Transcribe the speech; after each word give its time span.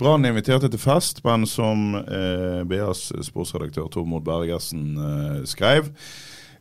Brann 0.00 0.24
inviterte 0.24 0.70
til 0.72 0.80
fest, 0.80 1.18
men 1.26 1.42
som 1.48 1.92
eh, 2.00 2.62
BAs 2.68 3.10
sportsredaktør 3.26 3.90
Tormod 3.92 4.24
Bergersen 4.24 4.94
eh, 4.96 5.42
skrev 5.48 5.90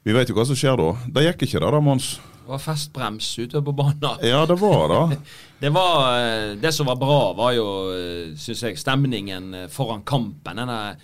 Vi 0.03 0.15
vet 0.15 0.27
jo 0.27 0.35
hva 0.35 0.43
som 0.47 0.57
skjer 0.59 0.75
da. 0.79 0.89
Det 1.15 1.23
gikk 1.23 1.45
ikke 1.47 1.61
det 1.63 1.69
da, 1.71 1.79
Mons? 1.83 2.09
Det 2.19 2.51
var 2.51 2.61
festbrems 2.63 3.29
ute 3.39 3.61
på 3.63 3.75
banen. 3.77 4.19
Ja, 4.25 4.41
det 4.49 4.57
var 4.59 4.91
da. 4.91 5.01
Det, 5.63 5.71
var, 5.75 6.03
eh, 6.19 6.53
det 6.59 6.71
som 6.75 6.87
var 6.87 6.99
bra, 6.99 7.33
var 7.35 7.55
jo, 7.55 7.65
syns 8.39 8.63
jeg, 8.63 8.79
stemningen 8.79 9.49
eh, 9.55 9.65
foran 9.71 10.05
kampen. 10.07 10.59
Denne, 10.59 10.95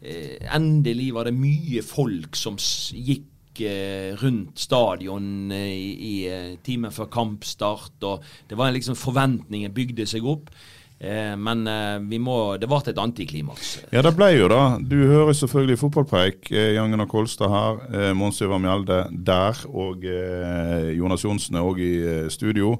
eh, 0.00 0.36
endelig 0.56 1.10
var 1.16 1.28
det 1.28 1.36
mye 1.36 1.84
folk 1.84 2.36
som 2.36 2.56
gikk 2.92 3.60
eh, 3.64 4.12
rundt 4.20 4.60
stadion 4.60 5.52
eh, 5.52 5.72
i, 5.72 5.90
i 5.94 6.14
eh, 6.28 6.52
timen 6.64 6.92
før 6.92 7.08
kampstart. 7.12 7.96
og 8.04 8.24
Det 8.48 8.56
var 8.56 8.68
en 8.68 8.76
liksom 8.76 8.96
forventningen 9.00 9.72
bygde 9.76 10.08
seg 10.08 10.28
opp. 10.28 10.52
Eh, 11.00 11.34
men 11.36 11.66
eh, 11.66 11.98
vi 12.08 12.18
må, 12.22 12.56
det 12.60 12.68
ble 12.70 12.78
et 12.88 13.00
antiklimaks. 13.00 13.72
Ja, 13.92 14.02
det 14.06 14.14
ble 14.16 14.30
jo 14.36 14.46
det. 14.52 14.62
Du 14.88 14.96
hører 15.02 15.34
selvfølgelig 15.36 15.80
fotballpreik. 15.82 16.50
Jangen 16.52 16.74
Jan 16.78 16.94
Gunnar 16.94 17.10
Kolstad 17.10 17.52
her. 17.52 17.82
Eh, 17.92 18.12
Mons 18.16 18.40
Ivar 18.44 18.62
Mjelde 18.62 19.02
der. 19.26 19.64
Og 19.68 20.06
eh, 20.06 20.92
Jonas 20.96 21.24
Johnsen 21.26 21.58
er 21.58 21.66
òg 21.66 21.82
i 21.82 21.92
eh, 22.00 22.28
studio. 22.32 22.76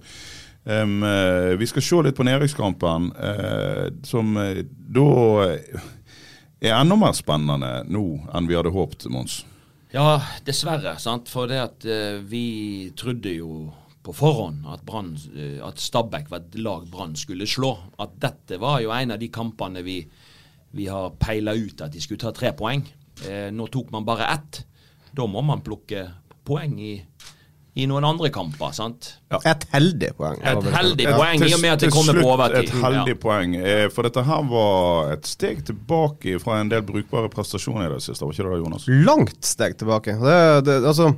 Eh, 0.65 0.87
vi 1.61 1.69
skal 1.69 1.85
se 1.85 2.03
litt 2.07 2.17
på 2.17 2.25
nedrykkskampen, 2.25 3.11
eh, 3.19 3.89
som 4.07 4.37
eh, 4.41 4.63
da 4.65 5.09
er 6.65 6.79
enda 6.79 6.97
mer 6.97 7.13
spennende 7.13 7.83
nå 7.93 8.05
enn 8.33 8.49
vi 8.49 8.57
hadde 8.57 8.73
håpet, 8.73 9.05
Mons. 9.13 9.43
Ja, 9.95 10.17
dessverre. 10.47 10.97
sant? 10.99 11.29
For 11.31 11.47
det 11.51 11.61
at 11.61 11.85
eh, 11.87 12.17
vi 12.25 12.91
trodde 12.99 13.35
jo 13.37 13.51
på 14.05 14.13
forhånd 14.13 14.67
at, 14.69 14.83
Brann, 14.85 15.15
eh, 15.37 15.59
at 15.65 15.81
Stabæk 15.81 16.29
var 16.31 16.43
et 16.45 16.59
lag 16.61 16.85
Brann 16.93 17.15
skulle 17.17 17.47
slå. 17.49 17.71
At 17.99 18.19
dette 18.21 18.59
var 18.61 18.83
jo 18.85 18.93
en 18.93 19.15
av 19.15 19.19
de 19.23 19.31
kampene 19.33 19.81
vi, 19.87 20.03
vi 20.77 20.87
har 20.93 21.15
peila 21.21 21.55
ut 21.57 21.81
at 21.87 21.93
de 21.95 22.03
skulle 22.05 22.21
ta 22.21 22.33
tre 22.37 22.53
poeng. 22.53 22.85
Eh, 23.29 23.49
nå 23.55 23.67
tok 23.73 23.91
man 23.95 24.05
bare 24.05 24.29
ett. 24.35 24.65
Da 25.15 25.25
må 25.31 25.41
man 25.47 25.63
plukke 25.65 26.05
poeng 26.45 26.75
i, 26.83 26.93
i 27.81 27.87
noen 27.89 28.05
andre 28.05 28.29
kamper. 28.35 28.75
sant? 28.77 29.15
Et 29.41 29.65
heldig 29.73 30.13
poeng. 30.19 30.37
Et 30.43 30.69
heldig 30.77 31.07
Ja, 31.09 31.17
poeng 31.17 31.43
i 31.47 31.53
og 31.55 31.63
med 31.63 31.73
at 31.73 31.81
det 31.87 31.93
kommer 31.95 32.21
på 32.21 32.29
overtid. 32.35 32.69
Et 32.69 32.77
heldig 32.85 33.15
Ja. 33.17 33.21
poeng. 33.25 33.55
Eh, 33.57 33.89
For 33.95 34.03
dette 34.05 34.23
her 34.29 34.43
var 34.51 35.13
et 35.15 35.27
steg 35.27 35.65
tilbake 35.65 36.37
fra 36.43 36.61
en 36.61 36.69
del 36.69 36.83
brukbare 36.83 37.31
prestasjoner 37.33 37.89
i 37.89 37.95
det 37.95 38.03
siste, 38.05 38.21
var 38.27 38.33
ikke 38.37 38.51
det, 38.53 38.61
Jonas? 38.67 38.85
Langt 39.09 39.45
steg 39.49 39.79
tilbake. 39.81 40.19
Det, 40.21 40.65
det, 40.69 40.83
altså 40.85 41.15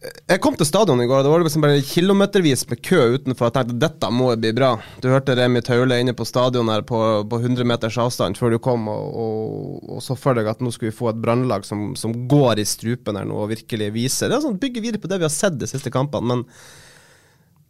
jeg 0.00 0.40
kom 0.40 0.54
til 0.56 0.64
stadion 0.64 1.00
i 1.02 1.04
går, 1.04 1.20
og 1.20 1.26
det 1.26 1.30
var 1.32 1.42
liksom 1.44 1.64
bare 1.66 1.80
kilometervis 1.84 2.62
med 2.70 2.80
kø 2.80 3.00
utenfor. 3.18 3.50
Jeg 3.50 3.56
tenkte 3.56 3.80
dette 3.82 4.08
må 4.16 4.30
bli 4.40 4.52
bra. 4.56 4.70
Du 5.04 5.10
hørte 5.12 5.34
Remi 5.36 5.60
Taule 5.64 5.98
inne 6.00 6.14
på 6.16 6.24
stadion 6.24 6.70
her 6.72 6.86
på, 6.88 7.00
på 7.28 7.40
100 7.42 7.68
meters 7.68 7.98
avstand 8.00 8.40
før 8.40 8.54
du 8.54 8.58
kom, 8.64 8.88
og, 8.88 9.10
og, 9.24 9.90
og 9.96 10.04
så 10.04 10.16
for 10.16 10.38
deg 10.38 10.48
at 10.48 10.62
nå 10.64 10.72
skulle 10.72 10.94
vi 10.94 10.96
få 10.96 11.10
et 11.12 11.20
brannlag 11.20 11.68
som, 11.68 11.90
som 12.00 12.14
går 12.32 12.62
i 12.62 12.68
strupen 12.68 13.20
her 13.20 13.28
nå 13.28 13.42
og 13.42 13.52
virkelig 13.52 13.90
viser. 13.98 14.32
Det 14.32 14.38
er 14.38 14.46
sånn, 14.46 14.56
Bygger 14.62 14.86
videre 14.86 15.02
på 15.02 15.10
det 15.12 15.20
vi 15.20 15.28
har 15.28 15.34
sett 15.34 15.60
de 15.60 15.68
siste 15.68 15.92
kampene, 15.92 16.32
men 16.32 16.46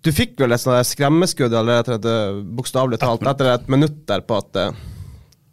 du 0.06 0.14
fikk 0.14 0.38
vel 0.41 0.54
et 0.54 0.70
skremmeskudd 0.86 1.52
etter 1.58 1.97
et, 1.98 2.06
eh, 2.08 2.38
bokstavelig 2.56 3.02
talt 3.02 3.26
etter 3.26 3.50
et 3.56 3.66
minutt 3.68 4.04
der 4.08 4.22
på 4.24 4.38
at 4.38 4.56
eh, 4.56 4.70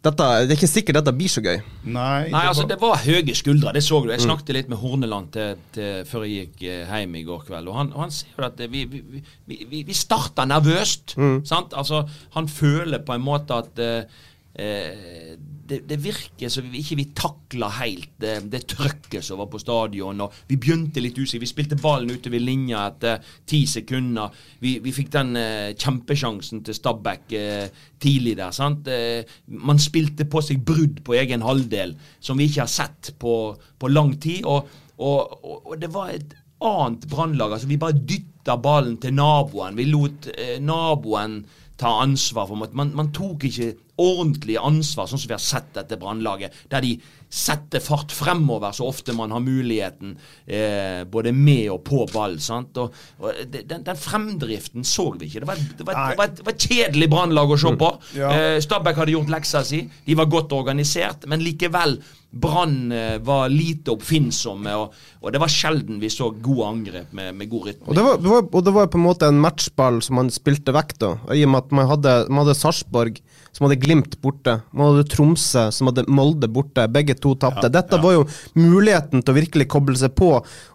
dette, 0.08 0.28
det 0.48 0.54
er 0.54 0.58
ikke 0.58 0.70
sikkert 0.72 0.98
dette 1.00 1.14
blir 1.16 1.30
så 1.32 1.42
gøy. 1.44 1.58
Nei, 1.84 2.28
Nei, 2.32 2.42
altså 2.50 2.64
var- 2.64 2.70
det 2.72 2.78
var 2.82 3.02
høye 3.04 3.34
skuldre, 3.38 3.72
det 3.76 3.82
så 3.86 4.00
du. 4.02 4.08
Mm. 4.08 4.14
Jeg 4.16 4.24
snakket 4.26 4.54
litt 4.58 4.68
med 4.72 4.78
Horneland 4.82 5.30
til, 5.36 5.56
til, 5.76 6.04
før 6.10 6.26
jeg 6.26 6.48
gikk 6.48 6.64
eh, 6.68 6.94
hjem 6.98 7.14
i 7.20 7.24
går 7.28 7.44
kveld. 7.48 7.68
Og 7.68 7.76
han, 7.78 7.92
og 7.94 8.06
han 8.06 8.14
sier 8.18 8.48
at 8.48 8.58
vi, 8.72 8.84
vi, 8.90 9.02
vi, 9.46 9.60
vi, 9.70 9.82
vi 9.88 9.96
starta 9.96 10.44
nervøst. 10.48 11.14
Mm. 11.20 11.38
Sant? 11.48 11.76
Altså, 11.78 12.02
han 12.34 12.48
føler 12.48 13.04
på 13.06 13.14
en 13.14 13.24
måte 13.24 13.54
at 13.62 13.78
eh, 13.84 14.18
eh, 14.58 15.36
det, 15.68 15.78
det 15.88 15.98
virker 16.02 16.50
som 16.52 16.66
vi 16.72 16.80
ikke 16.82 16.98
vi 16.98 17.06
takla 17.16 17.68
helt 17.78 18.10
det, 18.20 18.34
det 18.52 18.62
trøkket 18.70 19.24
som 19.24 19.40
var 19.40 19.50
på 19.52 19.60
stadion. 19.60 20.22
og 20.24 20.34
Vi 20.48 20.56
begynte 20.56 21.02
litt 21.02 21.18
usikkert. 21.18 21.44
Vi 21.44 21.50
spilte 21.50 21.78
ballen 21.80 22.12
ute 22.14 22.32
ved 22.32 22.44
linja 22.44 22.86
etter 22.88 23.22
ti 23.48 23.64
sekunder. 23.68 24.34
Vi, 24.62 24.78
vi 24.84 24.94
fikk 24.94 25.12
den 25.14 25.36
eh, 25.38 25.74
kjempesjansen 25.78 26.64
til 26.66 26.76
Stabæk 26.76 27.36
eh, 27.38 27.84
tidlig 28.00 28.36
der. 28.40 28.54
sant? 28.56 28.88
Eh, 28.88 29.22
man 29.68 29.80
spilte 29.82 30.28
på 30.30 30.42
seg 30.44 30.64
brudd 30.66 31.02
på 31.06 31.18
egen 31.20 31.44
halvdel 31.46 31.96
som 32.20 32.40
vi 32.40 32.48
ikke 32.48 32.64
har 32.64 32.72
sett 32.72 33.14
på, 33.20 33.34
på 33.78 33.92
lang 33.92 34.16
tid. 34.22 34.46
Og, 34.48 34.68
og, 34.98 35.38
og, 35.42 35.72
og 35.72 35.80
det 35.82 35.92
var 35.94 36.14
et 36.14 36.36
annet 36.64 37.06
brannlag. 37.10 37.52
Altså, 37.52 37.70
vi 37.70 37.80
bare 37.80 37.98
dytta 37.98 38.58
ballen 38.62 38.98
til 39.02 39.14
naboen. 39.14 39.76
Vi 39.78 39.88
lot 39.90 40.30
eh, 40.34 40.56
naboen 40.62 41.42
ta 41.78 42.00
ansvar. 42.02 42.48
for 42.48 42.56
Man, 42.56 42.94
man 42.96 43.12
tok 43.14 43.44
ikke 43.44 43.74
ordentlig 43.98 44.58
ansvar, 44.60 45.08
sånn 45.10 45.20
som 45.20 45.30
vi 45.30 45.36
har 45.36 45.42
sett 45.42 45.72
dette 45.74 45.98
brannlaget. 46.00 46.54
Der 46.70 46.84
de 46.84 46.96
setter 47.28 47.82
fart 47.84 48.12
fremover 48.14 48.72
så 48.72 48.86
ofte 48.88 49.12
man 49.12 49.34
har 49.34 49.42
muligheten, 49.44 50.14
eh, 50.46 51.02
både 51.04 51.32
med 51.36 51.66
og 51.74 51.82
på 51.84 52.06
ball. 52.12 52.38
sant? 52.40 52.78
Og, 52.80 52.94
og 53.20 53.42
den, 53.52 53.82
den 53.84 53.98
fremdriften 53.98 54.86
så 54.86 55.10
vi 55.18 55.28
ikke. 55.28 55.42
Det 55.44 55.50
var, 55.50 55.64
det 55.78 55.88
var, 55.88 55.98
det 55.98 56.20
var, 56.20 56.30
et, 56.30 56.38
det 56.38 56.46
var 56.46 56.54
et 56.54 56.68
kjedelig 56.70 57.10
brannlag 57.12 57.52
å 57.52 57.58
se 57.60 57.74
på. 57.82 57.90
Ja. 58.16 58.30
Eh, 58.32 58.60
Stabæk 58.64 59.02
hadde 59.02 59.16
gjort 59.16 59.34
leksa 59.34 59.64
si. 59.66 59.82
De 60.06 60.16
var 60.18 60.30
godt 60.32 60.56
organisert, 60.56 61.28
men 61.28 61.44
likevel. 61.44 61.98
Brann 62.28 62.92
eh, 62.92 63.16
var 63.24 63.48
lite 63.48 63.94
oppfinnsomme, 63.94 64.72
og, 64.76 64.96
og 65.24 65.32
det 65.32 65.40
var 65.40 65.52
sjelden 65.52 65.96
vi 66.00 66.10
så 66.12 66.28
gode 66.30 66.66
angrep 66.68 67.14
med, 67.16 67.32
med 67.38 67.48
god 67.48 67.70
rytme. 67.70 67.88
Og 67.88 67.96
det, 67.96 68.04
var, 68.04 68.18
det 68.20 68.32
var, 68.32 68.42
og 68.52 68.66
det 68.66 68.74
var 68.76 68.90
på 68.92 69.00
en 69.00 69.06
måte 69.06 69.30
en 69.32 69.40
matchball 69.40 70.02
som 70.04 70.20
man 70.20 70.28
spilte 70.32 70.74
vekk, 70.76 70.92
da. 71.00 71.14
I 71.32 71.46
og 71.46 71.54
med 71.54 71.64
at 71.64 71.76
man 71.80 71.88
hadde, 71.88 72.16
man 72.28 72.44
hadde 72.44 72.58
Sarpsborg, 72.60 73.22
som 73.58 73.66
hadde 73.66 73.80
Glimt 73.82 74.12
borte. 74.22 74.60
Man 74.70 74.92
hadde 74.92 75.08
Tromsø, 75.10 75.64
som 75.74 75.90
hadde 75.90 76.04
Molde 76.06 76.46
borte. 76.46 76.84
Begge 76.94 77.16
to 77.18 77.32
tapte. 77.34 77.66
Dette 77.74 77.98
var 77.98 78.14
jo 78.14 78.20
muligheten 78.54 79.24
til 79.24 79.34
å 79.34 79.36
virkelig 79.36 79.66
koble 79.72 79.98
seg 79.98 80.12
på, 80.14 80.28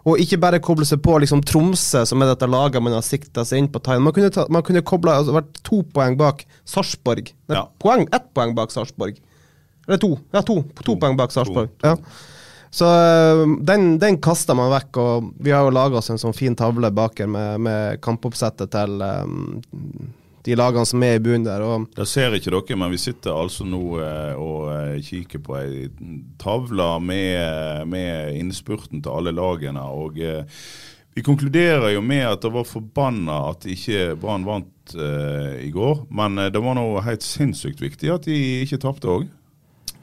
og 0.04 0.20
ikke 0.20 0.36
bare 0.42 0.60
koble 0.60 0.84
seg 0.84 1.00
på 1.04 1.16
liksom 1.24 1.40
Tromsø, 1.48 2.02
som 2.04 2.20
er 2.20 2.34
dette 2.34 2.48
laget 2.50 2.84
man 2.84 2.92
har 2.92 3.06
sikta 3.06 3.46
seg 3.48 3.62
inn 3.62 3.70
på. 3.72 3.80
Man 4.04 4.12
kunne, 4.12 4.28
ta, 4.34 4.44
man 4.52 4.66
kunne 4.66 4.84
koble, 4.84 5.14
altså, 5.16 5.32
vært 5.38 5.62
to 5.64 5.80
poeng 5.96 6.18
bak 6.20 6.44
Sarpsborg. 6.68 7.32
Ja. 7.48 7.64
Poeng, 7.80 8.04
ett 8.12 8.28
poeng 8.36 8.52
bak 8.58 8.74
Sarpsborg. 8.74 9.16
Eller 9.88 10.00
to. 10.04 10.12
Ja, 10.36 10.44
to, 10.44 10.58
to, 10.82 10.98
poeng 11.00 11.16
bak 11.16 11.32
Sarpsborg. 11.32 11.72
Ja. 11.84 11.96
Så 12.74 12.90
øh, 12.90 13.46
den, 13.64 13.94
den 14.02 14.18
kasta 14.20 14.52
man 14.58 14.68
vekk, 14.74 15.00
og 15.00 15.32
vi 15.40 15.56
har 15.56 15.64
jo 15.64 15.72
laga 15.72 16.02
oss 16.02 16.12
en 16.12 16.20
sånn 16.20 16.36
fin 16.36 16.56
tavle 16.58 16.92
bak 16.92 17.24
her 17.24 17.32
med, 17.32 17.64
med 17.64 18.04
kampoppsettet 18.04 18.74
til 18.76 19.00
øhm, 19.08 19.62
de 20.44 20.56
lagene 20.58 20.84
som 20.86 21.02
er 21.06 21.16
i 21.16 21.22
bunnen 21.24 21.46
der. 21.46 21.62
Og 21.64 21.86
Det 21.96 22.06
ser 22.08 22.34
ikke 22.36 22.52
dere, 22.52 22.76
men 22.80 22.92
vi 22.92 23.00
sitter 23.00 23.32
altså 23.32 23.64
nå 23.64 23.82
eh, 24.04 24.34
og 24.40 24.66
eh, 24.74 24.98
kikker 25.04 25.40
på 25.44 25.56
ei 25.60 25.86
tavle 26.40 26.88
med, 27.00 27.86
med 27.88 28.36
innspurten 28.40 29.02
til 29.04 29.14
alle 29.14 29.32
lagene. 29.32 29.80
og 29.80 30.20
eh, 30.20 30.44
Vi 31.16 31.22
konkluderer 31.24 31.94
jo 31.94 32.02
med 32.04 32.26
at 32.28 32.42
det 32.44 32.52
var 32.52 32.68
forbanna 32.68 33.38
at 33.52 33.64
ikke 33.70 34.16
Brann 34.20 34.44
vant 34.44 34.96
eh, 34.98 35.64
i 35.64 35.70
går. 35.72 36.04
Men 36.10 36.38
eh, 36.38 36.52
det 36.52 36.60
var 36.60 36.76
nå 36.76 36.90
helt 37.06 37.24
sinnssykt 37.24 37.80
viktig 37.80 38.12
at 38.12 38.28
de 38.28 38.36
ikke 38.66 38.82
tapte 38.84 39.08
òg. 39.08 39.30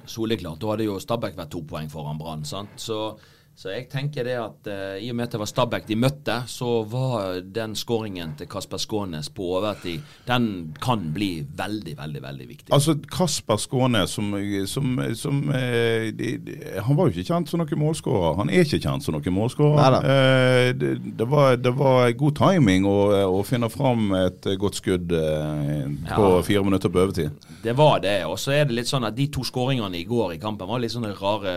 Soleklart. 0.10 0.58
Da 0.60 0.74
hadde 0.74 0.90
jo 0.90 0.98
Stabæk 1.00 1.38
vært 1.38 1.54
to 1.54 1.62
poeng 1.70 1.92
foran 1.92 2.18
Brann. 2.20 2.42
sant? 2.50 2.74
Så 2.82 3.14
Så 3.62 3.70
jeg 3.70 3.90
tenker 3.92 4.26
det 4.26 4.38
at 4.42 4.68
eh, 4.72 5.04
i 5.06 5.10
og 5.12 5.18
med 5.20 5.28
at 5.28 5.34
det 5.36 5.40
var 5.42 5.50
Stabæk 5.50 5.84
de 5.86 5.96
møtte, 6.00 6.36
så 6.50 6.80
var 6.90 7.42
den 7.46 7.76
skåringen 7.78 8.32
til 8.40 8.48
Kasper 8.50 8.80
Skånes 8.82 9.28
på 9.30 9.44
overtid, 9.60 10.00
den 10.26 10.48
kan 10.82 11.04
bli 11.14 11.44
veldig, 11.60 11.94
veldig 12.00 12.22
veldig 12.24 12.48
viktig. 12.50 12.72
Altså, 12.74 12.96
Kasper 13.12 13.60
Skånes, 13.62 14.16
som, 14.18 14.32
som, 14.72 14.96
som 15.20 15.44
eh, 15.54 16.08
de, 16.18 16.32
de, 16.42 16.56
Han 16.88 16.98
var 16.98 17.12
jo 17.12 17.14
ikke 17.14 17.28
kjent 17.34 17.52
som 17.52 17.62
noen 17.62 17.82
målskårer. 17.84 18.40
Han 18.40 18.50
er 18.50 18.66
ikke 18.66 18.80
kjent 18.82 19.06
som 19.06 19.14
noen 19.20 19.36
målskårer. 19.36 20.00
Eh, 20.00 20.72
det, 20.82 20.92
det, 21.20 21.30
var, 21.30 21.60
det 21.62 21.76
var 21.78 22.10
god 22.18 22.40
timing 22.42 22.90
å, 22.90 22.98
å 23.36 23.44
finne 23.46 23.70
fram 23.70 24.10
et 24.24 24.50
godt 24.64 24.80
skudd 24.82 25.14
eh, 25.14 25.86
på 26.16 26.32
Ja. 26.32 26.42
fire 26.50 26.66
minutter 26.66 26.90
på 26.90 27.04
overtid. 27.04 27.30
Det 27.62 27.78
var 27.78 28.00
det. 28.02 28.18
Og 28.26 28.40
så 28.42 28.56
er 28.58 28.66
det 28.66 28.80
litt 28.80 28.90
sånn 28.90 29.06
at 29.06 29.14
de 29.20 29.28
to 29.30 29.46
skåringene 29.46 30.02
i 30.02 30.08
går 30.10 30.34
i 30.40 30.42
kampen 30.42 30.66
var 30.72 30.82
litt 30.82 30.96
sånne 30.96 31.14
rare 31.22 31.54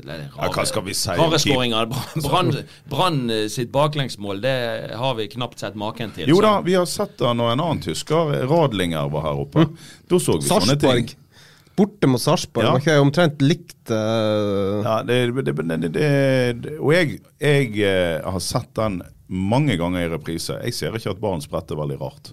eller, 0.00 0.26
Ja, 0.34 0.50
hva 0.50 0.66
skal 0.66 0.82
vi 0.88 0.96
si 0.98 1.14
Rare 1.14 1.17
skåringer. 1.42 1.90
Brann 2.24 2.52
Brann 2.88 3.22
sitt 3.50 3.72
baklengsmål, 3.74 4.40
det 4.44 4.56
har 4.96 5.14
vi 5.18 5.28
knapt 5.34 5.60
sett 5.62 5.78
maken 5.78 6.14
til. 6.16 6.30
Jo 6.30 6.40
da, 6.44 6.58
vi 6.64 6.76
har 6.78 6.86
sett 6.88 7.16
det 7.20 7.32
når 7.38 7.54
en 7.54 7.64
annen 7.64 7.82
tysker, 7.84 8.34
Radlinger, 8.50 9.10
var 9.12 9.28
her 9.28 9.42
oppe. 9.46 9.68
Da 10.08 10.20
så 10.22 10.38
vi 10.38 10.48
sånne 10.48 10.78
ting. 10.80 11.10
Borte 11.78 12.08
mot 12.10 12.22
Sarpsborg. 12.22 12.66
Ja. 12.66 12.72
Var 12.74 12.82
ikke 12.82 12.96
omtrent 12.98 13.42
likt 13.44 13.92
uh... 13.94 14.80
Ja, 14.82 14.96
det, 15.06 15.18
det, 15.36 15.52
det, 15.54 15.76
det, 15.84 15.90
det, 15.94 16.72
og 16.80 16.90
jeg, 16.96 17.20
jeg 17.38 17.68
eh, 17.86 18.16
har 18.24 18.42
sett 18.42 18.72
den 18.74 18.98
mange 19.28 19.76
ganger 19.78 20.06
i 20.06 20.10
reprise. 20.10 20.56
Jeg 20.64 20.74
ser 20.74 20.96
ikke 20.98 21.12
at 21.14 21.20
Barents 21.22 21.46
brett 21.50 21.70
er 21.70 21.78
veldig 21.78 22.00
rart. 22.00 22.32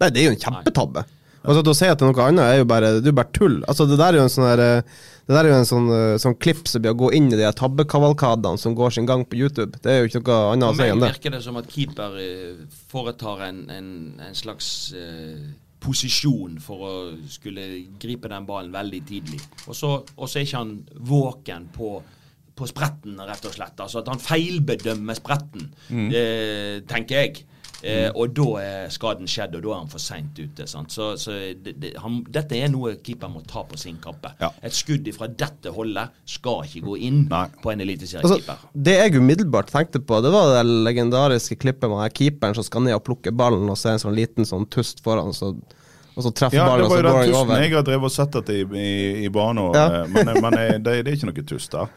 Nei, 0.00 0.12
det 0.14 0.22
er 0.22 0.28
jo 0.28 0.36
en 0.36 0.44
kjempetabbe. 0.44 1.02
Altså, 1.40 1.62
å 1.64 1.74
si 1.74 1.86
at 1.88 1.96
det 1.98 2.04
er 2.04 2.12
noe 2.12 2.26
annet 2.28 2.44
er 2.44 2.58
jo 2.60 2.64
bare, 2.68 2.88
det 3.00 3.06
er 3.08 3.12
jo 3.14 3.16
bare 3.16 3.32
tull. 3.32 3.54
Altså, 3.70 3.86
det 3.88 3.96
der 3.96 4.12
er 4.12 4.18
jo 4.20 4.24
en 4.26 4.32
sånn 4.34 4.44
her, 4.50 4.60
eh, 4.60 4.82
Det 5.30 5.36
der 5.36 5.46
er 5.46 5.52
jo 5.52 5.58
en 5.60 5.68
sånn, 5.68 5.88
eh, 5.94 6.16
sånn 6.18 6.34
klipp 6.42 6.66
som 6.68 6.82
blir 6.82 6.90
å 6.92 6.98
gå 6.98 7.12
inn 7.14 7.28
i 7.32 7.36
de 7.38 7.46
tabbekavalkadene 7.54 8.58
som 8.58 8.74
går 8.74 8.90
sin 8.96 9.06
gang 9.06 9.24
på 9.24 9.38
YouTube. 9.38 9.78
Det 9.80 9.86
er 9.92 9.98
jo 10.02 10.08
ikke 10.10 10.22
noe 10.26 10.52
annet 10.52 10.68
å 10.68 10.76
si 10.76 10.82
enn 10.90 11.00
det. 11.00 11.10
virker 11.14 11.30
det 11.36 11.42
som 11.44 11.56
at 11.56 11.68
keeper 11.70 12.16
eh, 12.18 12.64
foretar 12.90 13.44
en, 13.46 13.60
en, 13.70 13.90
en 14.26 14.34
slags 14.34 14.92
eh, 14.92 15.38
posisjon 15.80 16.58
for 16.60 16.82
å 16.84 16.94
skulle 17.30 17.86
gripe 18.02 18.28
den 18.28 18.44
ballen 18.48 18.72
veldig 18.74 19.00
tidlig. 19.08 19.40
Og 19.70 19.74
så 19.78 19.92
er 20.36 20.42
ikke 20.44 20.58
han 20.58 20.74
våken 21.08 21.68
på, 21.72 21.92
på 22.58 22.68
spretten, 22.68 23.16
rett 23.30 23.46
og 23.48 23.54
slett. 23.54 23.78
Altså 23.80 24.02
at 24.02 24.10
han 24.12 24.20
feilbedømmer 24.20 25.16
spretten, 25.16 25.70
Mm. 25.88 26.10
eh, 26.12 26.80
tenker 26.90 27.22
jeg. 27.22 27.44
Eh, 27.82 28.10
og 28.12 28.34
da 28.36 28.44
er 28.60 28.90
skaden 28.92 29.28
skjedd, 29.30 29.54
og 29.56 29.62
da 29.64 29.70
er 29.72 29.78
han 29.80 29.88
for 29.88 30.02
seint 30.04 30.36
ute. 30.36 30.66
Sant? 30.68 30.92
Så, 30.92 31.14
så 31.16 31.32
det, 31.64 31.74
det, 31.80 31.92
han, 32.02 32.18
dette 32.28 32.58
er 32.60 32.68
noe 32.68 32.94
keeper 33.00 33.30
må 33.32 33.40
ta 33.48 33.62
på 33.64 33.78
sin 33.80 33.96
kappe. 34.02 34.34
Ja. 34.40 34.50
Et 34.66 34.76
skudd 34.76 35.08
fra 35.16 35.28
dette 35.32 35.72
holdet 35.72 36.12
skal 36.28 36.66
ikke 36.68 36.82
gå 36.90 36.96
inn 37.08 37.22
Nei. 37.30 37.46
på 37.62 37.72
en 37.72 37.80
eliteseriekeeper. 37.86 38.52
Altså, 38.60 38.72
det 38.90 38.96
jeg 38.98 39.16
umiddelbart 39.16 39.72
tenkte 39.72 40.02
på, 40.04 40.20
det 40.24 40.32
var 40.34 40.52
det 40.58 40.64
legendariske 40.90 41.56
klippet 41.62 41.88
med 41.90 42.12
keeperen 42.16 42.54
som 42.58 42.66
skal 42.68 42.84
ned 42.84 42.98
og 42.98 43.04
plukke 43.08 43.32
ballen, 43.32 43.64
og 43.72 43.78
så 43.80 43.90
er 43.94 43.98
en 43.98 44.04
sånn 44.04 44.18
liten 44.18 44.44
sånn 44.48 44.68
tust 44.72 45.00
foran, 45.04 45.32
så, 45.36 45.54
og 46.14 46.24
så 46.26 46.32
treffer 46.36 46.58
Ja, 46.60 46.66
ballen, 46.68 46.84
det 46.84 46.90
og 46.90 46.90
var 46.90 46.98
så 46.98 47.00
jo 47.00 47.08
går 47.08 47.16
den 47.16 47.30
tusten 47.32 47.40
over. 47.46 47.62
jeg 47.64 47.74
har 47.78 47.86
drevet 47.88 48.10
og 48.10 48.16
sett 48.18 48.36
dette 48.36 48.56
i, 48.60 48.64
i, 48.76 49.24
i 49.24 49.28
bane, 49.32 49.68
Ja. 49.72 49.86
eh, 50.02 50.08
men, 50.12 50.34
men 50.44 50.58
eh, 50.60 50.76
det, 50.78 50.98
det 51.06 51.14
er 51.14 51.16
ikke 51.16 51.30
noe 51.32 51.46
tust 51.54 51.72
der. 51.78 51.92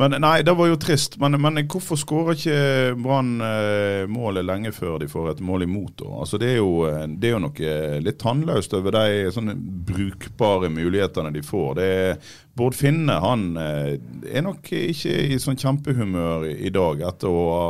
Men 0.00 0.14
nei, 0.22 0.38
det 0.46 0.54
var 0.56 0.70
jo 0.70 0.78
trist. 0.80 1.18
Men, 1.20 1.36
men 1.42 1.60
hvorfor 1.68 1.98
skårer 2.00 2.38
ikke 2.38 2.60
Brann 3.04 3.34
eh, 3.44 4.06
målet 4.08 4.46
lenge 4.48 4.72
før 4.72 4.96
de 5.02 5.08
får 5.12 5.34
et 5.34 5.42
mål 5.44 5.66
imot? 5.66 5.92
da? 6.00 6.08
Altså, 6.22 6.38
det, 6.40 6.54
er 6.54 6.60
jo, 6.62 6.70
eh, 6.88 7.02
det 7.20 7.28
er 7.28 7.34
jo 7.36 7.42
noe 7.44 7.74
litt 8.06 8.18
tannløst 8.22 8.72
over 8.78 8.96
de 8.96 9.28
sånne 9.34 9.56
brukbare 9.90 10.70
mulighetene 10.72 11.32
de 11.36 11.42
får. 11.44 11.70
Det 11.80 11.88
er, 11.98 12.32
Bård 12.56 12.74
Finne 12.78 13.18
han 13.22 13.44
eh, 13.60 13.94
er 14.32 14.46
nok 14.46 14.72
ikke 14.72 15.12
i 15.34 15.38
sånn 15.40 15.60
kjempehumør 15.60 16.48
i, 16.50 16.72
dag 16.74 17.04
etter 17.12 17.28
å 17.30 17.44
ha 17.52 17.62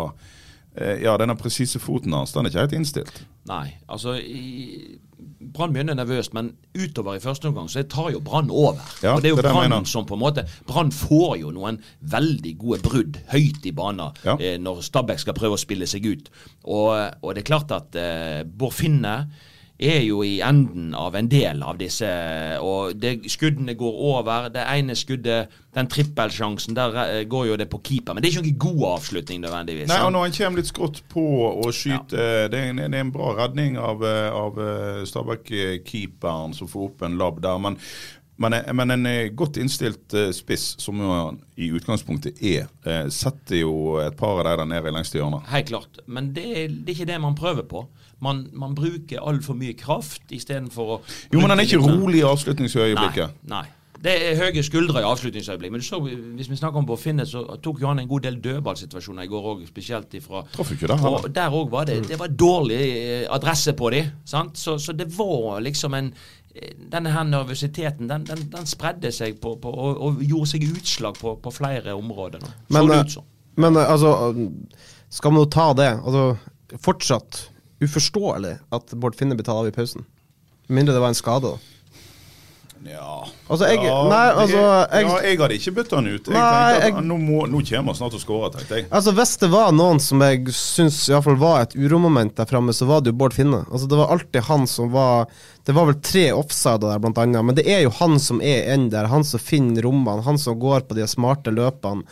eh, 0.78 1.02
Ja, 1.04 1.16
denne 1.20 1.36
presise 1.38 1.82
foten 1.82 2.14
hans 2.16 2.32
den 2.36 2.46
er 2.46 2.54
ikke 2.54 2.64
helt 2.68 2.78
innstilt. 2.78 3.22
Nei, 3.50 3.66
altså 3.90 4.14
i- 4.22 4.98
Brann 5.52 5.72
begynner 5.74 5.96
nervøst, 5.98 6.32
men 6.36 6.52
utover 6.76 7.16
i 7.18 7.22
første 7.22 7.48
omgang 7.50 7.68
så 7.70 7.82
tar 7.90 8.10
jo 8.14 8.20
Brann 8.24 8.50
over. 8.50 8.78
Ja, 9.02 9.14
og 9.16 9.22
det 9.22 9.30
er 9.30 9.34
jo 9.36 9.42
Brann 9.42 9.86
som 9.90 10.06
på 10.06 10.14
en 10.14 10.22
måte 10.22 10.44
Brann 10.68 10.92
får 10.94 11.38
jo 11.42 11.50
noen 11.56 11.80
veldig 12.00 12.52
gode 12.58 12.80
brudd 12.86 13.18
høyt 13.32 13.66
i 13.66 13.72
banen 13.76 14.12
Ja. 14.24 14.36
eh, 14.38 14.58
når 14.62 14.82
Stabæk 14.86 15.18
skal 15.24 15.34
prøve 15.34 15.58
å 15.58 15.62
spille 15.62 15.86
seg 15.90 16.06
ut. 16.06 16.30
Og, 16.64 16.92
og 17.22 17.34
det 17.34 17.42
er 17.44 17.50
klart 17.50 17.70
at 17.74 17.96
eh, 17.98 18.42
Bård 18.44 18.72
Finne 18.76 19.16
er 19.80 20.02
jo 20.04 20.20
i 20.26 20.40
enden 20.44 20.92
av 20.94 21.16
en 21.16 21.28
del 21.30 21.62
av 21.64 21.78
disse, 21.80 22.08
og 22.60 22.98
det, 23.00 23.14
skuddene 23.32 23.74
går 23.78 24.02
over. 24.10 24.50
Det 24.52 24.66
ene 24.68 24.96
skuddet, 24.98 25.54
den 25.76 25.88
trippelsjansen, 25.90 26.76
der 26.76 26.96
eh, 27.04 27.24
går 27.30 27.46
jo 27.50 27.56
det 27.60 27.68
på 27.72 27.80
keeper. 27.86 28.14
Men 28.14 28.22
det 28.22 28.30
er 28.30 28.36
ikke 28.36 28.46
noen 28.48 28.60
god 28.66 28.86
avslutning 28.90 29.42
nødvendigvis. 29.44 29.88
Nei, 29.90 30.02
og 30.04 30.12
når 30.14 30.26
han 30.26 30.36
kommer 30.36 30.60
litt 30.62 30.70
skrått 30.70 31.02
på 31.12 31.24
og 31.48 31.72
skyter 31.74 32.48
det, 32.50 32.60
er 32.60 32.72
en, 32.74 32.84
det 32.84 32.90
er 32.90 33.06
en 33.06 33.14
bra 33.14 33.34
redning 33.38 33.78
av, 33.80 34.04
eh, 34.04 34.28
av 34.34 34.60
eh, 34.60 35.02
Stabæk-keeperen 35.08 36.56
som 36.58 36.70
får 36.70 36.88
opp 36.90 37.06
en 37.06 37.20
labb 37.20 37.40
der. 37.44 37.62
Men, 37.62 37.78
men, 38.40 38.58
eh, 38.58 38.72
men 38.76 38.96
en 38.96 39.08
eh, 39.08 39.30
godt 39.36 39.60
innstilt 39.62 40.16
eh, 40.16 40.30
spiss, 40.36 40.74
som 40.82 41.00
jo 41.00 41.16
i 41.60 41.70
utgangspunktet 41.76 42.42
er, 42.42 42.68
eh, 42.84 43.06
setter 43.12 43.62
jo 43.62 43.74
et 44.02 44.16
par 44.18 44.40
av 44.40 44.44
de 44.44 44.58
der 44.60 44.70
nede 44.74 44.92
i 44.92 44.98
lengste 44.98 45.20
hjørnet. 45.20 45.48
Helt 45.54 45.72
klart. 45.72 46.04
Men 46.06 46.34
det 46.36 46.48
det 46.50 46.92
er 46.92 46.96
ikke 46.98 47.12
det 47.14 47.20
man 47.22 47.38
prøver 47.38 47.68
på. 47.68 47.86
Man, 48.20 48.46
man 48.52 48.74
bruker 48.76 49.22
altfor 49.24 49.56
mye 49.56 49.74
kraft 49.78 50.32
istedenfor 50.34 50.96
å 50.96 51.02
Jo, 51.32 51.40
men 51.40 51.54
han 51.54 51.62
er 51.62 51.68
ikke 51.68 51.80
bruke 51.80 52.00
rolig 52.02 52.20
i 52.20 52.26
avslutningsøyeblikket. 52.28 53.38
Nei. 53.48 53.62
nei. 53.62 53.66
Det 54.00 54.12
er 54.16 54.38
høye 54.38 54.62
skuldre 54.64 55.02
i 55.02 55.04
avslutningsøyeblikk. 55.04 55.72
Men 55.74 55.82
du 55.82 55.84
så, 55.84 55.98
hvis 56.00 56.48
vi 56.48 56.56
snakker 56.56 56.80
om 56.80 56.86
Bård 56.88 57.02
Finne, 57.02 57.26
så 57.28 57.42
tok 57.60 57.82
jo 57.82 57.88
han 57.90 58.00
en 58.00 58.08
god 58.08 58.24
del 58.24 58.38
dødballsituasjoner 58.40 59.26
i 59.26 59.28
går 59.28 59.48
òg, 59.50 59.66
spesielt 59.68 60.14
ifra 60.16 60.40
Traff 60.54 60.72
ikke 60.72 60.88
det. 60.88 60.96
Og 61.04 61.26
der 61.36 61.56
òg 61.56 61.68
var 61.72 61.88
det 61.90 61.98
Det 62.08 62.18
var 62.18 62.32
dårlig 62.32 62.78
eh, 62.80 63.26
adresse 63.28 63.74
på 63.76 63.90
de, 63.92 64.04
sant? 64.24 64.56
Så, 64.56 64.78
så 64.80 64.96
det 64.96 65.10
var 65.18 65.60
liksom 65.60 65.96
en 65.98 66.08
eh, 66.54 66.72
denne 66.92 67.12
her 67.12 67.28
nervøsiteten 67.28 68.08
den, 68.08 68.24
den, 68.24 68.46
den 68.54 68.70
spredde 68.70 69.12
seg 69.12 69.36
på, 69.42 69.58
på, 69.60 69.68
og, 69.68 70.00
og 70.00 70.24
gjorde 70.24 70.52
seg 70.54 70.64
utslag 70.70 71.20
på, 71.20 71.36
på 71.44 71.52
flere 71.52 71.92
områder. 71.98 72.40
Nå. 72.40 72.54
Så 72.70 72.78
Men, 72.78 72.90
eh, 72.96 73.04
ut 73.04 73.16
sånn. 73.18 73.28
men 73.60 73.80
altså, 73.84 74.14
skal 75.12 75.36
man 75.36 75.44
jo 75.44 75.52
ta 75.52 75.72
det 75.76 75.90
Altså, 75.98 76.24
fortsatt 76.80 77.50
uforståelig 77.80 78.58
at 78.72 78.94
Bård 79.00 79.16
Finne 79.16 79.34
ble 79.36 79.44
tatt 79.44 79.56
av 79.56 79.66
i 79.68 79.74
pausen. 79.74 80.04
Med 80.68 80.80
mindre 80.82 80.94
det 80.94 81.00
var 81.02 81.08
en 81.14 81.18
skade, 81.18 81.42
da. 81.54 81.58
Ja. 82.82 83.26
Altså, 83.50 83.66
jeg- 83.68 83.84
ja, 83.84 84.08
nei, 84.08 84.28
altså, 84.32 84.56
jeg- 84.90 85.04
ja, 85.04 85.16
jeg 85.20 85.38
hadde 85.38 85.54
ikke 85.58 85.74
bytta 85.74 85.96
han 85.96 86.06
ut. 86.06 86.24
Jeg 86.24 86.32
Nei, 86.32 86.40
tenkte 86.72 86.76
at 86.76 86.82
jeg- 86.94 87.04
nå, 87.04 87.16
må, 87.18 87.46
nå 87.46 87.60
kommer 87.60 87.84
han 87.84 87.94
snart 87.94 88.10
til 88.12 88.20
å 88.20 88.24
skåre, 88.24 88.52
tenkte 88.54 88.68
jeg. 88.76 88.86
Altså 88.90 89.12
Hvis 89.12 89.36
det 89.38 89.50
var 89.50 89.72
noen 89.72 90.00
som 90.00 90.18
jeg 90.22 90.44
syns 90.46 91.08
i 91.08 91.12
hvert 91.12 91.24
fall 91.24 91.36
var 91.36 91.60
et 91.60 91.74
uromoment 91.76 92.34
der 92.36 92.46
framme, 92.46 92.70
så 92.72 92.86
var 92.86 93.02
det 93.02 93.12
jo 93.12 93.18
Bård 93.18 93.34
Finne. 93.34 93.66
Altså 93.70 93.86
Det 93.86 93.98
var 93.98 94.08
alltid 94.08 94.42
han 94.44 94.66
som 94.66 94.90
var 94.90 95.26
Det 95.66 95.74
var 95.74 95.84
vel 95.86 96.00
tre 96.00 96.30
offsider 96.32 96.80
der, 96.80 96.98
blant 96.98 97.18
annet, 97.18 97.44
men 97.44 97.54
det 97.54 97.66
er 97.68 97.82
jo 97.82 97.90
han 97.90 98.18
som 98.18 98.40
er 98.40 98.72
inn 98.72 98.88
der. 98.88 99.06
Han 99.08 99.22
som 99.24 99.38
finner 99.38 99.82
rommene, 99.82 100.22
han 100.24 100.38
som 100.38 100.58
går 100.58 100.80
på 100.88 100.94
de 100.94 101.02
smarte 101.06 101.52
løpene. 101.54 102.02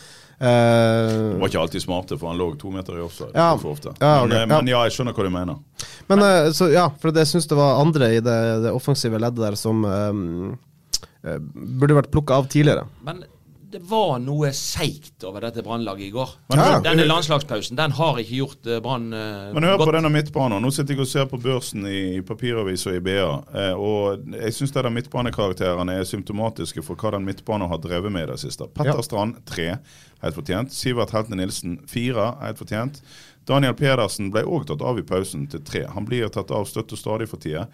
Eh, 0.40 1.12
Han 1.33 1.40
var 1.40 1.49
ikke 1.50 1.61
alltid 1.61 1.83
smarte, 1.83 2.18
for 2.18 2.30
han 2.30 2.38
lå 2.38 2.52
to 2.61 2.71
meter 2.71 2.99
i 2.99 3.02
offside. 3.02 3.33
Ja. 3.35 3.57
for 3.59 3.75
ofte. 3.75 3.95
Ja, 3.99 4.21
men, 4.23 4.33
ok, 4.33 4.37
eh, 4.38 4.47
men 4.47 4.71
ja. 4.71 4.76
ja, 4.76 4.83
jeg 4.87 4.95
skjønner 4.95 5.16
hva 5.16 5.26
du 5.26 5.33
mener. 5.35 5.59
men 6.07 6.23
uh, 6.23 6.50
så 6.54 6.71
ja, 6.71 6.87
for 7.00 7.16
jeg 7.16 7.30
syns 7.30 7.50
det 7.50 7.59
var 7.59 7.80
andre 7.83 8.12
i 8.14 8.21
det, 8.23 8.38
det 8.66 8.75
offensive 8.75 9.18
leddet 9.18 9.42
der 9.42 9.59
som 9.59 9.83
um, 9.85 10.54
eh, 11.26 11.40
burde 11.42 11.99
vært 11.99 12.12
plukka 12.14 12.38
av 12.38 12.47
tidligere. 12.52 12.87
Men 13.07 13.25
det 13.70 13.80
var 13.84 14.16
noe 14.22 14.48
seigt 14.56 15.25
over 15.28 15.44
dette 15.44 15.62
Brannlaget 15.64 16.06
i 16.06 16.10
går. 16.14 16.30
Men 16.48 16.60
ja. 16.62 16.78
Denne 16.84 17.04
landslagspausen 17.04 17.76
den 17.76 17.92
har 17.98 18.20
ikke 18.22 18.38
gjort 18.38 18.68
eh, 18.68 18.80
Brann 18.84 19.10
godt. 19.12 19.52
Men 19.54 19.66
hør 19.68 19.76
godt. 19.76 19.90
på 19.90 19.94
denne 19.98 20.12
midtbanen. 20.14 20.64
Nå 20.64 20.70
sitter 20.72 20.96
jeg 20.96 21.04
og 21.04 21.10
ser 21.10 21.28
på 21.28 21.40
børsen 21.42 21.84
i, 21.88 22.00
i 22.16 22.22
papiravis 22.25 22.87
og 22.88 22.96
i 22.96 23.02
BA. 23.04 23.28
Eh, 23.52 23.75
og 23.76 24.32
jeg 24.38 24.56
syns 24.56 24.72
midtbanekarakterene 24.96 25.98
er 26.00 26.08
symptomatiske 26.08 26.84
for 26.87 26.96
hva 26.96 27.12
den 27.18 27.28
midtbanen 27.28 27.68
har 27.68 27.82
drevet 27.84 28.12
med 28.14 28.28
i 28.28 28.32
det 28.32 28.40
siste. 28.46 28.70
Petter 28.72 28.96
Ja. 28.96 29.04
Strand 29.04 29.37
tre, 29.46 29.68
helt 30.22 30.37
fortjent. 30.37 30.72
Sivert 30.72 31.12
Heltene 31.12 31.42
Nilsen 31.42 31.78
fire, 31.88 32.32
helt 32.40 32.60
fortjent. 32.60 33.02
Daniel 33.48 33.76
Pedersen 33.76 34.32
ble 34.32 34.44
òg 34.44 34.66
tatt 34.68 34.82
av 34.84 34.98
i 35.00 35.04
pausen 35.06 35.46
til 35.48 35.62
tre. 35.64 35.87
Han 35.92 36.08
blir 36.08 36.28
tatt 36.32 36.50
av 36.52 36.66
støtt 36.68 36.92
og 36.92 37.00
stadig 37.00 37.28
for 37.30 37.40
tida. 37.40 37.68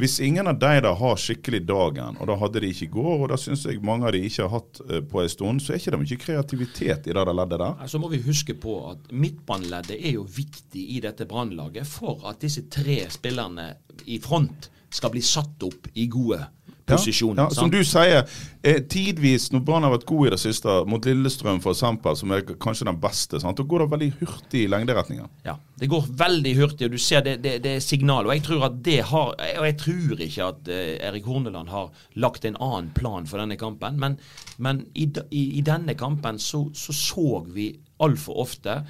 Hvis 0.00 0.20
ingen 0.24 0.48
av 0.48 0.58
de 0.58 0.80
da 0.84 0.92
har 0.96 1.18
skikkelig 1.20 1.62
dagen, 1.68 2.16
og 2.16 2.28
da 2.30 2.36
hadde 2.40 2.62
de 2.64 2.70
ikke 2.72 2.86
i 2.86 2.92
går, 2.94 3.24
og 3.24 3.32
da 3.32 3.38
syns 3.40 3.66
jeg 3.68 3.82
mange 3.84 4.08
av 4.08 4.14
de 4.16 4.22
ikke 4.24 4.46
har 4.46 4.54
hatt 4.54 4.80
eh, 4.88 5.02
på 5.04 5.20
en 5.20 5.32
stund, 5.32 5.62
så 5.62 5.74
er 5.74 5.82
ikke 5.82 5.94
det 5.94 6.00
mye 6.02 6.20
kreativitet 6.24 7.08
i 7.10 7.16
det 7.16 7.26
leddet 7.28 7.60
der. 7.60 7.84
Så 7.92 8.00
må 8.00 8.08
vi 8.12 8.22
huske 8.24 8.56
på 8.58 8.78
at 8.88 9.12
midtbaneleddet 9.12 9.98
er 9.98 10.16
jo 10.16 10.24
viktig 10.24 10.86
i 10.96 11.02
dette 11.04 11.28
Brannlaget 11.28 11.88
for 11.88 12.24
at 12.30 12.40
disse 12.42 12.64
tre 12.72 13.02
spillerne 13.12 13.74
i 14.08 14.18
front 14.22 14.70
skal 14.92 15.12
bli 15.12 15.22
satt 15.24 15.62
opp 15.64 15.88
i 15.94 16.08
gode 16.12 16.40
posisjon. 16.86 17.38
Ja, 17.38 17.48
som 17.54 17.70
du 17.70 17.80
sier, 17.86 18.26
eh, 18.62 18.80
tidvis 18.82 19.50
når 19.52 19.64
Brann 19.66 19.86
har 19.86 19.92
vært 19.94 20.06
gode 20.08 20.30
i 20.30 20.32
det 20.34 20.40
siste, 20.42 20.78
mot 20.88 21.04
Lillestrøm 21.06 21.60
f.eks., 21.62 21.84
som 22.20 22.34
er 22.34 22.44
kanskje 22.62 22.88
den 22.88 23.00
beste, 23.02 23.40
sant? 23.42 23.58
da 23.58 23.66
går 23.68 23.84
det 23.84 23.90
veldig 23.94 24.10
hurtig 24.20 24.64
i 24.64 24.70
lengderetningen. 24.70 25.28
Ja, 25.46 25.58
Det 25.82 25.88
går 25.90 26.08
veldig 26.14 26.54
hurtig, 26.60 26.86
og 26.86 26.92
du 26.94 26.98
ser 27.02 27.24
det, 27.26 27.36
det, 27.42 27.56
det 27.64 27.76
er 27.76 27.80
signal. 27.82 28.26
Og 28.26 28.34
jeg 28.36 28.44
tror 28.46 28.66
at 28.68 28.82
det 28.84 29.00
har 29.10 29.32
Og 29.32 29.64
jeg 29.66 29.76
tror 29.80 30.20
ikke 30.20 30.46
at 30.46 30.68
eh, 30.68 31.08
Erik 31.08 31.24
Horneland 31.26 31.68
har 31.68 31.90
lagt 32.14 32.44
en 32.44 32.56
annen 32.60 32.90
plan 32.94 33.26
for 33.26 33.42
denne 33.42 33.56
kampen, 33.58 33.98
men, 33.98 34.18
men 34.58 34.84
i, 34.94 35.08
i, 35.30 35.58
i 35.58 35.62
denne 35.66 35.94
kampen 35.98 36.38
så 36.38 36.62
så, 36.74 36.92
så 36.92 37.44
vi 37.48 37.72
altfor 38.02 38.42
ofte 38.44 38.82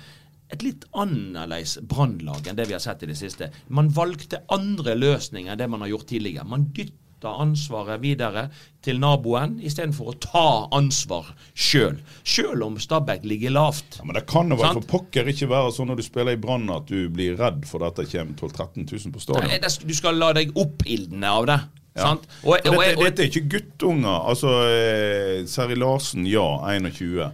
et 0.52 0.64
litt 0.64 0.84
annerledes 0.92 1.78
brannlag 1.88 2.48
enn 2.48 2.58
det 2.58 2.66
vi 2.68 2.76
har 2.76 2.82
sett 2.84 3.04
i 3.06 3.08
det 3.08 3.16
siste. 3.16 3.48
Man 3.72 3.88
valgte 3.94 4.42
andre 4.52 4.94
løsninger 4.98 5.52
enn 5.52 5.60
det 5.60 5.68
man 5.72 5.84
har 5.84 5.94
gjort 5.94 6.10
tidligere. 6.12 6.44
Man 6.48 6.68
dytta 6.76 7.01
ansvaret 7.30 8.02
videre 8.02 8.48
til 8.82 8.98
naboen 9.02 9.58
istedenfor 9.62 10.10
å 10.10 10.14
ta 10.22 10.46
ansvar 10.74 11.28
sjøl. 11.54 12.00
Sjøl 12.26 12.64
om 12.66 12.78
Stabæk 12.82 13.26
ligger 13.28 13.54
lavt. 13.54 14.00
Ja, 14.00 14.06
men 14.08 14.18
det 14.18 14.24
kan 14.30 14.50
jo 14.50 14.58
være 14.58 14.80
for 14.80 14.88
pokker 14.96 15.30
ikke 15.30 15.50
være 15.52 15.70
sånn 15.76 15.92
når 15.92 16.02
du 16.02 16.06
spiller 16.06 16.34
i 16.34 16.40
Brann 16.42 16.66
at 16.74 16.90
du 16.90 17.06
blir 17.12 17.38
redd 17.38 17.62
for 17.68 17.86
at 17.86 18.00
det 18.00 18.08
kommer 18.10 18.34
12 18.34 18.58
000-13 18.58 18.90
000 18.90 19.14
på 19.14 19.22
stadion. 19.22 19.52
Nei, 19.52 19.60
Du 19.62 19.94
skal 19.94 20.18
la 20.18 20.32
deg 20.36 20.52
oppildne 20.58 21.30
av 21.30 21.48
det. 21.50 21.60
Ja. 21.92 22.06
Sant? 22.08 22.28
Og, 22.40 22.56
For 22.56 22.78
og, 22.78 22.82
dette, 22.82 23.04
dette 23.04 23.24
er 23.24 23.28
ikke 23.28 23.48
guttunger. 23.58 24.28
Altså, 24.32 24.52
eh, 24.72 25.42
Seri 25.50 25.76
Larsen, 25.76 26.24
ja, 26.28 26.46
21. 26.72 27.28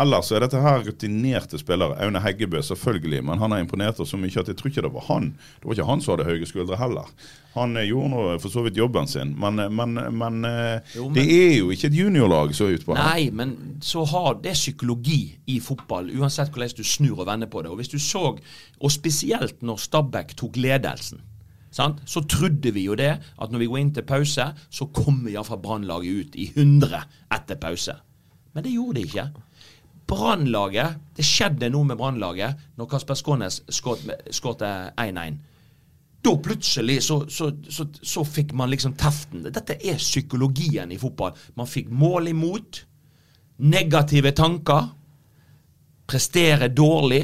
Ellers 0.00 0.30
er 0.32 0.40
dette 0.40 0.60
her 0.64 0.80
rutinerte 0.86 1.58
spillere. 1.60 1.98
Aune 2.00 2.20
Heggebø, 2.24 2.62
selvfølgelig, 2.64 3.18
men 3.26 3.38
han 3.42 3.52
har 3.52 3.60
imponert 3.60 3.98
oss 4.00 4.14
så 4.14 4.16
mye 4.20 4.32
at 4.40 4.48
jeg 4.48 4.56
tror 4.56 4.70
ikke 4.70 4.84
det 4.86 4.92
var 4.94 5.04
han. 5.10 5.26
Det 5.60 5.68
var 5.68 5.76
ikke 5.76 5.88
han 5.90 6.00
som 6.00 6.14
hadde 6.14 6.28
høye 6.30 6.46
skuldre 6.48 6.78
heller. 6.80 7.10
Han 7.56 7.76
eh, 7.76 7.88
gjorde 7.90 8.08
nå 8.14 8.22
for 8.40 8.52
så 8.54 8.62
vidt 8.64 8.78
jobben 8.78 9.08
sin, 9.10 9.34
men, 9.42 9.58
eh, 9.60 9.68
men, 9.68 9.98
men, 10.16 10.38
eh, 10.48 10.94
Jo, 10.96 11.08
men- 11.08 11.18
det 11.18 11.26
er 11.34 11.56
jo 11.58 11.68
ikke 11.74 11.90
et 11.90 11.98
juniorlag 11.98 12.54
som 12.56 12.68
er 12.70 12.78
ute 12.78 12.86
på 12.88 12.96
her. 12.96 13.10
Nei, 13.10 13.30
men 13.34 13.52
så 13.84 14.06
har 14.08 14.38
det 14.40 14.54
psykologi 14.56 15.18
i 15.52 15.58
fotball, 15.60 16.08
uansett 16.16 16.48
hvordan 16.54 16.76
du 16.78 16.84
snur 16.86 17.20
og 17.20 17.26
vender 17.28 17.50
på 17.52 17.62
det. 17.66 17.70
Og 17.74 17.76
hvis 17.82 17.92
du 17.92 17.98
så, 17.98 18.38
og 18.80 18.90
spesielt 18.94 19.60
når 19.66 19.82
Stabæk 19.84 20.36
tok 20.40 20.56
ledelsen, 20.56 21.20
sant? 21.70 22.00
så 22.06 22.22
trodde 22.26 22.72
vi 22.72 22.86
jo 22.86 22.94
det 22.98 23.18
at 23.20 23.50
når 23.52 23.58
vi 23.58 23.66
går 23.66 23.82
inn 23.84 23.92
til 23.94 24.02
pause, 24.08 24.48
så 24.70 24.88
kommer 24.96 25.28
iallfall 25.34 25.60
Brannlaget 25.60 26.24
ut 26.24 26.40
i 26.40 26.48
100 26.56 27.04
etter 27.36 27.60
pause. 27.60 27.98
Men 28.54 28.64
det 28.64 28.72
gjorde 28.72 28.96
de 28.98 29.06
ikke. 29.06 29.28
Brannlaget 30.10 30.98
Det 31.16 31.24
skjedde 31.26 31.70
noe 31.72 31.86
med 31.86 31.98
Brannlaget 32.00 32.66
når 32.78 32.90
Kasper 32.90 33.18
Skånes 33.18 33.60
skåret 33.70 34.66
1-1. 34.98 35.38
Da 36.20 36.32
plutselig 36.44 36.98
så, 37.06 37.22
så, 37.32 37.50
så, 37.72 37.86
så 38.02 38.24
fikk 38.28 38.52
man 38.56 38.68
liksom 38.72 38.92
teften. 39.00 39.46
Dette 39.48 39.78
er 39.78 40.00
psykologien 40.00 40.92
i 40.92 40.98
fotball. 41.00 41.32
Man 41.56 41.68
fikk 41.70 41.88
mål 41.92 42.28
imot. 42.34 42.82
Negative 43.64 44.34
tanker. 44.36 44.90
Prestere 46.10 46.68
dårlig. 46.74 47.22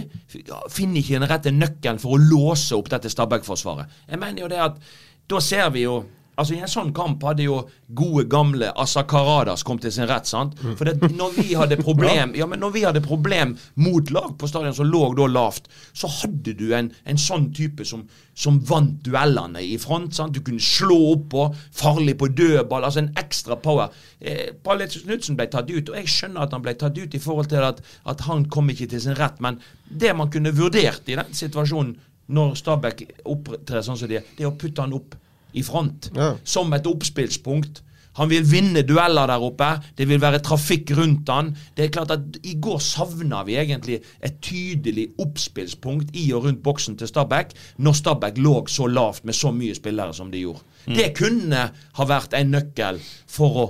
Finner 0.72 1.02
ikke 1.02 1.18
den 1.18 1.28
rette 1.28 1.52
nøkkelen 1.52 2.00
for 2.00 2.16
å 2.16 2.22
låse 2.22 2.76
opp 2.76 2.88
dette 2.92 3.12
Stabæk-forsvaret. 3.12 4.00
Jeg 4.08 4.22
mener 4.22 4.46
jo 4.46 4.52
det 4.52 4.62
at 4.64 4.80
da 5.28 5.42
ser 5.42 5.68
vi 5.74 5.84
jo 5.84 5.98
Altså 6.36 6.52
I 6.52 6.60
en 6.60 6.70
sånn 6.70 6.90
kamp 6.96 7.22
hadde 7.24 7.46
jo 7.46 7.62
gode, 7.96 8.26
gamle 8.28 8.68
Asa 8.76 9.06
Karadas 9.08 9.64
kommet 9.64 9.86
til 9.86 9.94
sin 9.96 10.08
rett. 10.08 10.28
sant? 10.28 10.58
For 10.76 10.84
det, 10.84 11.10
når 11.16 11.32
vi 11.38 11.54
hadde 11.56 11.78
problem 11.80 12.34
ja, 12.40 12.48
men 12.48 12.60
når 12.60 12.74
vi 12.74 12.84
hadde 12.84 13.02
problem 13.04 13.54
mot 13.80 14.10
lag 14.12 14.34
på 14.36 14.50
stadion 14.50 14.76
som 14.76 14.88
lå 14.90 15.08
da 15.16 15.28
lavt, 15.32 15.70
så 15.96 16.10
hadde 16.20 16.52
du 16.58 16.66
en, 16.76 16.90
en 17.08 17.20
sånn 17.20 17.48
type 17.56 17.86
som, 17.88 18.04
som 18.36 18.60
vant 18.68 18.98
duellene 19.06 19.64
i 19.64 19.78
front. 19.80 20.12
sant? 20.16 20.36
Du 20.36 20.44
kunne 20.44 20.60
slå 20.60 20.98
oppå, 21.14 21.48
farlig 21.72 22.18
på 22.20 22.28
dødball, 22.36 22.84
altså 22.84 23.04
en 23.04 23.12
ekstra 23.16 23.56
power. 23.62 23.94
Eh, 24.20 24.52
Palle 24.64 24.90
Knutsen 24.92 25.38
ble 25.38 25.48
tatt 25.52 25.72
ut, 25.72 25.88
og 25.88 25.96
jeg 25.96 26.12
skjønner 26.12 26.44
at 26.44 26.52
han 26.52 26.64
ble 26.64 26.76
tatt 26.76 26.98
ut 27.00 27.16
i 27.16 27.22
forhold 27.22 27.48
til 27.52 27.64
at, 27.64 27.80
at 28.04 28.26
han 28.28 28.44
kom 28.52 28.68
ikke 28.72 28.90
til 28.92 29.06
sin 29.08 29.16
rett, 29.16 29.40
men 29.40 29.60
det 29.88 30.12
man 30.16 30.28
kunne 30.32 30.52
vurdert 30.56 31.08
i 31.08 31.16
den 31.16 31.32
situasjonen 31.36 31.96
når 32.36 32.56
Stabæk 32.58 33.04
opptrer 33.30 33.84
sånn 33.86 33.98
som 33.98 34.10
de 34.10 34.18
er, 34.18 34.34
det 34.36 34.44
er 34.44 34.50
å 34.50 34.58
putte 34.58 34.82
han 34.82 34.94
opp 34.96 35.14
i 35.56 35.64
front. 35.66 36.10
Ja. 36.16 36.34
Som 36.44 36.72
et 36.76 36.86
oppspillspunkt. 36.86 37.82
Han 38.16 38.30
vil 38.30 38.46
vinne 38.48 38.80
dueller 38.86 39.28
der 39.28 39.42
oppe. 39.44 39.68
Det 39.96 40.06
vil 40.08 40.20
være 40.22 40.40
trafikk 40.44 40.94
rundt 40.96 41.28
han. 41.32 41.50
Det 41.76 41.84
er 41.84 41.92
klart 41.92 42.14
at 42.14 42.38
I 42.48 42.56
går 42.62 42.78
savna 42.80 43.42
vi 43.44 43.58
egentlig 43.60 43.98
et 44.24 44.38
tydelig 44.44 45.10
oppspillspunkt 45.20 46.16
i 46.16 46.30
og 46.32 46.46
rundt 46.46 46.62
boksen 46.64 46.96
til 46.96 47.10
Stabæk, 47.10 47.52
når 47.78 47.98
Stabæk 48.00 48.40
lå 48.40 48.56
så 48.72 48.88
lavt 48.88 49.24
med 49.24 49.36
så 49.36 49.52
mye 49.52 49.76
spillere 49.76 50.16
som 50.16 50.32
de 50.32 50.46
gjorde. 50.46 50.64
Det 50.86 51.10
kunne 51.18 51.66
ha 51.98 52.06
vært 52.08 52.36
en 52.38 52.54
nøkkel 52.54 53.02
for 53.28 53.60
å 53.60 53.66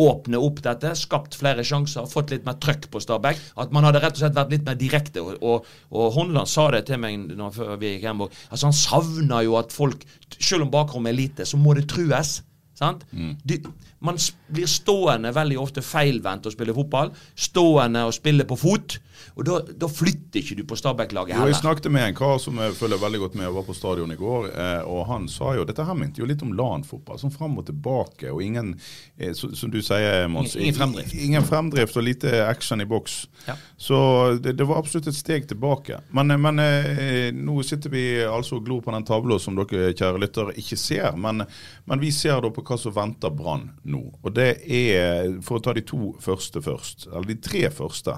åpne 0.00 0.40
opp 0.42 0.62
dette, 0.64 0.94
skapt 0.98 1.36
flere 1.38 1.64
sjanser, 1.66 2.08
fått 2.10 2.32
litt 2.34 2.46
mer 2.46 2.58
trøkk 2.62 2.88
på 2.92 3.02
Stabæk. 3.02 3.42
At 3.62 3.74
man 3.74 3.86
hadde 3.86 4.02
rett 4.02 4.16
og 4.16 4.24
slett 4.24 4.38
vært 4.38 4.54
litt 4.54 4.66
mer 4.66 4.78
direkte. 4.80 5.22
Og, 5.22 5.38
og, 5.42 5.68
og 5.94 6.16
Håndland 6.16 6.50
sa 6.50 6.66
det 6.74 6.84
til 6.88 7.00
meg 7.02 7.30
når, 7.30 7.54
før 7.54 7.76
vi 7.80 7.94
gikk 7.94 8.08
hjem. 8.08 8.26
Altså 8.50 8.70
Han 8.70 8.78
savner 8.78 9.46
jo 9.46 9.58
at 9.60 9.74
folk, 9.74 10.04
selv 10.38 10.66
om 10.66 10.74
bakrommet 10.74 11.14
er 11.14 11.20
lite, 11.20 11.48
så 11.48 11.60
må 11.60 11.76
det 11.78 11.86
trues. 11.92 12.40
Sant? 12.74 13.04
De, 13.46 13.60
man 14.04 14.18
blir 14.50 14.66
stående 14.66 15.30
veldig 15.34 15.58
ofte 15.62 15.82
feilvendt 15.84 16.48
og 16.48 16.54
spille 16.56 16.74
fotball. 16.74 17.12
Stående 17.38 18.02
og 18.08 18.16
spille 18.16 18.46
på 18.48 18.58
fot. 18.58 18.98
Og 19.36 19.44
da, 19.48 19.58
da 19.80 19.88
flytter 19.90 20.40
ikke 20.40 20.56
du 20.58 20.64
på 20.68 20.76
Stabæk-laget 20.78 21.34
heller. 21.34 21.48
Jo, 21.48 21.52
jeg 21.54 21.60
snakket 21.62 21.90
med 21.92 22.08
en 22.08 22.16
kar 22.18 22.38
som 22.42 22.58
jeg 22.62 22.76
følger 22.78 23.00
veldig 23.02 23.20
godt 23.24 23.34
med 23.40 23.48
og 23.48 23.54
var 23.60 23.66
på 23.68 23.74
stadion 23.76 24.12
i 24.14 24.18
går. 24.20 24.48
Eh, 24.52 24.82
og 24.90 25.06
Han 25.10 25.28
sa 25.32 25.54
jo 25.58 25.64
dette 25.68 25.84
her 25.88 25.94
minte 25.98 26.20
jo 26.22 26.28
litt 26.30 26.42
om 26.46 26.52
LAN-fotball. 26.56 27.18
Sånn 27.22 27.32
fram 27.34 27.58
og 27.60 27.66
tilbake. 27.68 28.30
Og 28.32 28.42
ingen, 28.44 28.74
eh, 29.18 29.32
så, 29.34 29.50
som 29.56 29.70
du 29.72 29.80
sier, 29.82 30.28
Mons, 30.28 30.54
Ingen- 30.56 30.64
ingen 30.68 30.78
fremdrift. 30.80 31.14
Ingen 31.28 31.44
fremdrift 31.48 31.96
og 31.96 32.06
lite 32.06 32.34
action 32.48 32.80
i 32.80 32.88
boks. 32.88 33.26
Ja. 33.48 33.56
Så 33.76 33.98
det, 34.42 34.56
det 34.58 34.64
var 34.68 34.78
absolutt 34.82 35.08
et 35.10 35.18
steg 35.18 35.48
tilbake. 35.50 36.00
Men, 36.14 36.30
eh, 36.30 36.38
men 36.40 36.58
eh, 36.62 37.30
nå 37.34 37.58
sitter 37.64 37.90
vi 37.92 38.04
altså 38.24 38.56
og 38.60 38.64
glor 38.68 38.82
på 38.84 38.92
den 38.94 39.04
tavla 39.08 39.38
som 39.42 39.56
dere 39.58 39.92
kjære 39.96 40.20
lyttere 40.22 40.54
ikke 40.60 40.76
ser. 40.78 41.16
Men, 41.16 41.42
men 41.88 42.00
vi 42.02 42.10
ser 42.14 42.40
da 42.44 42.50
på 42.54 42.62
hva 42.64 42.78
som 42.78 42.94
venter 42.94 43.30
Brann 43.34 43.70
nå. 43.84 44.02
Og 44.22 44.34
det 44.36 44.50
er, 44.70 45.32
for 45.42 45.58
å 45.58 45.62
ta 45.64 45.72
de 45.74 45.82
to 45.86 46.12
første 46.22 46.60
først, 46.64 47.08
eller 47.10 47.26
de 47.32 47.36
tre 47.42 47.64
første. 47.74 48.14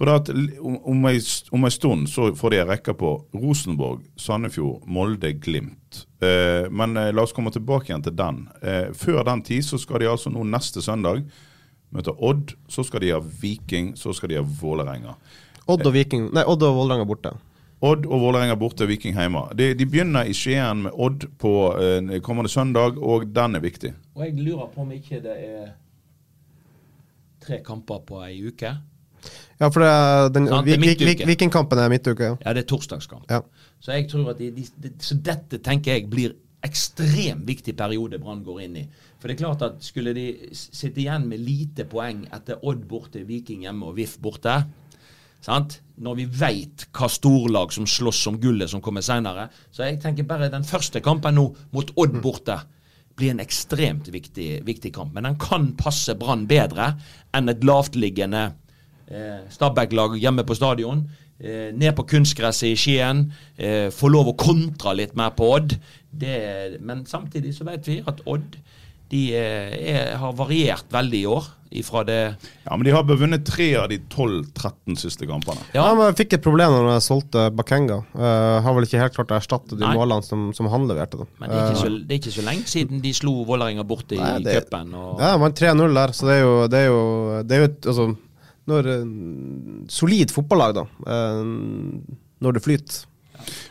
For 0.00 0.08
at 0.08 0.30
om, 0.32 1.02
ei, 1.10 1.18
om 1.52 1.66
ei 1.68 1.72
stund 1.74 2.08
så 2.08 2.30
får 2.32 2.54
de 2.54 2.58
ei 2.62 2.68
rekke 2.70 2.94
på 2.96 3.10
Rosenborg, 3.36 4.06
Sandefjord, 4.16 4.86
Molde, 4.88 5.34
Glimt. 5.36 6.06
Eh, 6.24 6.70
men 6.72 6.96
eh, 6.96 7.10
la 7.12 7.26
oss 7.26 7.36
komme 7.36 7.52
tilbake 7.52 7.90
igjen 7.90 8.06
til 8.06 8.16
den. 8.16 8.46
Eh, 8.64 8.94
før 8.96 9.20
den 9.28 9.44
tid 9.44 9.66
så 9.66 9.76
skal 9.82 10.00
de 10.00 10.08
altså 10.08 10.32
nå 10.32 10.46
neste 10.48 10.80
søndag 10.80 11.20
møte 11.92 12.14
Odd. 12.16 12.56
Så 12.72 12.86
skal 12.88 13.04
de 13.04 13.12
ha 13.12 13.20
Viking, 13.20 13.92
så 14.00 14.16
skal 14.16 14.32
de 14.32 14.40
ha 14.40 14.46
Vålerenga. 14.62 15.18
Odd 15.68 15.84
og 15.84 15.92
Viking 15.94 16.30
Nei, 16.32 16.46
Odd 16.48 16.64
og 16.64 16.80
Vålerenga 16.80 17.04
borte. 17.04 17.36
Odd 17.84 18.08
og 18.08 18.24
Vålerenga 18.24 18.56
borte, 18.60 18.88
Viking 18.88 19.20
hjemme. 19.20 19.46
De, 19.56 19.74
de 19.76 19.84
begynner 19.88 20.28
i 20.28 20.36
Skien 20.36 20.86
med 20.86 20.96
Odd 20.96 21.28
på 21.40 21.54
eh, 21.76 22.16
kommende 22.24 22.48
søndag, 22.52 22.96
og 22.96 23.28
den 23.36 23.60
er 23.60 23.68
viktig. 23.68 23.92
Og 24.16 24.24
jeg 24.24 24.40
lurer 24.40 24.72
på 24.72 24.84
om 24.84 24.96
ikke 24.96 25.20
det 25.24 25.36
er 25.44 25.68
tre 27.44 27.60
kamper 27.64 28.00
på 28.08 28.24
ei 28.24 28.40
uke. 28.48 28.78
Ja, 29.60 29.68
for 29.68 29.80
det, 29.84 30.34
den, 30.34 30.46
Sant, 30.48 30.66
det 30.66 30.74
er 30.74 30.80
Vik- 30.80 30.98
Vik- 30.98 31.06
midtuke. 31.06 31.26
Vikingkampen 31.28 31.78
er 31.82 31.90
midtuke. 31.92 32.30
Ja. 32.30 32.36
Ja, 32.46 32.52
det 32.56 32.62
er 32.64 32.68
torsdagskamp. 32.70 33.26
Ja. 33.30 33.42
Så 33.80 33.92
jeg 33.92 34.06
tror 34.08 34.30
at 34.32 34.38
de, 34.40 34.50
de, 34.56 34.64
de, 34.80 34.92
så 35.04 35.18
dette 35.20 35.58
tenker 35.64 35.92
jeg 35.98 36.08
blir 36.12 36.32
ekstremt 36.64 37.46
viktig 37.48 37.74
periode 37.76 38.18
Brann 38.20 38.42
går 38.44 38.62
inn 38.66 38.76
i. 38.82 38.84
For 39.20 39.28
det 39.28 39.36
er 39.36 39.42
klart 39.44 39.62
at 39.64 39.84
skulle 39.84 40.12
de 40.16 40.26
s- 40.52 40.68
sitte 40.76 41.00
igjen 41.00 41.26
med 41.28 41.40
lite 41.44 41.84
poeng 41.88 42.26
etter 42.32 42.60
Odd 42.64 42.86
borte, 42.88 43.22
Viking 43.28 43.62
hjemme 43.66 43.88
og 43.88 43.96
VIF 43.96 44.18
borte 44.20 44.58
sant? 45.44 45.78
Når 46.00 46.16
vi 46.18 46.24
veit 46.40 46.86
hva 46.96 47.08
storlag 47.12 47.72
som 47.72 47.86
slåss 47.88 48.26
om 48.28 48.36
gullet 48.40 48.68
som 48.72 48.80
kommer 48.84 49.00
seinere. 49.04 49.48
Så 49.72 49.84
jeg 49.86 50.00
tenker 50.02 50.24
bare 50.28 50.50
den 50.52 50.64
første 50.64 51.00
kampen 51.04 51.34
nå, 51.36 51.46
mot 51.72 51.90
Odd 52.00 52.16
borte, 52.24 52.58
blir 53.16 53.30
en 53.34 53.40
ekstremt 53.40 54.08
viktig, 54.12 54.62
viktig 54.64 54.92
kamp. 54.96 55.12
Men 55.16 55.24
den 55.28 55.36
kan 55.40 55.74
passe 55.76 56.14
Brann 56.16 56.46
bedre 56.48 56.94
enn 57.36 57.48
et 57.52 57.64
lavtliggende 57.64 58.50
Stabæk-lag 59.50 60.16
hjemme 60.20 60.44
på 60.46 60.54
stadion. 60.58 61.04
Eh, 61.40 61.70
ned 61.72 61.94
på 61.96 62.04
kunstgresset 62.04 62.68
i 62.74 62.76
Skien. 62.76 63.24
Eh, 63.58 63.88
få 63.94 64.10
lov 64.12 64.28
å 64.32 64.36
kontre 64.38 64.92
litt 64.98 65.14
mer 65.16 65.32
på 65.36 65.48
Odd. 65.56 65.78
Det, 66.10 66.80
men 66.84 67.06
samtidig 67.08 67.54
så 67.56 67.64
vet 67.68 67.86
vi 67.88 68.02
at 68.06 68.20
Odd 68.28 68.58
de 69.10 69.22
eh, 69.34 69.72
er, 69.90 70.12
har 70.20 70.36
variert 70.38 70.86
veldig 70.92 71.22
i 71.24 71.26
år. 71.26 71.48
Ifra 71.70 72.00
det 72.02 72.16
Ja, 72.66 72.74
Men 72.74 72.82
de 72.82 72.90
har 72.90 73.04
bevunnet 73.06 73.44
tre 73.46 73.68
av 73.78 73.84
de 73.92 74.00
12-13 74.10 74.96
siste 74.98 75.26
kampene. 75.30 75.62
Ja, 75.70 75.84
men 75.94 76.08
jeg 76.08 76.16
fikk 76.24 76.32
et 76.34 76.42
problem 76.42 76.72
når 76.74 76.88
jeg 76.96 77.04
solgte 77.06 77.44
Bakenga. 77.54 78.00
Uh, 78.10 78.58
har 78.64 78.74
vel 78.74 78.88
ikke 78.88 78.98
helt 78.98 79.14
klart 79.14 79.30
å 79.30 79.36
erstatte 79.38 79.78
de 79.78 79.84
Nei. 79.86 79.92
målene 79.94 80.26
som, 80.26 80.48
som 80.56 80.66
han 80.72 80.88
leverte. 80.90 81.20
Da. 81.22 81.28
Men 81.38 81.52
det 81.52 81.60
er, 81.60 81.68
ikke 81.68 81.76
Eh, 81.76 81.82
så, 81.84 81.92
det 82.08 82.16
er 82.16 82.18
ikke 82.20 82.34
så 82.34 82.46
lenge 82.48 82.66
siden 82.72 83.04
de 83.04 83.12
slo 83.14 83.36
Vålerenga 83.46 83.86
borte 83.86 84.18
i 84.18 84.32
det- 84.42 84.64
cupen. 84.64 84.90
og- 84.98 85.22
Ja, 85.22 85.36
man 85.38 85.54
3-0 85.54 85.94
der, 86.00 86.08
så 86.18 86.26
det 86.26 86.34
er 86.34 86.42
jo 86.42 86.66
Det 86.66 86.78
er 86.80 86.86
jo, 86.90 87.00
det 87.46 87.52
er 87.56 87.60
jo 87.62 87.70
et 87.70 87.86
altså, 87.86 88.08
når, 88.68 88.88
eh, 88.92 89.06
Solid 89.88 90.30
fotballag, 90.34 90.74
da. 90.74 90.84
eh, 91.06 91.44
når 92.40 92.52
det 92.56 92.62
flyter. 92.64 93.06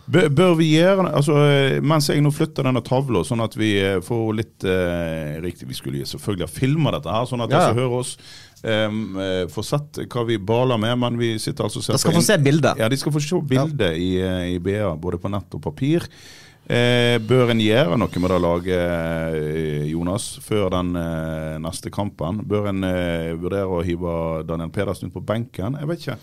Bør, 0.10 0.56
vi 0.58 0.72
gjøre 0.74 1.12
altså, 1.14 1.36
eh, 1.46 1.76
Mens 1.86 2.08
jeg 2.10 2.24
nå 2.26 2.32
flytter 2.34 2.66
denne 2.66 2.82
tavla, 2.82 3.22
sånn 3.22 3.44
at 3.46 3.54
vi 3.54 3.76
får 4.02 4.24
litt 4.34 4.66
eh, 4.66 5.36
riktig 5.44 5.68
Vi 5.70 5.78
skulle 5.78 6.08
selvfølgelig 6.10 6.48
ha 6.48 6.50
filma 6.50 6.94
dette 6.96 7.14
her, 7.14 7.28
sånn 7.30 7.44
at 7.46 7.52
de 7.54 7.60
som 7.62 7.78
hører 7.78 7.98
oss, 8.00 8.16
eh, 8.66 8.98
får 9.54 9.68
sett 9.68 10.02
hva 10.10 10.26
vi 10.26 10.40
baler 10.42 10.82
med. 10.82 10.98
Men 11.06 11.22
vi 11.22 11.36
sitter 11.38 11.68
altså 11.68 11.84
og 11.84 11.86
ser 11.86 12.00
De 12.00 12.02
skal 12.02 12.18
på 12.18 12.24
få 12.24 12.28
se 12.32 12.40
bildet. 12.50 12.82
Ja, 12.82 12.90
de 12.90 12.98
skal 12.98 13.14
få 13.14 13.22
se 13.22 13.42
bildet 13.54 14.02
i, 14.02 14.12
eh, 14.26 14.56
i 14.56 14.60
BA, 14.64 14.90
både 14.98 15.22
på 15.22 15.30
nett 15.30 15.54
og 15.54 15.62
papir. 15.70 16.10
Eh, 16.70 17.16
bør 17.26 17.50
en 17.50 17.62
gjøre 17.64 17.96
noe 17.98 18.22
med 18.22 18.30
det 18.30 18.40
laget, 18.44 18.76
eh, 18.78 19.88
Jonas, 19.90 20.28
før 20.46 20.68
den 20.76 20.92
eh, 21.02 21.56
neste 21.64 21.90
kampen? 21.90 22.44
Bør 22.46 22.68
en 22.70 22.86
eh, 22.86 23.32
vurdere 23.34 23.66
å 23.74 23.82
hive 23.82 24.44
Daniel 24.46 24.70
Pedersen 24.70 25.10
ut 25.10 25.16
på 25.16 25.24
benken? 25.26 25.80
Jeg 25.82 25.90
vet 25.90 26.04
ikke. 26.04 26.18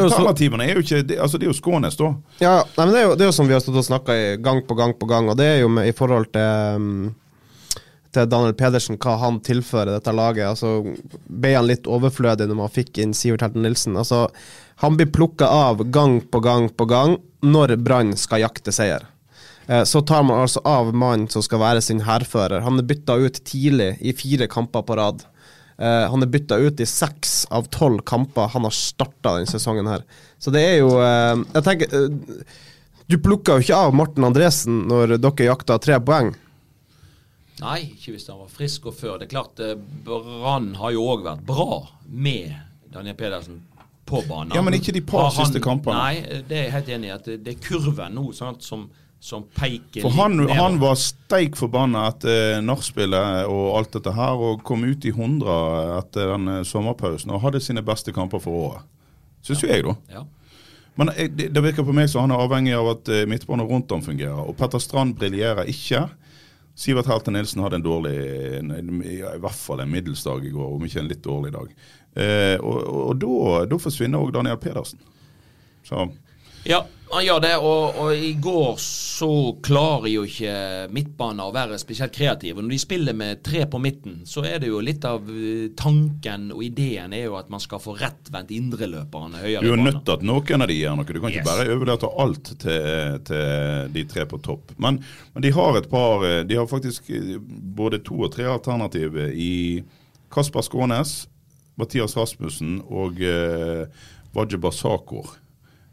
Alternativene 0.00 0.66
er 0.66 0.80
jo 0.80 0.82
ikke 0.82 1.04
det, 1.06 1.20
altså 1.22 1.38
det 1.38 1.46
er 1.46 1.52
jo 1.52 1.58
Skånes, 1.60 1.98
da. 2.00 2.10
Ja, 2.42 2.56
nei, 2.74 2.88
men 2.88 2.96
det 2.96 3.04
er, 3.04 3.06
jo, 3.06 3.14
det 3.14 3.26
er 3.26 3.30
jo 3.30 3.36
som 3.38 3.46
vi 3.46 3.54
har 3.54 3.62
stått 3.62 3.78
og 3.78 3.86
snakka 3.86 4.18
gang 4.42 4.64
på 4.66 4.78
gang 4.82 4.96
på 4.98 5.06
gang, 5.14 5.30
og 5.30 5.38
det 5.38 5.46
er 5.52 5.62
jo 5.62 5.70
med, 5.70 5.86
i 5.86 5.94
forhold 5.94 6.26
til 6.34 6.74
um, 6.74 6.90
til 8.14 8.28
Daniel 8.30 8.54
Pedersen, 8.58 8.98
hva 8.98 9.16
han 9.22 9.40
tilfører 9.46 9.94
dette 9.96 10.12
laget. 10.14 10.46
Altså, 10.46 10.82
Ble 11.26 11.54
han 11.54 11.70
litt 11.70 11.86
overflødig 11.90 12.46
når 12.50 12.62
man 12.64 12.74
fikk 12.74 12.98
inn 13.02 13.14
Sivert 13.14 13.46
Helten 13.46 13.62
Nilsen? 13.66 13.98
Altså, 13.98 14.26
han 14.82 14.98
blir 14.98 15.10
plukka 15.14 15.46
av 15.46 15.86
gang 15.94 16.20
på 16.22 16.42
gang 16.42 16.68
på 16.70 16.86
gang 16.90 17.18
når 17.46 17.76
Brann 17.82 18.14
skal 18.18 18.42
jakte 18.44 18.74
seier. 18.74 19.06
Eh, 19.66 19.84
Så 19.84 20.00
tar 20.00 20.22
man 20.22 20.40
altså 20.40 20.60
av 20.64 20.92
mannen 20.94 21.28
som 21.32 21.42
skal 21.42 21.62
være 21.62 21.82
sin 21.82 22.02
hærfører. 22.04 22.60
Han 22.64 22.78
er 22.78 22.88
bytta 22.88 23.16
ut 23.20 23.40
tidlig 23.44 23.94
i 24.00 24.12
fire 24.16 24.48
kamper 24.50 24.82
på 24.82 24.96
rad. 25.00 25.24
Uh, 25.74 26.06
han 26.06 26.22
er 26.22 26.30
bytta 26.30 26.54
ut 26.62 26.78
i 26.78 26.86
seks 26.86 27.48
av 27.50 27.64
tolv 27.74 28.04
kamper 28.06 28.46
han 28.52 28.62
har 28.62 28.70
starta 28.70 29.32
denne 29.34 29.50
sesongen 29.50 29.88
her. 29.90 30.04
Så 30.38 30.52
det 30.54 30.60
er 30.62 30.76
jo 30.78 30.92
uh, 31.02 31.34
Jeg 31.50 31.64
tenker 31.66 31.96
uh, 31.98 32.44
Du 33.10 33.16
plukka 33.18 33.56
jo 33.56 33.64
ikke 33.64 33.80
av 33.88 33.96
Morten 33.98 34.22
Andresen 34.22 34.84
når 34.86 35.16
dere 35.16 35.48
jakta 35.48 35.80
tre 35.82 35.98
poeng. 35.98 36.30
Nei, 37.58 37.80
ikke 37.90 38.14
hvis 38.14 38.28
han 38.30 38.38
var 38.38 38.54
frisk 38.54 38.86
og 38.86 38.94
før. 39.00 39.18
Det 39.18 39.26
er 39.26 39.34
klart, 39.34 39.60
Brann 40.06 40.76
har 40.78 40.94
jo 40.94 41.08
òg 41.10 41.26
vært 41.26 41.42
bra 41.46 41.82
med 42.06 42.54
Daniel 42.94 43.18
Pedersen 43.18 43.58
på 44.06 44.22
banen. 44.28 44.54
Ja, 44.54 44.62
men 44.62 44.78
ikke 44.78 44.94
de 44.94 45.02
par 45.02 45.30
siste 45.34 45.62
kampene. 45.62 45.98
Nei, 45.98 46.42
det 46.48 46.58
er 46.58 46.66
jeg 46.68 46.74
helt 46.76 46.90
enig 46.96 47.10
i. 47.10 47.14
at 47.14 47.26
Det 47.28 47.38
det 47.44 47.56
er 47.56 47.62
kurven 47.66 48.14
nå 48.14 48.30
sant, 48.36 48.62
som, 48.62 48.86
som 49.24 49.46
peker 49.56 50.04
For 50.04 50.12
han, 50.18 50.36
litt 50.36 50.52
han 50.52 50.74
var 50.82 50.98
steik 51.00 51.54
forbanna 51.56 52.02
etter 52.10 52.58
nachspielet 52.60 53.46
og 53.48 53.70
alt 53.78 53.94
dette 53.96 54.12
her, 54.12 54.36
og 54.36 54.60
kom 54.68 54.82
ut 54.84 55.04
i 55.08 55.12
100 55.14 55.54
etter 55.96 56.32
den 56.34 56.50
eh, 56.58 56.64
sommerpausen 56.68 57.32
og 57.32 57.40
hadde 57.46 57.62
sine 57.64 57.80
beste 57.86 58.12
kamper 58.12 58.42
for 58.44 58.66
året. 58.66 58.90
Syns 59.44 59.62
jo 59.64 59.70
jeg, 59.70 59.86
da. 59.86 59.94
Ja. 60.12 60.26
Men 61.00 61.08
eh, 61.14 61.30
det, 61.32 61.48
det 61.56 61.62
virker 61.64 61.86
på 61.88 61.94
meg 61.96 62.10
som 62.12 62.26
han 62.26 62.34
er 62.36 62.42
avhengig 62.44 62.74
av 62.76 62.90
at 62.92 63.08
eh, 63.14 63.24
midtbanen 63.30 63.64
rundt 63.70 63.94
ham 63.96 64.04
fungerer. 64.04 64.42
Og 64.44 64.58
Petter 64.58 64.82
Strand 64.84 65.16
briljerer 65.16 65.70
ikke. 65.72 66.02
Sivert 66.76 67.08
Helte 67.08 67.32
Nilsen 67.32 67.62
hadde 67.64 67.78
en 67.80 67.86
dårlig, 67.86 68.12
en, 68.58 68.74
en, 68.76 68.98
i 69.08 69.22
hvert 69.22 69.56
fall 69.56 69.80
en 69.80 69.94
middels 69.94 70.26
dag 70.26 70.44
i 70.44 70.52
går, 70.52 70.74
om 70.76 70.84
ikke 70.84 71.00
en 71.00 71.08
litt 71.08 71.22
dårlig 71.24 71.54
dag. 71.54 71.72
Eh, 72.12 72.58
og 72.60 72.76
og, 72.82 73.00
og 73.06 73.24
da, 73.24 73.62
da 73.72 73.80
forsvinner 73.80 74.20
òg 74.20 74.36
Daniel 74.36 74.60
Pedersen. 74.60 75.00
Så 75.88 76.10
Ja, 76.68 76.84
han 77.10 77.24
gjør 77.24 77.40
det. 77.44 77.52
Og, 77.62 77.98
og 78.00 78.14
i 78.16 78.32
går 78.42 78.78
så 78.82 79.28
klarer 79.62 80.08
jo 80.10 80.24
ikke 80.26 80.54
midtbanen 80.94 81.42
å 81.44 81.50
være 81.54 81.76
spesielt 81.78 82.14
kreative. 82.16 82.62
Når 82.64 82.74
de 82.74 82.78
spiller 82.82 83.16
med 83.16 83.42
tre 83.46 83.64
på 83.70 83.78
midten, 83.82 84.22
så 84.26 84.42
er 84.48 84.58
det 84.62 84.70
jo 84.72 84.80
litt 84.82 85.04
av 85.06 85.28
eh, 85.30 85.68
tanken 85.78 86.48
og 86.54 86.62
ideen 86.66 87.12
er 87.14 87.26
jo 87.28 87.36
at 87.38 87.50
man 87.52 87.62
skal 87.62 87.82
få 87.82 87.94
rettvendt 88.00 88.50
indreløperne 88.56 89.42
høyere 89.44 89.62
Du 89.62 89.70
i 89.70 89.74
er 89.76 89.84
nødt 89.84 90.00
til 90.06 90.16
at 90.16 90.24
noen 90.26 90.64
av 90.66 90.70
de 90.72 90.78
gjør 90.80 90.96
noe. 90.98 91.06
Du 91.10 91.20
kan 91.20 91.30
ikke 91.34 91.42
Yes. 91.44 91.50
bare 91.50 91.68
overlate 91.74 92.10
alt 92.24 92.50
til, 92.62 93.20
til 93.28 93.92
de 93.94 94.04
tre 94.10 94.24
på 94.30 94.40
topp. 94.44 94.74
Men, 94.82 94.98
men 95.34 95.44
de 95.46 95.52
har 95.54 95.78
et 95.78 95.90
par 95.92 96.24
eh, 96.26 96.40
De 96.48 96.58
har 96.58 96.66
faktisk 96.70 97.10
eh, 97.14 97.36
både 97.78 98.00
to 98.06 98.18
og 98.26 98.32
tre 98.34 98.48
alternativ 98.50 99.16
i 99.34 99.52
Kasper 100.34 100.64
Skånes, 100.66 101.28
Mathias 101.78 102.16
Rasmussen 102.18 102.80
og 102.86 103.20
eh, 103.22 103.86
Waje 104.34 104.58
Basakor. 104.58 105.36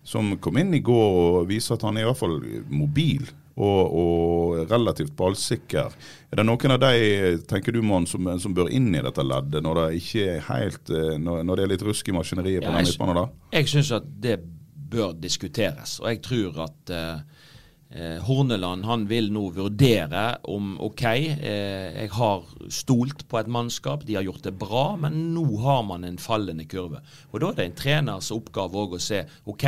Som 0.03 0.33
kom 0.41 0.57
inn 0.57 0.73
i 0.73 0.81
går 0.81 1.17
og 1.19 1.47
viser 1.49 1.75
at 1.77 1.85
han 1.85 1.97
er 1.99 2.05
i 2.05 2.09
hvert 2.09 2.19
fall 2.21 2.39
mobil. 2.73 3.27
Og, 3.61 3.91
og 3.93 4.71
relativt 4.71 5.11
ballsikker. 5.19 5.91
Er 6.31 6.39
det 6.39 6.45
noen 6.47 6.71
av 6.73 6.79
de, 6.81 7.35
tenker 7.45 7.75
du, 7.75 7.81
Mon, 7.85 8.07
som, 8.09 8.25
som 8.41 8.55
bør 8.57 8.71
inn 8.73 8.87
i 8.95 9.03
dette 9.03 9.25
leddet, 9.27 9.61
når 9.61 9.77
det 9.77 9.99
ikke 9.99 10.23
er 10.31 10.45
helt 10.47 10.89
eh, 10.95 11.17
Når, 11.19 11.43
når 11.45 11.59
det 11.59 11.65
er 11.65 11.71
litt 11.73 11.83
rusk 11.85 12.09
i 12.09 12.15
maskineriet 12.15 12.63
på 12.63 12.71
Ja, 12.71 12.77
den 12.79 12.87
midtbanen? 12.87 13.35
Jeg 13.53 13.69
syns 13.69 13.91
at 13.99 14.07
det 14.23 14.39
bør 14.91 15.11
diskuteres. 15.19 15.99
Og 16.01 16.09
jeg 16.09 16.21
tror 16.25 16.63
at 16.65 16.93
eh, 16.95 17.40
eh, 17.91 18.17
Horneland 18.25 18.85
han 18.87 19.05
vil 19.09 19.29
nå 19.33 19.49
vurdere 19.55 20.25
om 20.51 20.73
OK, 20.83 21.03
eh, 21.07 21.91
jeg 22.01 22.13
har 22.15 22.47
stolt 22.71 23.25
på 23.27 23.39
et 23.41 23.51
mannskap, 23.51 24.05
de 24.07 24.17
har 24.17 24.25
gjort 24.27 24.47
det 24.47 24.55
bra, 24.59 24.85
men 24.99 25.33
nå 25.35 25.45
har 25.65 25.83
man 25.87 26.07
en 26.07 26.19
fallende 26.21 26.67
kurve. 26.69 27.03
Og 27.31 27.43
da 27.43 27.51
er 27.51 27.59
det 27.59 27.69
en 27.69 27.77
treners 27.83 28.31
oppgave 28.35 28.85
òg 28.85 28.97
å 28.97 29.03
se 29.03 29.25
OK. 29.51 29.67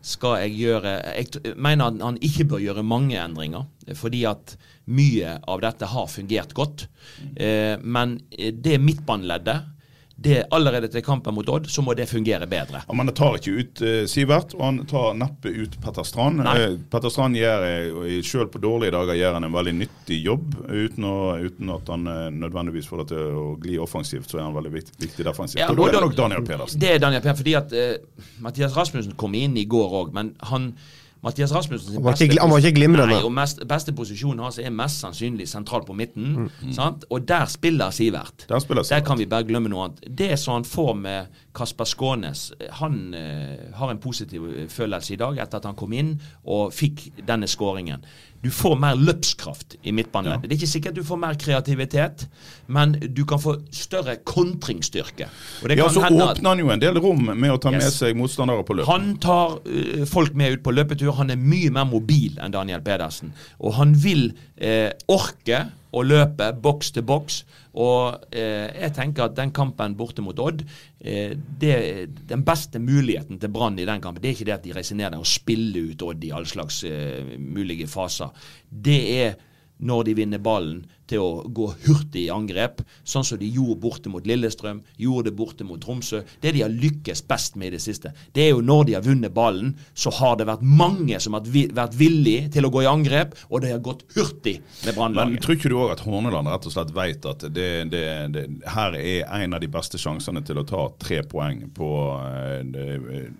Skal 0.00 0.38
jeg 0.46 0.54
gjøre 0.62 0.92
Jeg 1.12 1.56
mener 1.60 1.98
han 2.00 2.16
ikke 2.24 2.46
bør 2.48 2.62
gjøre 2.64 2.84
mange 2.86 3.18
endringer, 3.20 3.66
eh, 3.86 3.96
fordi 3.96 4.24
at 4.28 4.56
mye 4.90 5.36
av 5.46 5.60
dette 5.62 5.86
har 5.92 6.08
fungert 6.10 6.54
godt. 6.56 6.88
Eh, 7.36 7.76
men 7.82 8.20
eh, 8.32 8.52
det 8.52 8.80
midtbaneleddet 8.80 9.76
det 10.22 10.44
allerede 10.50 10.88
til 10.92 11.00
kampen 11.04 11.34
mot 11.34 11.48
Odd, 11.48 11.68
så 11.72 11.80
må 11.82 11.94
det 11.96 12.04
fungere 12.10 12.44
bedre. 12.50 12.82
Ja, 12.84 12.96
men 12.96 13.08
det 13.08 13.14
tar 13.16 13.38
ikke 13.38 13.54
ut 13.56 13.80
eh, 13.80 14.02
Sivert, 14.10 14.52
og 14.58 14.64
han 14.66 14.80
tar 14.90 15.14
neppe 15.16 15.48
ut 15.48 15.78
Petter 15.80 16.04
Strand. 16.04 16.42
Eh, 16.44 16.74
Petter 16.92 17.12
Strand 17.12 17.38
gjør, 17.40 17.64
eh, 18.04 18.18
selv 18.26 18.50
på 18.52 18.60
dårlige 18.60 18.92
dager 18.98 19.16
gjør 19.16 19.38
han 19.38 19.48
en 19.48 19.56
veldig 19.56 19.74
nyttig 19.78 20.20
jobb, 20.26 20.58
uten, 20.68 21.08
å, 21.08 21.16
uten 21.40 21.72
at 21.72 21.88
han 21.94 22.04
eh, 22.12 22.26
nødvendigvis 22.36 22.90
får 22.90 23.02
det 23.02 23.08
til 23.14 23.40
å 23.40 23.46
gli 23.64 23.80
offensivt. 23.80 24.28
Så 24.28 24.42
er 24.42 24.44
han 24.44 24.56
veldig 24.58 24.74
viktig, 24.76 24.98
viktig 25.06 25.28
defensivt. 25.30 25.62
Ja, 25.62 25.70
og 25.72 25.80
da 25.80 25.88
er 25.88 25.96
det 25.96 26.04
nok 26.04 26.18
Daniel 26.20 26.44
Pedersen. 26.44 26.84
Det 26.84 26.92
er 26.92 27.00
Daniel 27.00 27.24
Pedersen, 27.24 27.40
fordi 27.40 27.56
at 27.62 27.76
eh, 27.80 28.24
Mathias 28.44 28.76
Rasmussen 28.76 29.16
kom 29.20 29.40
inn 29.40 29.56
i 29.56 29.64
går 29.72 30.00
òg, 30.02 30.12
men 30.16 30.34
han 30.52 30.74
Mathias 31.22 31.52
Rasmussen 31.52 31.92
sin 31.92 32.04
beste 32.04 32.28
han 32.40 32.48
var 32.50 32.62
ikke 32.62 32.78
glimrende. 32.78 33.12
Nei, 33.12 33.24
og 33.26 33.32
mest, 33.36 33.60
beste 33.68 33.92
posisjonen 33.96 34.40
hans 34.46 34.56
er 34.62 34.72
mest 34.72 35.02
sannsynlig 35.04 35.48
sentralt 35.50 35.84
på 35.88 35.96
midten. 35.96 36.46
Mm. 36.46 36.70
Sant? 36.72 37.04
Og 37.12 37.26
der 37.28 37.44
spiller 37.52 37.92
Sivert. 37.92 38.46
Der 38.48 38.62
spiller 38.64 38.86
Sivert. 38.86 39.02
Der 39.02 39.08
kan 39.10 39.20
vi 39.20 39.28
bare 39.28 39.44
glemme 39.48 39.68
noe 39.72 39.90
annet. 39.90 40.00
Det 40.08 40.32
som 40.40 40.56
han 40.56 40.64
får 40.64 40.94
med 40.96 41.42
Kasper 41.52 41.84
Skånes 41.84 42.52
Han 42.78 43.14
eh, 43.14 43.74
har 43.74 43.90
en 43.90 43.98
positiv 43.98 44.44
eh, 44.50 44.66
følelse 44.70 45.14
i 45.14 45.20
dag 45.20 45.38
etter 45.42 45.58
at 45.58 45.66
han 45.66 45.78
kom 45.78 45.92
inn 45.96 46.12
og 46.46 46.74
fikk 46.74 47.08
denne 47.26 47.48
skåringen. 47.50 48.04
Du 48.40 48.48
får 48.54 48.76
mer 48.80 48.96
løpskraft 48.96 49.74
i 49.82 49.92
midtbaneleddet. 49.92 50.48
Det 50.48 50.54
er 50.54 50.60
ikke 50.62 50.70
sikkert 50.70 50.96
du 50.96 51.02
får 51.04 51.18
mer 51.20 51.36
kreativitet, 51.40 52.24
men 52.72 52.94
du 53.12 53.26
kan 53.28 53.42
få 53.42 53.58
større 53.74 54.14
kontringsstyrke. 54.24 55.26
Ja, 55.28 55.74
kan 55.74 55.92
så 55.92 56.06
åpner 56.06 56.48
han 56.48 56.62
jo 56.62 56.70
en 56.72 56.80
del 56.80 57.00
rom 57.02 57.28
med 57.34 57.52
å 57.52 57.58
ta 57.60 57.74
med 57.74 57.84
seg 57.92 58.16
motstandere 58.16 58.64
på 58.64 58.78
løp. 58.78 58.88
han 58.88 59.12
tar 59.20 59.58
uh, 59.60 60.06
folk 60.08 60.32
med 60.38 60.56
ut 60.56 60.64
på 60.64 60.72
løpetur. 60.72 61.12
Han 61.18 61.34
er 61.34 61.40
mye 61.40 61.74
mer 61.74 61.84
mobil 61.90 62.40
enn 62.40 62.54
Daniel 62.54 62.80
Pedersen. 62.86 63.34
Og 63.60 63.76
han 63.76 63.92
vil 63.92 64.30
uh, 64.62 64.88
orke 65.12 65.66
å 65.90 66.02
løpe 66.06 66.50
boks 66.62 66.92
til 66.94 67.04
boks. 67.06 67.42
Og 67.80 68.24
eh, 68.34 68.70
jeg 68.82 68.94
tenker 68.96 69.26
at 69.26 69.36
den 69.36 69.52
kampen 69.54 69.94
borte 69.98 70.24
mot 70.24 70.38
Odd, 70.42 70.64
eh, 71.00 71.36
det, 71.36 71.74
den 72.30 72.44
beste 72.46 72.82
muligheten 72.82 73.38
til 73.42 73.52
Brann 73.54 73.78
i 73.78 73.86
den 73.88 74.02
kampen, 74.02 74.22
det 74.22 74.32
er 74.32 74.38
ikke 74.38 74.48
det 74.50 74.56
at 74.58 74.66
de 74.66 74.74
reiser 74.76 74.98
ned 74.98 75.12
der 75.12 75.22
og 75.22 75.30
spiller 75.30 75.92
ut 75.92 76.06
Odd 76.06 76.26
i 76.26 76.32
all 76.34 76.48
slags 76.50 76.82
eh, 76.88 77.36
mulige 77.38 77.88
faser. 77.90 78.34
Det 78.70 79.00
er 79.20 79.38
når 79.80 80.08
de 80.08 80.16
vinner 80.22 80.42
ballen, 80.42 80.84
til 81.10 81.22
å 81.24 81.30
gå 81.50 81.66
hurtig 81.86 82.26
i 82.26 82.32
angrep, 82.32 82.84
sånn 83.02 83.26
som 83.26 83.38
de 83.40 83.48
gjorde 83.50 83.80
borte 83.82 84.10
mot 84.12 84.26
Lillestrøm, 84.26 84.82
gjorde 85.00 85.30
det 85.30 85.36
borte 85.38 85.66
mot 85.66 85.80
Tromsø. 85.82 86.22
Det 86.42 86.52
de 86.54 86.62
har 86.64 86.72
lykkes 86.72 87.24
best 87.30 87.58
med 87.58 87.70
i 87.70 87.76
det 87.76 87.82
siste, 87.84 88.12
det 88.36 88.46
er 88.46 88.52
jo 88.52 88.62
når 88.64 88.84
de 88.88 88.96
har 88.98 89.06
vunnet 89.06 89.34
ballen, 89.34 89.72
så 89.94 90.12
har 90.20 90.38
det 90.38 90.46
vært 90.50 90.62
mange 90.62 91.18
som 91.22 91.36
har 91.36 91.46
vært 91.50 91.96
villige 91.98 92.50
til 92.54 92.68
å 92.68 92.72
gå 92.72 92.84
i 92.84 92.90
angrep, 92.90 93.34
og 93.50 93.64
det 93.64 93.74
har 93.74 93.82
gått 93.84 94.04
hurtig 94.16 94.60
med 94.86 95.00
Men 95.16 95.38
tror 95.42 95.58
ikke 95.58 95.72
du 95.72 95.78
òg 95.80 95.94
at 95.96 96.04
Horneland 96.06 96.50
rett 96.50 96.68
og 96.68 96.74
slett 96.74 96.94
vet 96.94 97.26
at 97.26 97.46
det, 97.50 97.70
det, 97.92 98.04
det, 98.34 98.46
her 98.74 98.96
er 98.98 99.26
en 99.40 99.56
av 99.56 99.62
de 99.62 99.70
beste 99.72 99.98
sjansene 100.00 100.44
til 100.46 100.60
å 100.60 100.66
ta 100.68 100.86
tre 101.00 101.22
poeng 101.26 101.66
på 101.74 101.90
eh, 102.20 102.60
det, 102.70 102.86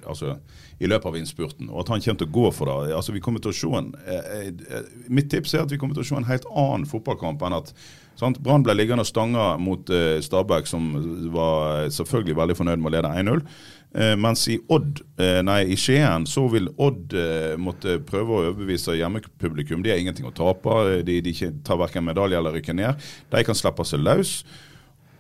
altså, 0.08 0.38
i 0.80 0.88
løpet 0.88 1.10
av 1.10 1.16
innspurten, 1.18 1.68
og 1.68 1.82
at 1.82 1.90
han 1.92 2.04
kommer 2.04 2.22
til 2.22 2.28
å 2.30 2.36
gå 2.38 2.50
for 2.56 2.70
det. 2.70 2.94
Altså, 2.96 3.12
vi 3.12 3.20
kommer 3.20 3.42
til 3.44 3.52
å 3.52 3.56
se 3.56 3.72
en, 3.76 3.90
eh, 4.08 4.46
eh, 4.48 4.86
mitt 5.12 5.28
tips 5.30 5.54
er 5.54 5.66
at 5.66 5.72
vi 5.72 5.76
kommer 5.80 5.94
til 5.94 6.06
å 6.06 6.08
se 6.08 6.16
en 6.16 6.28
helt 6.28 6.46
annen 6.48 6.86
fotballkamp 6.88 7.42
enn 7.42 7.58
at 7.58 7.74
sant? 8.16 8.40
Brann 8.40 8.64
ble 8.64 8.74
liggende 8.74 9.04
og 9.04 9.10
stanga 9.10 9.58
mot 9.60 9.90
eh, 9.92 10.22
Stabæk, 10.24 10.66
som 10.66 10.88
var 11.34 11.92
selvfølgelig 11.92 12.38
veldig 12.40 12.56
fornøyd 12.56 12.80
med 12.80 12.92
å 12.92 12.96
lede 12.96 13.12
1-0. 13.12 13.44
Eh, 13.92 14.14
mens 14.16 14.46
i 14.48 14.56
Odd, 14.70 15.02
eh, 15.18 15.40
nei, 15.42 15.64
i 15.74 15.76
Skien 15.76 16.24
så 16.30 16.44
vil 16.52 16.70
Odd 16.78 17.14
eh, 17.18 17.56
måtte 17.58 17.98
prøve 18.06 18.32
å 18.32 18.42
overbevise 18.44 18.94
hjemmepublikum. 18.94 19.82
De 19.82 19.90
har 19.90 19.98
ingenting 19.98 20.28
å 20.28 20.34
tape. 20.34 21.02
De, 21.06 21.20
de 21.26 21.34
tar 21.66 21.80
verken 21.80 22.06
medalje 22.06 22.38
eller 22.38 22.54
rykker 22.54 22.76
ned. 22.78 23.10
De 23.32 23.44
kan 23.46 23.58
slippe 23.58 23.86
seg 23.88 24.04
løs. 24.06 24.38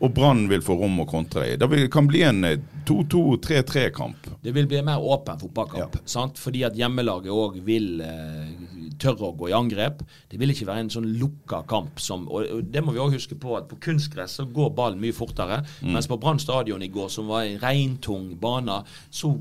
Og 0.00 0.14
Brann 0.16 0.46
vil 0.48 0.62
få 0.64 0.78
rom 0.80 1.02
å 1.02 1.06
kontre 1.08 1.44
i. 1.50 1.56
Det 1.60 1.88
kan 1.92 2.06
bli 2.08 2.22
en 2.24 2.44
eh, 2.48 2.60
2-2-3-3-kamp. 2.88 4.30
Det 4.40 4.54
vil 4.56 4.68
bli 4.68 4.78
en 4.80 4.88
mer 4.88 5.02
åpen 5.04 5.40
fotballkamp. 5.42 5.98
sant? 6.08 6.40
Fordi 6.40 6.62
at 6.64 6.78
hjemmelaget 6.78 7.32
òg 7.34 7.58
vil 7.66 8.00
eh, 8.04 8.54
tørre 9.00 9.28
å 9.28 9.36
gå 9.36 9.50
i 9.50 9.56
angrep. 9.56 10.00
Det 10.30 10.40
vil 10.40 10.54
ikke 10.54 10.70
være 10.70 10.86
en 10.86 10.92
sånn 10.94 11.10
lukka 11.20 11.62
kamp. 11.68 12.00
Som, 12.00 12.24
og, 12.32 12.64
Det 12.72 12.82
må 12.84 12.96
vi 12.96 13.02
òg 13.04 13.18
huske 13.18 13.36
på 13.40 13.58
at 13.58 13.68
på 13.68 13.80
kunstgress 13.90 14.38
så 14.40 14.48
går 14.48 14.72
ballen 14.76 15.02
mye 15.02 15.16
fortere. 15.16 15.60
Mens 15.84 16.08
på 16.08 16.18
Brann 16.20 16.40
stadion 16.40 16.82
i 16.82 16.92
går, 16.92 17.12
som 17.12 17.28
var 17.28 17.44
en 17.44 17.60
regntung 17.60 18.32
bane, 18.40 18.80
så 19.12 19.34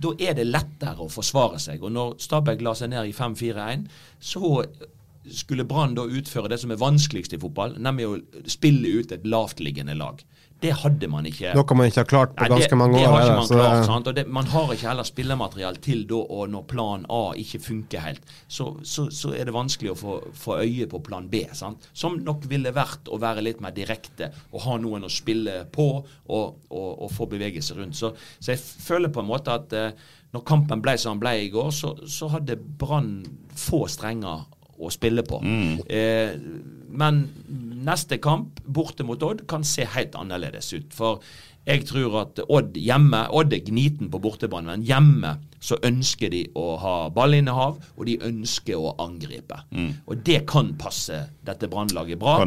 da 0.00 0.14
er 0.16 0.32
det 0.38 0.48
lettere 0.48 1.04
å 1.04 1.12
forsvare 1.12 1.60
seg. 1.60 1.82
Og 1.84 1.92
når 1.92 2.16
Stabæk 2.24 2.64
la 2.64 2.72
seg 2.78 2.94
ned 2.94 3.10
i 3.10 3.12
5-4-1, 3.12 3.84
så 4.16 4.62
skulle 5.28 5.64
Brann 5.68 5.94
da 5.94 6.06
utføre 6.08 6.48
det 6.48 6.60
som 6.62 6.70
er 6.72 6.80
vanskeligst 6.80 7.34
i 7.36 7.40
fotball, 7.40 7.76
nemlig 7.78 8.06
å 8.08 8.18
spille 8.48 9.00
ut 9.00 9.12
et 9.12 9.26
lavtliggende 9.28 9.96
lag. 9.98 10.22
Det 10.60 10.74
hadde 10.76 11.08
man 11.08 11.24
ikke. 11.24 11.54
Noe 11.56 11.76
man 11.76 11.88
ikke 11.88 12.02
har 12.02 12.08
klart 12.08 12.32
på 12.36 12.44
Nei, 12.44 12.50
ganske 12.52 12.76
mange 12.76 12.98
år. 12.98 13.00
Det 13.00 13.08
har 13.08 13.22
ikke 13.22 13.36
man 13.38 13.46
klart, 13.48 13.76
det- 13.78 13.86
sant? 13.86 14.06
og 14.08 14.14
det, 14.14 14.26
Man 14.28 14.46
har 14.46 14.72
ikke 14.74 14.88
heller 14.88 15.04
spillermateriell 15.08 15.76
til 15.80 16.02
da, 16.06 16.14
og 16.16 16.50
når 16.50 16.66
plan 16.68 17.06
A 17.08 17.32
ikke 17.32 17.60
funker 17.64 18.00
helt, 18.04 18.20
så, 18.46 18.76
så, 18.84 19.06
så 19.10 19.32
er 19.32 19.48
det 19.48 19.54
vanskelig 19.54 19.92
å 19.94 19.96
få, 19.96 20.18
få 20.36 20.58
øye 20.60 20.86
på 20.86 21.00
plan 21.02 21.28
B. 21.32 21.46
Sant? 21.54 21.88
Som 21.94 22.18
nok 22.24 22.44
ville 22.44 22.74
vært 22.76 23.08
å 23.08 23.18
være 23.18 23.40
litt 23.40 23.60
mer 23.64 23.72
direkte 23.72 24.32
og 24.52 24.60
ha 24.66 24.76
noen 24.76 25.08
å 25.08 25.08
spille 25.08 25.64
på 25.72 25.88
og, 26.04 26.56
og, 26.68 27.02
og 27.06 27.10
få 27.10 27.26
bevegelse 27.32 27.74
rundt. 27.80 27.96
Så, 27.96 28.12
så 28.38 28.52
jeg 28.52 28.60
føler 28.60 29.08
på 29.08 29.20
en 29.24 29.32
måte 29.32 29.56
at 29.56 29.72
eh, 29.72 29.92
når 30.34 30.44
kampen 30.44 30.82
ble 30.84 30.98
som 31.00 31.16
den 31.16 31.24
ble 31.24 31.38
i 31.46 31.48
går, 31.48 31.70
så, 31.72 31.96
så 32.06 32.28
hadde 32.36 32.60
Brann 32.60 33.22
få 33.56 33.86
strenger 33.88 34.44
å 34.80 34.90
spille 34.92 35.22
på. 35.26 35.40
Eh, 35.86 36.32
men 36.90 37.22
neste 37.84 38.18
kamp, 38.22 38.60
borte 38.66 39.04
mot 39.06 39.22
Odd, 39.22 39.46
kan 39.48 39.64
se 39.64 39.84
helt 39.84 40.16
annerledes 40.18 40.72
ut. 40.74 40.90
For 40.96 41.22
jeg 41.68 41.84
tror 41.86 42.14
at 42.22 42.40
Odd 42.48 42.76
hjemme 42.80 43.20
Odd 43.36 43.52
er 43.52 43.62
gniten 43.66 44.08
på 44.10 44.18
bortebane, 44.24 44.72
men 44.72 44.84
hjemme 44.88 45.34
så 45.60 45.76
ønsker 45.84 46.30
de 46.32 46.46
å 46.56 46.76
ha 46.80 46.94
ballinnehav, 47.12 47.76
og 47.96 48.06
de 48.08 48.16
ønsker 48.24 48.80
å 48.80 48.94
angripe. 49.04 49.58
Og 50.08 50.22
det 50.24 50.46
kan 50.48 50.72
passe 50.80 51.18
dette 51.44 51.68
Brannlaget 51.68 52.18
bra. 52.18 52.38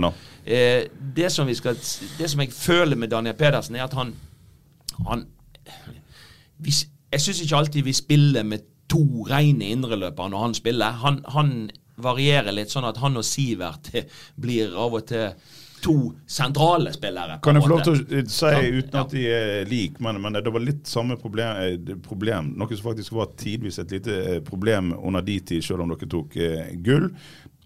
Eh, 0.46 0.88
det, 1.16 1.30
som 1.32 1.48
vi 1.48 1.54
skal, 1.56 1.78
det 2.18 2.30
som 2.32 2.42
jeg 2.42 2.52
føler 2.54 2.98
med 2.98 3.14
Daniel 3.14 3.38
Pedersen, 3.38 3.76
er 3.78 3.86
at 3.86 3.94
han, 3.94 4.16
han 5.08 5.28
vi, 6.58 6.74
Jeg 7.14 7.22
syns 7.22 7.42
ikke 7.46 7.58
alltid 7.58 7.84
vi 7.86 7.94
spiller 7.94 8.44
med 8.44 8.66
to 8.90 9.24
rene 9.30 9.70
indreløpere 9.74 10.30
når 10.30 10.40
han 10.48 10.54
spiller. 10.58 10.98
Han, 11.06 11.22
han 11.30 11.70
varierer 12.02 12.52
litt 12.56 12.72
sånn 12.74 12.88
at 12.90 12.98
han 13.04 13.18
og 13.20 13.26
Sivert 13.28 13.92
blir 14.36 14.74
av 14.80 14.96
og 15.00 15.06
til 15.12 15.34
to 15.84 16.14
sentrale 16.32 16.94
spillere. 16.96 17.40
Kan 17.44 17.58
jeg 17.60 17.66
få 17.66 17.70
lov 17.74 17.82
til 17.84 17.98
å 17.98 18.20
eh, 18.22 18.28
si, 18.32 18.52
uten 18.80 19.00
at 19.02 19.12
de 19.12 19.24
er 19.28 19.66
like, 19.68 20.00
men, 20.04 20.22
men 20.24 20.38
det 20.40 20.54
var 20.56 20.64
litt 20.64 20.88
samme 20.88 21.18
problem, 21.20 21.58
eh, 21.60 21.98
problem, 22.06 22.54
noe 22.56 22.72
som 22.72 22.88
faktisk 22.88 23.12
var 23.18 23.34
tidvis 23.40 23.82
et 23.84 23.92
lite 23.92 24.20
eh, 24.38 24.40
problem 24.48 24.94
under 24.96 25.26
de 25.28 25.40
tid, 25.44 25.66
selv 25.66 25.84
om 25.84 25.92
dere 25.92 26.08
tok 26.14 26.38
eh, 26.40 26.72
gull. 26.86 27.10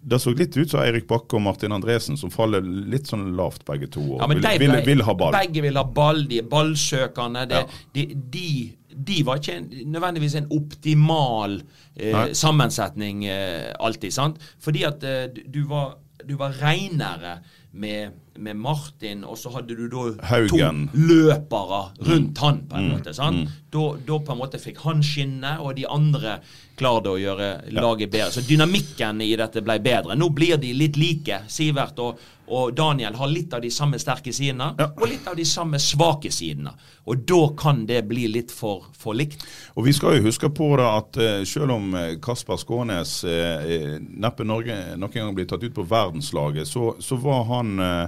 Det 0.08 0.18
så 0.24 0.32
litt 0.32 0.56
ut 0.58 0.72
som 0.72 0.82
Eirik 0.82 1.06
Bakke 1.10 1.36
og 1.38 1.44
Martin 1.44 1.74
Andresen, 1.76 2.18
som 2.18 2.32
faller 2.32 2.63
litt 2.63 3.10
sånn 3.10 3.34
lavt 3.38 3.66
begge 3.68 3.90
to. 3.92 4.02
og 4.16 4.22
Ja, 4.22 4.28
vil, 4.32 4.42
de 4.42 4.54
vil, 4.62 4.76
vil 4.86 5.04
ha 5.04 5.16
ball. 5.20 5.36
Begge 5.36 5.63
vil 5.66 5.78
ha 5.78 5.84
ball, 5.84 6.22
de 6.30 6.42
er 6.42 6.50
ballsøkende. 6.50 7.46
Det, 7.52 7.63
Ja. 7.66 7.82
de, 7.98 8.06
de, 8.34 8.50
de 8.98 9.22
var 9.26 9.40
ikke 9.42 9.58
en, 9.60 9.70
nødvendigvis 9.94 10.36
en 10.40 10.50
optimal 10.52 11.60
eh, 11.96 12.34
sammensetning 12.34 13.26
eh, 13.30 13.74
alltid. 13.80 14.12
sant? 14.12 14.42
Fordi 14.60 14.84
at 14.88 15.04
eh, 15.04 15.28
du, 15.54 15.64
var 15.70 15.98
du 16.28 16.36
var 16.40 16.56
reinere 16.62 17.38
med, 17.78 18.16
med 18.39 18.56
Martin, 18.56 19.23
og 19.23 19.38
så 19.38 19.52
hadde 19.56 19.76
du 19.76 19.88
da 19.89 20.06
Haugen. 20.30 20.88
to 20.91 20.97
løpere 20.97 21.82
rundt 22.08 22.38
han, 22.38 22.62
på 22.69 22.76
en 22.78 22.88
Mm. 22.89 22.97
måte. 22.97 23.13
sant? 23.13 23.50
Da, 23.71 23.84
da 24.08 24.19
på 24.19 24.32
en 24.32 24.38
måte 24.39 24.60
fikk 24.60 24.78
han 24.86 25.02
skinne, 25.04 25.58
og 25.60 25.76
de 25.76 25.86
andre 25.89 26.39
klarte 26.78 27.10
å 27.10 27.17
gjøre 27.19 27.71
laget 27.73 28.12
bedre. 28.12 28.32
Så 28.32 28.41
dynamikken 28.47 29.21
i 29.21 29.36
dette 29.36 29.62
ble 29.65 29.80
bedre. 29.80 30.15
Nå 30.15 30.30
blir 30.34 30.58
de 30.58 30.73
litt 30.73 30.95
like. 30.97 31.41
Sivert 31.47 31.97
og, 32.00 32.19
og 32.47 32.76
Daniel 32.78 33.13
har 33.17 33.28
litt 33.28 33.54
av 33.54 33.62
de 33.62 33.69
samme 33.69 33.97
sterke 34.00 34.32
sidene, 34.32 34.73
Ja. 34.80 34.86
og 34.95 35.08
litt 35.10 35.28
av 35.28 35.36
de 35.36 35.43
samme 35.45 35.78
svake 35.80 36.32
sidene. 36.32 36.71
Og 37.08 37.26
da 37.26 37.50
kan 37.58 37.86
det 37.86 38.08
bli 38.08 38.28
litt 38.28 38.52
for, 38.52 38.86
for 38.93 39.13
likt. 39.13 39.43
Og 39.76 39.86
vi 39.86 39.91
skal 39.93 40.17
jo 40.17 40.23
huske 40.30 40.50
på 40.54 40.78
da 40.78 40.97
at 40.97 41.17
eh, 41.17 41.43
selv 41.45 41.71
om 41.71 41.93
eh, 41.95 42.15
Kasper 42.21 42.58
Skånes 42.58 43.23
eh, 43.23 43.65
eh, 43.65 44.00
neppe 44.00 44.43
Norge 44.45 44.95
noen 44.97 45.12
gang 45.12 45.36
blir 45.36 45.45
tatt 45.47 45.63
ut 45.63 45.73
på 45.73 45.88
verdenslaget, 45.88 46.67
så, 46.67 46.95
så 47.00 47.15
var 47.19 47.43
han 47.45 47.80
eh, 47.80 48.08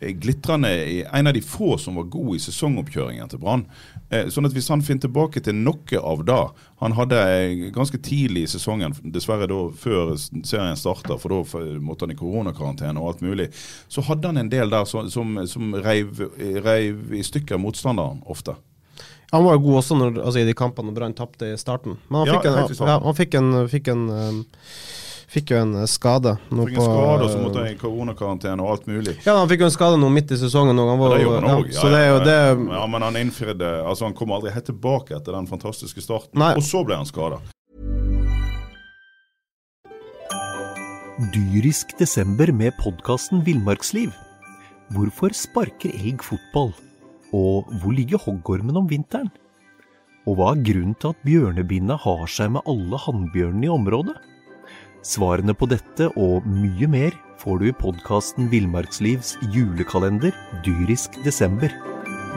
glitrende 0.00 0.70
en 1.04 1.26
av 1.26 1.34
de 1.34 1.40
få 1.40 1.78
som 1.78 1.94
var 1.94 2.08
god 2.12 2.36
i 2.36 2.40
sesongoppkjøringen 2.44 3.30
til 3.32 3.40
Brann. 3.42 3.64
Eh, 4.10 4.28
sånn 4.32 4.46
at 4.46 4.54
hvis 4.54 4.68
han 4.70 4.84
finner 4.84 5.06
tilbake 5.06 5.40
til 5.42 5.56
noe 5.58 5.98
av 5.98 6.20
det 6.28 6.42
Han 6.78 6.92
hadde 6.92 7.16
eh, 7.16 7.70
ganske 7.74 7.98
tidlig 7.98 8.42
i 8.44 8.50
sesongen, 8.52 8.92
dessverre 9.02 9.48
da 9.48 9.60
før 9.72 10.12
serien 10.18 10.76
starta, 10.76 11.16
for 11.18 11.32
da 11.32 11.64
måtte 11.80 12.04
han 12.04 12.12
i 12.12 12.18
koronakarantene 12.18 13.00
og 13.00 13.14
alt 13.14 13.24
mulig, 13.24 13.48
så 13.88 14.04
hadde 14.04 14.28
han 14.28 14.42
en 14.42 14.52
del 14.52 14.70
der 14.70 14.84
som, 14.84 15.08
som, 15.10 15.38
som 15.48 15.74
reiv, 15.74 16.20
reiv 16.62 17.14
i 17.16 17.24
stykker 17.24 17.58
motstanderen 17.58 18.20
ofte. 18.26 18.54
Han 19.32 19.44
var 19.44 19.56
jo 19.56 19.64
god 19.64 19.80
også 19.80 19.96
når, 19.98 20.20
altså, 20.22 20.40
i 20.40 20.46
de 20.46 20.54
kampene 20.54 20.94
Brann 20.94 21.16
tapte 21.16 21.48
i 21.50 21.58
starten. 21.58 21.96
Men 22.08 22.20
han 22.20 22.28
Ja, 22.28 22.36
fikk 22.36 22.46
en, 22.50 22.58
helt 22.60 22.80
ja, 22.80 22.98
han 23.02 23.18
fikk 23.18 23.34
en, 23.40 23.50
fikk 23.72 23.90
en 23.90 24.04
um, 24.10 24.38
Fikk 25.26 25.50
jo 25.50 25.56
en 25.58 25.72
uh, 25.74 25.84
skade. 25.90 26.36
nå 26.54 26.66
Fikk 26.68 26.76
en 26.78 26.86
skade, 26.86 27.24
og 27.26 27.30
så 27.32 27.38
måtte 27.42 27.58
han 27.64 27.72
i 27.72 27.78
koronakarantene 27.80 28.62
og 28.62 28.70
alt 28.76 28.84
mulig. 28.86 29.16
Ja, 29.26 29.34
han 29.40 29.48
fikk 29.50 29.64
jo 29.64 29.66
en 29.66 29.74
skade 29.74 29.98
nå 29.98 30.10
midt 30.14 30.30
i 30.30 30.38
sesongen. 30.38 30.78
Og 30.78 30.92
han 30.92 31.00
var, 31.02 31.10
Ja, 31.10 31.16
det 31.18 31.24
gjorde 31.26 31.40
han 31.42 31.58
òg. 31.64 31.72
ja, 31.72 31.80
så 31.80 31.90
det 31.90 31.98
er 32.04 32.08
jo 32.12 32.20
det 32.22 32.38
ja, 32.76 32.84
men 32.92 33.02
han 33.02 33.18
innfridde 33.18 33.72
Altså, 33.82 34.06
han 34.06 34.14
kom 34.14 34.30
aldri 34.36 34.52
helt 34.54 34.68
tilbake 34.70 35.16
etter 35.18 35.34
den 35.34 35.48
fantastiske 35.50 36.04
starten. 36.04 36.38
Nei. 36.38 36.52
Og 36.54 36.62
så 36.62 36.84
ble 36.86 37.00
han 37.00 37.08
skada. 37.10 37.40
Dyrisk 41.34 41.96
desember 41.98 42.52
med 42.52 42.76
podkasten 42.78 43.42
Villmarksliv. 43.46 44.12
Hvorfor 44.94 45.32
sparker 45.34 45.90
elg 45.96 46.22
fotball? 46.22 46.70
Og 47.34 47.66
hvor 47.80 47.96
ligger 47.96 48.20
hoggormen 48.22 48.76
om 48.78 48.86
vinteren? 48.90 49.32
Og 50.26 50.38
hva 50.38 50.52
er 50.54 50.62
grunnen 50.66 50.94
til 51.00 51.14
at 51.14 51.22
bjørnebinna 51.26 51.96
har 52.02 52.26
seg 52.30 52.52
med 52.54 52.66
alle 52.70 52.98
hannbjørnene 53.00 53.66
i 53.66 53.72
området? 53.72 54.14
Svarene 55.06 55.54
på 55.54 55.68
dette 55.70 56.08
og 56.18 56.46
mye 56.50 56.86
mer 56.90 57.14
får 57.38 57.60
du 57.60 57.68
i 57.68 57.74
podkasten 57.78 58.48
Villmarkslivs 58.50 59.36
julekalender 59.54 60.34
Dyrisk 60.66 61.20
desember, 61.22 61.70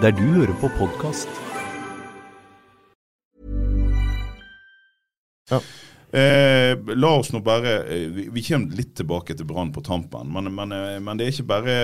der 0.04 0.14
du 0.14 0.22
hører 0.36 0.54
på 0.62 0.70
podkast. 0.78 1.32
Eh, 5.50 6.76
la 6.94 7.10
oss 7.16 7.32
nå 7.34 7.42
bare 7.46 7.74
eh, 7.90 8.06
vi, 8.14 8.28
vi 8.34 8.46
kommer 8.46 8.78
litt 8.78 8.96
tilbake 8.98 9.34
til 9.38 9.46
Brann 9.50 9.74
på 9.74 9.82
tampen, 9.86 10.30
men, 10.34 10.50
men, 10.54 10.74
eh, 10.74 10.98
men 11.02 11.18
det 11.18 11.28
er 11.28 11.36
ikke 11.36 11.50
bare 11.52 11.76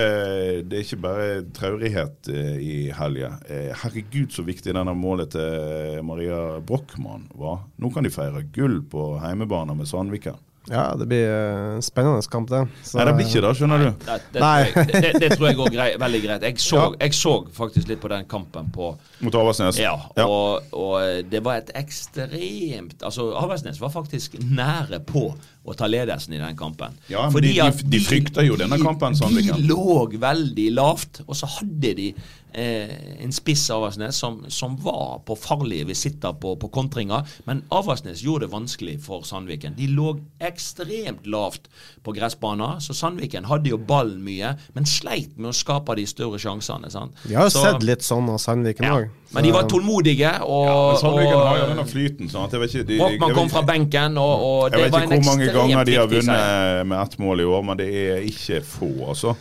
Det 0.66 0.80
er 0.80 0.82
ikke 0.82 1.02
bare 1.02 1.28
traurighet 1.54 2.30
eh, 2.30 2.56
i 2.62 2.78
helga. 2.94 3.36
Eh, 3.46 3.70
herregud, 3.82 4.30
så 4.34 4.46
viktig 4.46 4.74
denne 4.74 4.94
målet 4.98 5.34
til 5.34 6.02
Maria 6.06 6.60
Brochmann 6.62 7.26
var. 7.34 7.64
Nå 7.78 7.90
kan 7.94 8.06
de 8.06 8.14
feire 8.14 8.46
gull 8.54 8.84
på 8.90 9.16
heimebane 9.22 9.78
med 9.78 9.90
Sandviken. 9.90 10.42
Ja, 10.68 10.94
det 10.98 11.06
blir 11.06 11.28
en 11.30 11.82
spennende 11.84 12.22
kamp, 12.30 12.48
det. 12.50 12.64
Så- 12.82 12.98
Nei, 12.98 13.04
det 13.06 13.14
blir 13.18 13.26
ikke 13.28 13.42
det, 13.44 13.52
skjønner 13.58 13.78
du. 13.84 13.90
Det, 14.06 14.16
det, 14.34 14.40
Nei. 14.42 14.64
tror 14.72 14.82
jeg, 14.82 15.02
det, 15.02 15.20
det 15.22 15.28
tror 15.36 15.46
jeg 15.48 15.56
går 15.60 15.98
veldig 16.02 16.22
greit. 16.24 16.46
Jeg 16.48 16.58
så, 16.64 16.80
jeg 17.00 17.14
så 17.14 17.34
faktisk 17.54 17.88
litt 17.92 18.00
på 18.02 18.10
den 18.10 18.24
kampen 18.30 18.72
på 18.74 18.88
Mot 19.20 19.34
Aversnes. 19.38 19.78
Ja, 19.78 19.94
og, 20.26 20.66
og 20.76 21.30
det 21.30 21.40
var 21.46 21.60
et 21.62 21.70
ekstremt 21.78 23.02
Altså, 23.06 23.30
Aversnes 23.38 23.78
var 23.80 23.92
faktisk 23.94 24.34
nære 24.42 25.00
på 25.06 25.28
å 25.66 25.74
ta 25.76 25.86
ledelsen 25.90 26.34
i 26.34 26.38
den 26.38 26.56
kampen. 26.56 26.94
Ja, 27.10 27.24
men 27.26 27.32
Fordi 27.32 27.54
de- 27.54 27.70
de- 27.70 27.90
de 27.90 28.00
frykta 28.04 28.44
jo 28.46 28.56
denne 28.56 28.78
kampen, 28.78 29.14
Sandviken. 29.18 29.56
De 29.60 29.68
lå 29.68 30.08
veldig 30.18 30.70
lavt, 30.74 31.20
og 31.26 31.34
så 31.34 31.46
hadde 31.58 31.94
de 31.96 32.14
eh, 32.54 32.88
en 33.20 33.32
spiss 33.32 33.66
Aversnes 33.70 34.16
som, 34.16 34.38
som 34.48 34.76
var 34.80 35.18
på 35.26 35.34
farlige 35.36 35.84
visitter 35.90 36.32
på, 36.40 36.54
på 36.56 36.70
kontringer. 36.72 37.26
Men 37.44 37.62
Aversnes 37.70 38.22
gjorde 38.24 38.46
det 38.46 38.52
vanskelig 38.54 38.94
for 39.04 39.26
Sandviken. 39.28 39.74
De 39.76 39.88
lå 39.92 40.14
ekstremt 40.40 41.26
lavt 41.26 41.68
på 42.06 42.14
gressbanen, 42.16 42.78
så 42.80 42.94
Sandviken 42.96 43.44
hadde 43.50 43.68
jo 43.74 43.78
ballen 43.78 44.22
mye, 44.24 44.54
men 44.74 44.86
sleit 44.88 45.36
med 45.36 45.50
å 45.50 45.56
skape 45.56 45.96
de 45.98 46.06
større 46.08 46.38
sjansene. 46.40 46.90
sant? 46.90 47.12
Vi 47.26 47.34
har 47.34 47.44
jo 47.44 47.50
Så- 47.50 47.62
sett 47.62 47.82
litt 47.82 48.00
sånn 48.06 48.28
av 48.30 48.38
Sandviken 48.40 48.84
ja. 48.86 49.04
Men 49.34 49.42
de 49.42 49.50
var 49.50 49.64
tålmodige, 49.64 50.40
og, 50.46 50.92
Men 50.92 51.00
Sandviken 51.02 51.46
har 51.46 51.58
jo 51.58 51.66
denne 51.74 51.84
flyten. 51.90 52.30
sånn 52.30 52.44
at 52.44 52.52
jeg 52.52 52.60
vet 52.60 52.70
ikke, 52.74 52.86
de, 52.86 52.98
Brochmann 52.98 53.34
kom 53.34 53.48
fra 53.48 53.62
benken, 53.62 54.16
og, 54.16 54.40
og 54.46 54.72
det 54.72 54.90
var 54.92 55.02
en 55.02 55.24
mange 55.26 55.52
ganger 55.56 55.84
de 55.88 55.96
har 56.00 56.10
vunnet 56.10 56.86
med 56.92 56.98
ett 57.02 57.18
mål 57.18 57.40
i 57.40 57.48
år, 57.56 57.62
men 57.70 57.80
det 57.80 57.88
er 58.02 58.26
ikke 58.28 58.60
få, 58.66 58.90
altså. 59.08 59.36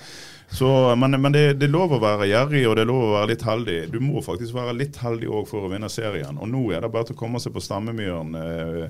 Så, 0.56 0.70
men 0.96 1.12
men 1.20 1.34
det, 1.34 1.46
det 1.60 1.66
er 1.68 1.72
lov 1.74 1.92
å 1.98 2.00
være 2.00 2.28
gjerrig 2.30 2.62
og 2.70 2.76
det 2.78 2.84
er 2.86 2.88
lov 2.92 3.04
å 3.10 3.14
være 3.18 3.32
litt 3.34 3.44
heldig. 3.44 3.78
Du 3.92 3.98
må 4.00 4.22
faktisk 4.24 4.54
være 4.56 4.76
litt 4.78 4.96
heldig 5.02 5.28
òg 5.28 5.48
for 5.50 5.66
å 5.66 5.72
vinne 5.74 5.90
serien. 5.92 6.38
Og 6.40 6.48
nå 6.48 6.62
er 6.72 6.86
det 6.86 6.92
bare 6.94 7.10
til 7.10 7.18
å 7.18 7.20
komme 7.26 7.42
seg 7.44 7.52
på 7.58 7.64
Stemmemyren. 7.66 8.36
eh, 8.40 8.86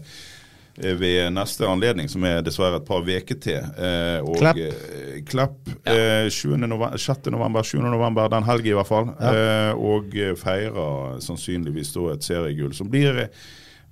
eh, 0.77 0.93
ved 0.99 1.31
neste 1.33 1.65
anledning, 1.71 2.09
som 2.11 2.23
er 2.27 2.41
dessverre 2.43 2.81
et 2.81 2.85
par 2.85 3.01
uker 3.07 3.39
til. 3.39 3.63
Eh, 3.79 4.19
og, 4.27 4.35
Klepp. 4.43 4.57
eh, 4.59 5.21
Klepp 5.25 5.69
eh, 5.87 6.27
7. 6.29 6.57
November, 6.67 6.97
6. 6.99 7.31
november, 7.31 7.63
7. 7.63 7.79
november, 7.87 8.27
den 8.35 8.43
helgen 8.43 8.73
i 8.73 8.75
hvert 8.75 8.91
fall. 8.91 9.13
Eh, 9.15 9.71
og 9.79 10.13
eh, 10.19 10.35
feirer 10.35 11.21
sannsynligvis 11.23 11.95
da 11.95 12.09
et 12.13 12.27
seriegull 12.27 12.75
som 12.75 12.91
blir 12.91 13.23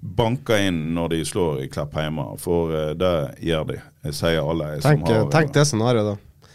banka 0.04 0.58
inn 0.60 0.82
når 0.98 1.10
de 1.14 1.22
slår 1.26 1.62
i 1.64 1.68
Klepp 1.72 1.94
hjemme. 1.96 2.26
For 2.44 2.74
eh, 2.76 2.94
det 3.00 3.14
gjør 3.48 3.68
de, 3.72 3.78
Jeg 4.04 4.14
sier 4.20 4.42
alle. 4.44 4.74
jeg 4.76 4.82
Tenk, 4.84 5.08
har- 5.08 5.30
tenk 5.32 5.54
det 5.56 5.64
scenarioet, 5.70 6.14
da. 6.14 6.50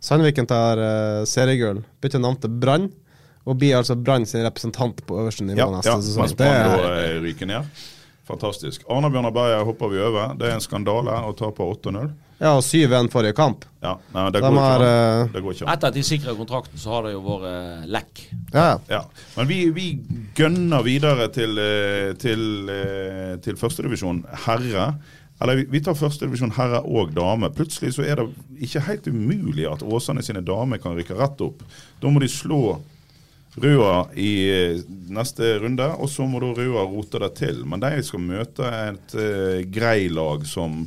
Sandviken 0.00 0.46
tar 0.48 0.78
uh, 0.80 1.24
seriegull, 1.28 1.82
bytter 2.00 2.20
navn 2.22 2.38
til 2.40 2.48
Brann, 2.56 2.86
og 3.44 3.56
blir 3.60 3.76
altså 3.76 3.96
Brann 4.00 4.24
sin 4.28 4.44
representant 4.46 5.02
på 5.04 5.18
øverste 5.20 5.44
nivå 5.44 5.58
Ja, 5.60 5.66
neste 5.74 5.90
ja 5.92 5.96
sesong. 6.00 6.22
mens 6.24 6.32
Det 6.36 6.46
Brann 6.46 6.80
er, 6.80 6.94
eh, 7.16 7.20
ryker 7.20 7.46
ned. 7.50 7.82
Fantastisk. 8.30 8.84
Arna-Bjørnar 8.88 9.32
Berger 9.34 9.64
hopper 9.66 9.88
vi 9.90 9.98
over. 10.00 10.34
Det 10.38 10.46
er 10.48 10.54
en 10.54 10.60
skandale 10.64 11.16
å 11.26 11.32
tape 11.36 11.64
8-0. 11.66 12.12
ja, 12.40 12.52
og 12.56 12.62
7-1 12.62 13.10
forrige 13.12 13.34
kamp. 13.36 13.64
Ja, 13.82 13.96
nei, 14.14 14.24
det 14.30 14.40
De 14.40 14.40
går 14.46 14.52
ikke 14.54 14.64
har, 14.64 14.84
an. 14.86 15.30
Det 15.34 15.42
går 15.42 15.52
ikke 15.56 15.66
an. 15.66 15.72
Etter 15.74 15.88
at 15.88 15.94
de 15.94 16.02
sikra 16.06 16.34
kontrakten, 16.38 16.78
så 16.78 16.90
har 16.94 17.02
det 17.08 17.12
jo 17.12 17.20
vært 17.26 17.88
lekk. 17.90 18.22
Ja, 18.54 18.64
ja. 18.70 18.78
Ja. 18.88 19.02
Men 19.36 19.46
vi, 19.50 19.58
vi 19.70 19.88
gønner 20.36 20.84
videre 20.86 21.28
til, 21.34 21.58
eh, 21.58 22.12
til, 22.20 22.68
eh, 22.70 23.36
til 23.42 23.56
førstedivisjon 23.56 24.24
herre. 24.46 24.94
Eller 25.40 25.64
vi- 25.64 25.80
tar 25.80 25.94
førstedivisjon 25.94 26.52
herre 26.52 26.82
og 26.84 27.14
dame. 27.14 27.50
Plutselig 27.50 27.94
så 27.94 28.04
er 28.04 28.16
det 28.16 28.28
ikke 28.60 28.80
helt 28.80 29.06
umulig 29.08 29.66
at 29.72 29.82
Åsane 29.82 30.22
sine 30.22 30.44
damer 30.44 30.78
kan 30.78 30.96
rykke 30.96 31.16
rett 31.16 31.40
opp. 31.40 31.62
Da 32.00 32.08
må 32.08 32.20
de 32.20 32.28
slå 32.28 32.80
Røa 33.58 34.06
i 34.14 34.48
eh, 34.48 34.82
neste 35.10 35.58
runde, 35.58 35.98
og 35.98 36.08
så 36.08 36.22
må 36.28 36.38
da 36.38 36.52
Røa 36.54 36.84
rote 36.86 37.18
det 37.18 37.34
til. 37.34 37.64
Men 37.66 37.80
de 37.80 38.02
skal 38.02 38.20
møte 38.20 38.62
et 38.62 39.14
uh, 39.14 39.62
grei-lag 39.66 40.46
som 40.46 40.86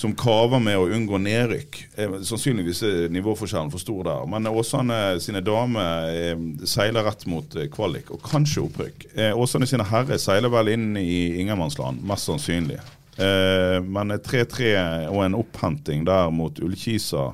som 0.00 0.14
kaver 0.16 0.62
med 0.64 0.78
å 0.80 0.86
unngå 0.88 1.18
nedrykk. 1.20 1.78
Eh, 2.00 2.14
sannsynligvis 2.24 2.78
er 2.88 3.10
nivåforskjellen 3.12 3.68
for 3.72 3.82
stor 3.82 4.06
der. 4.08 4.22
Men 4.32 4.48
Åsane 4.48 5.18
sine 5.20 5.42
damer 5.44 6.08
eh, 6.08 6.40
seiler 6.64 7.04
rett 7.04 7.26
mot 7.28 7.56
eh, 7.56 7.68
kvalik, 7.72 8.08
og 8.14 8.22
kanskje 8.24 8.64
opprykk. 8.64 9.04
Åsane 9.36 9.68
sine 9.68 9.84
herrer 9.90 10.20
seiler 10.22 10.52
vel 10.52 10.72
inn 10.72 10.94
i 10.96 11.42
ingenmannsland, 11.42 12.00
mest 12.06 12.30
sannsynlig. 12.30 12.80
Men 13.20 14.14
3-3 14.24 14.68
og 15.10 15.18
en 15.26 15.34
opphenting 15.36 16.06
der 16.08 16.30
mot 16.32 16.56
Ullkisa 16.64 17.26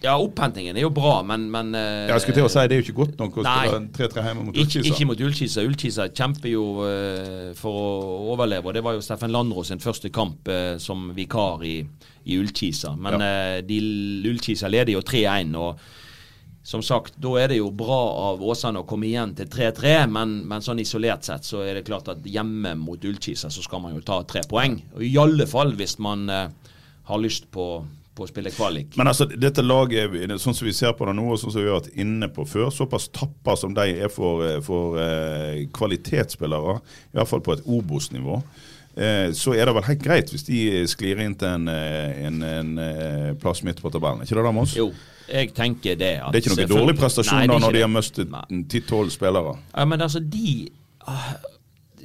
Ja, 0.00 0.14
opphentingen 0.16 0.78
er 0.78 0.86
jo 0.86 0.90
bra, 0.96 1.18
men, 1.28 1.42
men 1.52 1.74
eh, 1.76 2.08
Jeg 2.08 2.24
skulle 2.24 2.38
til 2.38 2.46
å 2.46 2.52
si 2.52 2.62
det 2.70 2.76
er 2.76 2.80
jo 2.80 2.86
ikke 2.86 2.98
godt 3.02 3.18
nok 3.20 3.34
å 3.42 3.44
spille 3.44 3.80
3-3 3.98 4.22
hjemme 4.30 4.44
mot 4.46 4.60
Ullkisa. 4.62 4.84
ikke 4.88 5.08
mot 5.10 5.24
Ullkisa. 5.26 5.64
Ullkisa 5.68 6.06
kjemper 6.08 6.52
jo 6.54 6.66
uh, 6.80 7.50
for 7.58 7.80
å 7.82 7.88
overleve. 8.32 8.70
og 8.70 8.78
Det 8.78 8.84
var 8.86 8.96
jo 8.96 9.04
Steffen 9.04 9.34
Landro 9.34 9.64
sin 9.68 9.82
første 9.82 10.08
kamp 10.14 10.48
uh, 10.48 10.78
som 10.80 11.10
vikar 11.16 11.66
i, 11.68 11.74
i 12.24 12.38
Ullkisa. 12.40 12.94
Men 12.96 13.20
eh, 13.26 13.58
de, 13.66 13.80
Ullkisa 14.30 14.72
leder 14.72 14.96
jo 14.96 15.04
3-1. 15.04 15.52
og 15.60 15.84
som 16.62 16.82
sagt, 16.84 17.14
Da 17.16 17.34
er 17.40 17.52
det 17.52 17.60
jo 17.60 17.70
bra 17.72 18.00
av 18.30 18.42
Åsane 18.44 18.82
å 18.82 18.88
komme 18.88 19.08
igjen 19.08 19.32
til 19.36 19.48
3-3, 19.52 19.94
men, 20.12 20.40
men 20.48 20.64
sånn 20.64 20.80
isolert 20.82 21.24
sett 21.26 21.44
så 21.48 21.64
er 21.64 21.78
det 21.78 21.86
klart 21.88 22.08
at 22.12 22.24
hjemme 22.28 22.74
mot 22.78 23.04
Ullkisa 23.04 23.50
så 23.50 23.64
skal 23.64 23.84
man 23.84 23.96
jo 23.96 24.02
ta 24.04 24.20
tre 24.28 24.44
poeng. 24.48 24.78
Og 24.96 25.04
I 25.04 25.14
alle 25.20 25.48
fall 25.50 25.72
hvis 25.78 25.96
man 26.04 26.28
eh, 26.30 26.74
har 27.08 27.22
lyst 27.22 27.48
på, 27.52 27.72
på 28.20 28.26
å 28.28 28.30
spille 28.30 28.52
kvalik. 28.54 28.96
Men 29.00 29.10
altså, 29.10 29.26
dette 29.30 29.64
laget, 29.64 30.12
sånn 30.42 30.56
som 30.56 30.68
vi 30.68 30.74
ser 30.76 30.92
på 30.96 31.08
det 31.08 31.16
nå, 31.16 31.26
og 31.32 31.40
sånn 31.40 31.54
som 31.54 31.62
vi 31.62 31.70
har 31.70 31.80
vært 31.80 31.94
inne 32.00 32.28
på 32.32 32.44
før, 32.48 32.68
såpass 32.74 33.08
tappa 33.16 33.56
som 33.58 33.72
de 33.76 33.86
er 34.04 34.12
for, 34.12 34.44
eh, 34.46 34.58
for 34.64 35.00
eh, 35.00 35.62
kvalitetsspillere, 35.76 36.80
i 37.12 37.20
hvert 37.20 37.30
fall 37.30 37.44
på 37.46 37.56
et 37.56 37.64
Obos-nivå, 37.64 38.40
eh, 38.96 39.30
så 39.36 39.54
er 39.56 39.70
det 39.70 39.76
vel 39.78 39.88
helt 39.88 40.04
greit 40.04 40.32
hvis 40.34 40.44
de 40.48 40.60
sklir 40.90 41.22
inn 41.24 41.38
til 41.40 41.48
en, 41.54 41.70
eh, 41.72 42.26
en, 42.26 42.42
en 42.44 42.74
eh, 42.84 43.30
plass 43.40 43.64
midt 43.66 43.80
på 43.82 43.92
tabellen. 43.94 44.26
ikke 44.26 44.36
det 44.36 44.44
da, 44.50 44.54
Mons? 44.56 44.76
Jo, 44.76 44.90
jeg 45.30 45.54
tenker 45.56 45.96
det. 45.96 46.16
At 46.20 46.34
Det 46.34 46.42
er 46.42 46.46
ikke 46.50 46.58
noen 46.58 46.74
dårlig 46.76 46.98
prestasjon 47.00 47.40
Nei, 47.40 47.48
da 47.48 47.60
når 47.62 47.78
de 47.78 47.86
har 47.86 47.94
mistet 47.94 48.36
10-12 48.50 49.16
spillere. 49.16 49.56
Ja, 49.72 49.86
men 49.88 50.04
altså, 50.04 50.20
de 50.20 50.68
ah, 51.06 51.32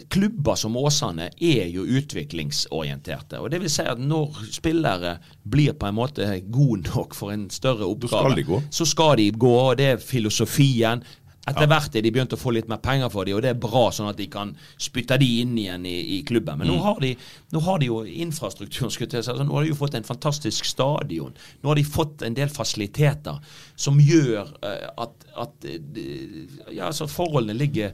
Klubber 0.10 0.56
som 0.60 0.78
Åsane 0.78 1.30
er 1.42 1.68
jo 1.74 1.86
utviklingsorienterte. 1.86 3.40
og 3.40 3.52
det 3.52 3.62
vil 3.62 3.70
si 3.72 3.82
at 3.82 4.00
Når 4.00 4.46
spillere 4.52 5.18
blir 5.44 5.74
på 5.74 5.88
en 5.88 5.96
måte 5.96 6.42
gode 6.52 6.90
nok 6.96 7.16
for 7.16 7.32
en 7.32 7.50
større 7.50 7.86
oppgave, 7.86 8.44
skal 8.44 8.62
så 8.70 8.86
skal 8.86 9.18
de 9.18 9.32
gå. 9.32 9.54
og 9.70 9.78
Det 9.78 9.86
er 9.86 9.98
filosofien. 9.98 11.04
Etter 11.46 11.68
hvert 11.70 11.94
er 11.94 12.02
de 12.02 12.10
begynt 12.10 12.34
å 12.34 12.40
få 12.42 12.56
litt 12.56 12.70
mer 12.72 12.80
penger 12.82 13.12
for 13.14 13.28
dem, 13.28 13.36
og 13.38 13.44
det 13.46 13.52
er 13.52 13.60
bra, 13.62 13.84
sånn 13.94 14.10
at 14.10 14.18
de 14.18 14.26
kan 14.34 14.56
spytte 14.82 15.18
de 15.22 15.28
inn 15.44 15.54
igjen 15.62 15.86
i, 15.86 15.94
i 16.16 16.22
klubben. 16.26 16.58
Men 16.58 16.72
nå, 16.72 16.80
har 16.82 16.98
de, 17.04 17.12
nå 17.54 17.62
har 17.68 17.82
de 17.82 17.90
jo 17.92 18.00
infrastrukturen. 18.02 18.90
Altså, 19.06 19.36
nå 19.44 19.54
har 19.54 19.68
de 19.68 19.70
jo 19.70 19.78
fått 19.78 19.98
en 20.00 20.08
fantastisk 20.08 20.66
stadion. 20.66 21.36
Nå 21.62 21.70
har 21.70 21.78
de 21.78 21.86
fått 21.86 22.26
en 22.26 22.38
del 22.38 22.50
fasiliteter 22.50 23.38
som 23.78 24.02
gjør 24.02 24.56
uh, 24.66 24.90
at, 25.06 25.30
at 25.46 25.70
uh, 25.70 26.42
ja, 26.72 26.88
altså 26.88 27.06
forholdene 27.12 27.60
ligger 27.62 27.94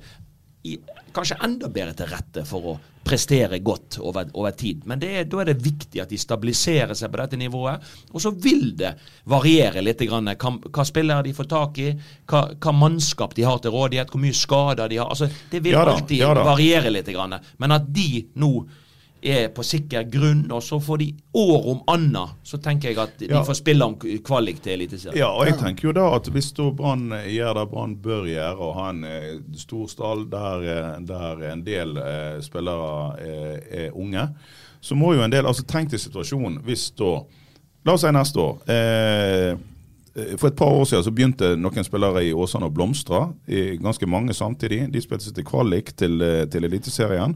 i, 0.64 0.78
kanskje 1.14 1.38
enda 1.44 1.70
bedre 1.74 1.96
til 1.98 2.10
rette 2.12 2.44
for 2.48 2.72
å 2.72 2.74
prestere 3.02 3.58
godt 3.66 3.98
over, 4.00 4.28
over 4.38 4.54
tid. 4.58 4.84
Men 4.86 5.00
det 5.02 5.10
er, 5.10 5.24
da 5.30 5.42
er 5.42 5.50
det 5.50 5.64
viktig 5.64 6.04
at 6.04 6.12
de 6.12 6.20
stabiliserer 6.22 6.94
seg 6.98 7.10
på 7.12 7.20
dette 7.22 7.40
nivået. 7.40 7.88
Og 8.14 8.22
så 8.22 8.32
vil 8.32 8.76
det 8.78 8.94
variere 9.32 9.82
litt 9.82 10.04
grann, 10.06 10.30
hva, 10.30 10.54
hva 10.70 10.86
spillere 10.88 11.26
de 11.26 11.34
får 11.36 11.50
tak 11.50 11.82
i, 11.82 11.90
hva, 12.30 12.44
hva 12.54 12.76
mannskap 12.78 13.34
de 13.38 13.48
har 13.48 13.58
til 13.64 13.74
rådighet, 13.74 14.14
hvor 14.14 14.22
mye 14.22 14.38
skader 14.38 14.92
de 14.92 15.02
har. 15.02 15.10
Altså, 15.10 15.32
det 15.52 15.64
vil 15.66 15.76
Ja 15.76 15.88
da, 15.88 15.98
alltid 15.98 16.22
ja 16.22 16.32
variere 16.38 16.94
litt. 16.94 17.10
Grann. 17.12 17.34
Men 17.60 17.74
at 17.76 17.90
de 17.92 18.22
nå 18.40 18.52
er 19.24 19.50
på 19.54 19.62
sikker 19.64 20.04
grunn, 20.10 20.48
og 20.52 20.64
så 20.66 20.80
får 20.82 20.98
de 20.98 21.08
år 21.38 21.66
om 21.76 21.82
anna, 21.88 22.24
så 22.44 22.58
tenker 22.58 22.90
jeg 22.90 22.98
at 22.98 23.18
de 23.20 23.28
Ja. 23.30 23.44
får 23.44 23.54
spille 23.60 23.86
om 23.86 23.96
kvalik 23.96 24.62
til 24.62 24.74
Eliteserien. 24.74 25.18
Ja, 25.18 25.28
og 25.30 25.46
jeg 25.46 25.58
tenker 25.60 25.84
jo 25.90 25.92
da 25.94 26.16
at 26.16 26.26
hvis 26.34 26.52
Brann 26.54 27.10
gjør 27.30 27.54
det 27.60 27.70
Brann 27.72 27.96
bør 27.96 28.26
gjøre, 28.26 28.58
og 28.58 28.76
ha 28.76 28.90
en 28.90 29.04
eh, 29.04 29.38
stor 29.56 29.88
stall 29.88 30.26
der, 30.30 30.62
eh, 30.64 31.00
der 31.06 31.52
en 31.52 31.64
del 31.64 31.98
eh, 31.98 32.42
spillere 32.42 33.16
eh, 33.20 33.86
er 33.86 33.92
unge, 33.96 34.30
så 34.82 34.96
må 34.96 35.14
jo 35.14 35.22
en 35.22 35.32
del 35.32 35.46
altså 35.46 35.64
Tenk 35.68 35.92
deg 35.92 36.00
situasjonen 36.00 36.62
hvis 36.66 36.90
da 36.98 37.22
La 37.86 37.94
oss 37.94 38.02
si 38.02 38.12
neste 38.14 38.38
år. 38.38 38.58
Eh, 38.70 39.56
for 40.38 40.48
et 40.52 40.56
par 40.56 40.68
år 40.68 40.84
siden 40.86 41.04
så 41.04 41.12
begynte 41.12 41.56
noen 41.58 41.84
spillere 41.84 42.22
i 42.28 42.34
Åsane 42.34 42.68
å 42.68 42.74
blomstre. 42.74 43.34
i 43.48 43.78
Ganske 43.78 44.06
mange 44.08 44.34
samtidig. 44.34 44.92
De 44.92 45.02
spilte 45.02 45.24
seg 45.24 45.34
til 45.36 45.44
kvalik 45.48 45.96
til, 45.98 46.20
til 46.52 46.64
Eliteserien. 46.68 47.34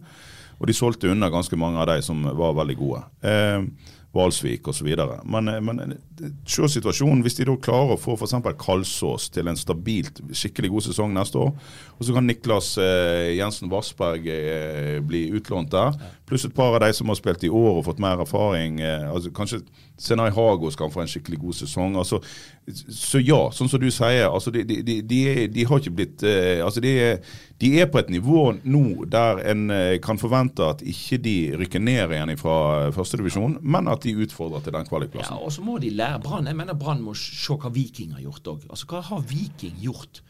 Og 0.60 0.70
de 0.70 0.76
solgte 0.78 1.12
unna 1.12 1.32
ganske 1.34 1.58
mange 1.60 1.82
av 1.82 1.90
de 1.92 2.00
som 2.06 2.24
var 2.38 2.56
veldig 2.58 2.78
gode. 2.80 3.04
Eh, 3.26 3.92
Valsvik 4.16 4.68
osv. 4.68 4.88
Men, 5.24 5.48
eh, 5.48 5.62
men 5.62 5.80
eh, 5.82 6.30
se 6.48 6.70
situasjonen. 6.78 7.24
Hvis 7.26 7.38
de 7.40 7.48
da 7.50 7.58
klarer 7.60 7.96
å 7.96 8.00
få 8.00 8.16
f.eks. 8.16 8.38
Kalsås 8.62 9.28
til 9.36 9.52
en 9.52 9.60
stabilt, 9.60 10.22
skikkelig 10.32 10.72
god 10.72 10.88
sesong 10.88 11.16
neste 11.16 11.42
år, 11.42 11.52
og 11.96 12.08
så 12.08 12.16
kan 12.16 12.28
Niklas 12.30 12.76
eh, 12.82 13.36
Jensen 13.36 13.72
Vassberg 13.72 14.30
eh, 14.32 15.00
bli 15.04 15.28
utlånt 15.36 15.74
der, 15.76 16.00
pluss 16.26 16.46
et 16.46 16.54
par 16.56 16.74
av 16.74 16.82
de 16.82 16.92
som 16.94 17.10
har 17.12 17.18
spilt 17.20 17.44
i 17.46 17.52
år 17.54 17.80
og 17.80 17.86
fått 17.86 18.02
mer 18.02 18.22
erfaring. 18.24 18.80
Eh, 18.82 19.08
altså 19.12 19.32
Kanskje 19.36 19.62
Senai 20.02 20.32
Hagos 20.34 20.76
kan 20.76 20.92
få 20.92 21.04
en 21.04 21.10
skikkelig 21.12 21.40
god 21.40 21.58
sesong. 21.62 21.98
altså 22.02 22.22
så 22.90 23.20
ja, 23.22 23.38
sånn 23.54 23.70
som 23.70 23.80
du 23.82 23.92
sier, 23.94 24.26
altså 24.26 24.50
de, 24.50 24.64
de, 24.66 24.82
de, 25.06 25.20
de, 25.54 25.66
har 25.70 25.82
ikke 25.82 25.94
blitt 25.94 26.24
eh, 26.26 26.64
altså 26.66 26.82
de 26.82 26.94
er, 26.98 27.86
på 27.92 28.00
et 28.02 28.10
nivå 28.10 28.48
nå 28.66 29.06
der 29.12 29.44
en 29.52 29.70
eh, 29.70 29.98
kan 30.02 30.18
forvente 30.18 30.66
at 30.66 30.82
ikke 30.82 31.20
de 31.22 31.36
rykker 31.62 31.84
ned 31.84 32.16
igjen 32.18 32.34
fra 32.42 32.90
førstedivisjon, 32.96 33.60
men 33.62 33.92
at 33.92 34.02
de 34.08 34.16
utfordrer 34.26 34.66
til 34.66 34.74
den 34.74 34.90
Ja, 35.22 35.38
og 35.38 35.54
så 35.54 35.62
må 35.62 35.78
de 35.78 35.94
lære 35.94 36.24
Brann. 36.26 36.50
Jeg 36.50 36.58
mener 36.58 36.74
Brann 36.74 37.06
må 37.06 37.14
se 37.14 37.54
hva 37.54 37.70
Viking 37.70 38.18
har 38.18 38.26
gjort 38.26 38.50
òg. 38.56 38.66
Altså, 38.70 38.90
hva 38.90 39.04
har 39.12 39.22
Viking 39.30 39.78
gjort 39.84 40.24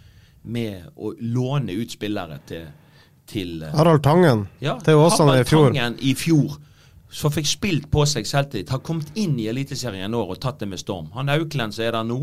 med 0.43 0.91
å 0.95 1.13
låne 1.19 1.73
ut 1.73 1.95
spillere 1.95 2.37
til, 2.49 2.67
til 3.29 3.63
eh, 3.63 3.73
Harald 3.75 4.03
Tangen 4.05 4.45
ja, 4.63 4.77
til 4.85 5.01
Åsane 5.01 5.39
i 5.41 5.43
fjor. 5.47 5.69
Tangen 5.71 5.97
i 5.99 6.15
fjor. 6.17 6.57
Som 7.15 7.31
fikk 7.31 7.47
spilt 7.47 7.85
på 7.93 8.03
seg 8.09 8.27
selvtillit. 8.27 8.71
Har 8.73 8.81
kommet 8.83 9.11
inn 9.15 9.37
i 9.39 9.45
Eliteserien 9.47 10.11
i 10.11 10.17
år 10.17 10.33
og 10.35 10.41
tatt 10.43 10.59
det 10.59 10.67
med 10.67 10.81
storm. 10.81 11.11
Han 11.15 11.29
Aukland 11.31 11.75
som 11.75 11.85
er 11.85 11.95
der 11.95 12.07
nå. 12.07 12.17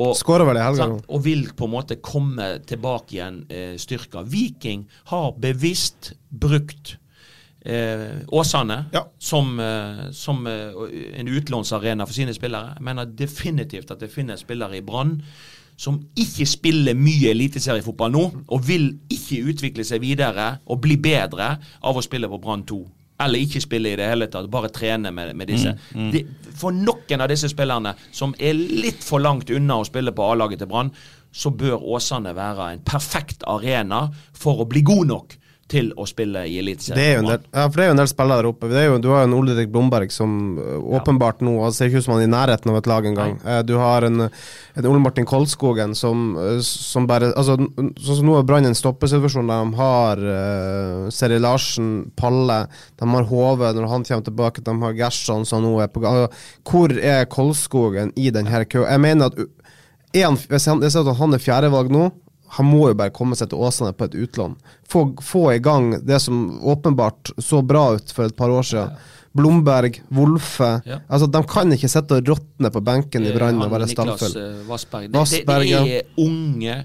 Og, 0.00 0.14
vel 0.46 0.56
i 0.56 0.62
helga 0.62 0.86
og 1.10 1.22
vil 1.24 1.48
på 1.58 1.66
en 1.66 1.72
måte 1.72 1.96
komme 1.98 2.60
tilbake 2.66 3.16
igjen 3.16 3.40
eh, 3.50 3.74
styrka. 3.78 4.22
Viking 4.22 4.84
har 5.10 5.32
bevisst 5.42 6.12
brukt 6.30 6.96
eh, 7.66 8.22
Åsane 8.28 8.84
Ja. 8.92 9.04
som, 9.18 9.58
eh, 9.60 10.10
som 10.12 10.46
eh, 10.46 10.72
en 11.20 11.28
utlånsarena 11.28 12.06
for 12.06 12.14
sine 12.14 12.34
spillere. 12.34 12.74
Jeg 12.76 12.82
mener 12.86 13.04
definitivt 13.04 13.90
at 13.90 14.00
det 14.00 14.10
finnes 14.12 14.40
spillere 14.40 14.76
i 14.78 14.80
Brann 14.82 15.22
som 15.80 15.96
ikke 16.20 16.44
spiller 16.48 16.96
mye 16.98 17.30
eliteseriefotball 17.32 18.12
nå, 18.12 18.24
og 18.52 18.64
vil 18.66 18.90
ikke 19.08 19.40
utvikle 19.48 19.84
seg 19.86 20.02
videre 20.02 20.58
og 20.68 20.82
bli 20.84 20.98
bedre 21.00 21.54
av 21.80 21.96
å 21.96 22.04
spille 22.04 22.28
på 22.28 22.40
Brann 22.42 22.66
2. 22.68 22.80
Eller 23.20 23.42
ikke 23.44 23.60
spille 23.60 23.92
i 23.92 23.96
det 24.00 24.08
hele 24.08 24.28
tatt, 24.32 24.48
bare 24.52 24.70
trene 24.72 25.12
med, 25.12 25.34
med 25.36 25.48
disse. 25.52 25.72
De, 26.12 26.22
for 26.56 26.72
noen 26.72 27.20
av 27.20 27.28
disse 27.32 27.48
spillerne 27.52 27.94
som 28.16 28.32
er 28.40 28.56
litt 28.56 29.04
for 29.04 29.20
langt 29.24 29.52
unna 29.52 29.80
å 29.80 29.88
spille 29.88 30.12
på 30.16 30.28
A-laget 30.28 30.62
til 30.62 30.70
Brann, 30.70 30.92
så 31.32 31.52
bør 31.52 31.84
Åsane 31.96 32.32
være 32.36 32.72
en 32.74 32.84
perfekt 32.84 33.44
arena 33.48 34.06
for 34.36 34.60
å 34.60 34.68
bli 34.68 34.82
god 34.84 35.12
nok 35.12 35.36
til 35.70 35.92
å 35.94 36.04
spille 36.08 36.42
i 36.50 36.56
Eliteserien. 36.60 37.26
Er 37.30 37.38
ja, 37.46 37.66
for 37.68 37.78
det 37.78 37.84
er 37.84 37.90
jo 37.90 37.94
en 37.94 38.00
del 38.02 38.10
spillere 38.10 38.42
der 38.42 38.48
oppe. 38.50 38.70
Det 38.72 38.82
jo, 38.86 38.96
du 39.02 39.08
har 39.12 39.22
jo 39.22 39.28
en 39.28 39.36
Ole 39.38 39.54
Rik 39.58 39.70
Blomberg 39.72 40.10
som 40.14 40.32
ø, 40.58 40.78
åpenbart 40.98 41.44
nå 41.46 41.52
altså, 41.60 41.78
ser 41.84 41.90
ikke 41.90 42.02
ut 42.02 42.06
som 42.08 42.14
han 42.16 42.24
er 42.24 42.28
i 42.28 42.32
nærheten 42.32 42.72
av 42.72 42.78
et 42.80 42.90
lag 42.90 43.06
engang. 43.10 43.36
Eh, 43.44 43.60
Du 43.68 43.76
har 43.78 44.06
en, 44.08 44.26
en 44.26 44.88
Ole 44.90 45.02
Martin 45.02 45.28
Kolskogen 45.28 45.94
som, 45.98 46.32
som 46.66 47.06
bare 47.10 47.30
altså, 47.36 47.54
Sånn 48.00 48.18
som 48.18 48.26
nå 48.26 48.38
er 48.40 48.46
Brann 48.48 48.66
i 48.66 48.70
en 48.72 48.78
stoppesituasjon 48.78 49.50
der 49.50 49.62
de 49.70 49.78
har 49.78 50.24
uh, 50.24 51.10
Seri 51.14 51.38
Larsen, 51.42 51.90
Palle, 52.18 52.64
de 52.98 53.10
har 53.14 53.28
Hove 53.30 53.70
når 53.76 53.88
han 53.92 54.06
kommer 54.08 54.26
tilbake, 54.26 54.64
de 54.66 54.74
har 54.82 54.96
Gerson 54.98 55.46
som 55.48 55.62
nå 55.64 55.76
er 55.84 55.92
på 55.92 56.02
gang. 56.02 56.24
Altså, 56.24 56.60
Hvor 56.66 56.94
er 56.98 57.28
Kolskogen 57.30 58.12
i 58.18 58.30
denne 58.34 58.64
køen? 58.66 58.88
Jeg 58.90 59.04
mener 59.06 59.30
at 59.30 59.38
en, 60.10 60.36
jeg 60.50 60.60
ser 60.64 61.06
at 61.06 61.16
han 61.20 61.36
er 61.36 61.42
fjerdevalg 61.42 61.92
nå, 61.94 62.08
han 62.56 62.66
må 62.66 62.88
jo 62.90 62.98
bare 62.98 63.14
komme 63.14 63.36
seg 63.38 63.52
til 63.52 63.62
Åsane 63.62 63.92
på 63.94 64.08
et 64.08 64.16
utlån. 64.24 64.56
Få, 64.90 65.04
få 65.22 65.44
i 65.54 65.60
gang 65.62 65.92
det 66.06 66.18
som 66.24 66.58
åpenbart 66.66 67.30
så 67.38 67.60
bra 67.62 67.92
ut 67.94 68.10
for 68.14 68.26
et 68.26 68.36
par 68.36 68.50
år 68.50 68.66
siden. 68.66 68.96
Blomberg, 69.32 70.00
Wolfe 70.10 70.80
Ja. 70.86 70.98
altså 71.06 71.28
De 71.30 71.42
kan 71.46 71.70
ikke 71.72 71.88
sitte 71.88 72.18
og 72.18 72.26
råtne 72.26 72.72
på 72.74 72.82
benken 72.82 73.26
i 73.26 73.34
Brann 73.34 73.62
og 73.62 73.70
være 73.70 73.86
eh, 73.86 74.66
Vassberg. 74.66 75.06
Det, 75.06 75.14
Vassberg, 75.14 75.62
det, 75.62 75.70
ja. 75.70 75.84
det 75.84 76.00
er 76.00 76.02
unge 76.18 76.84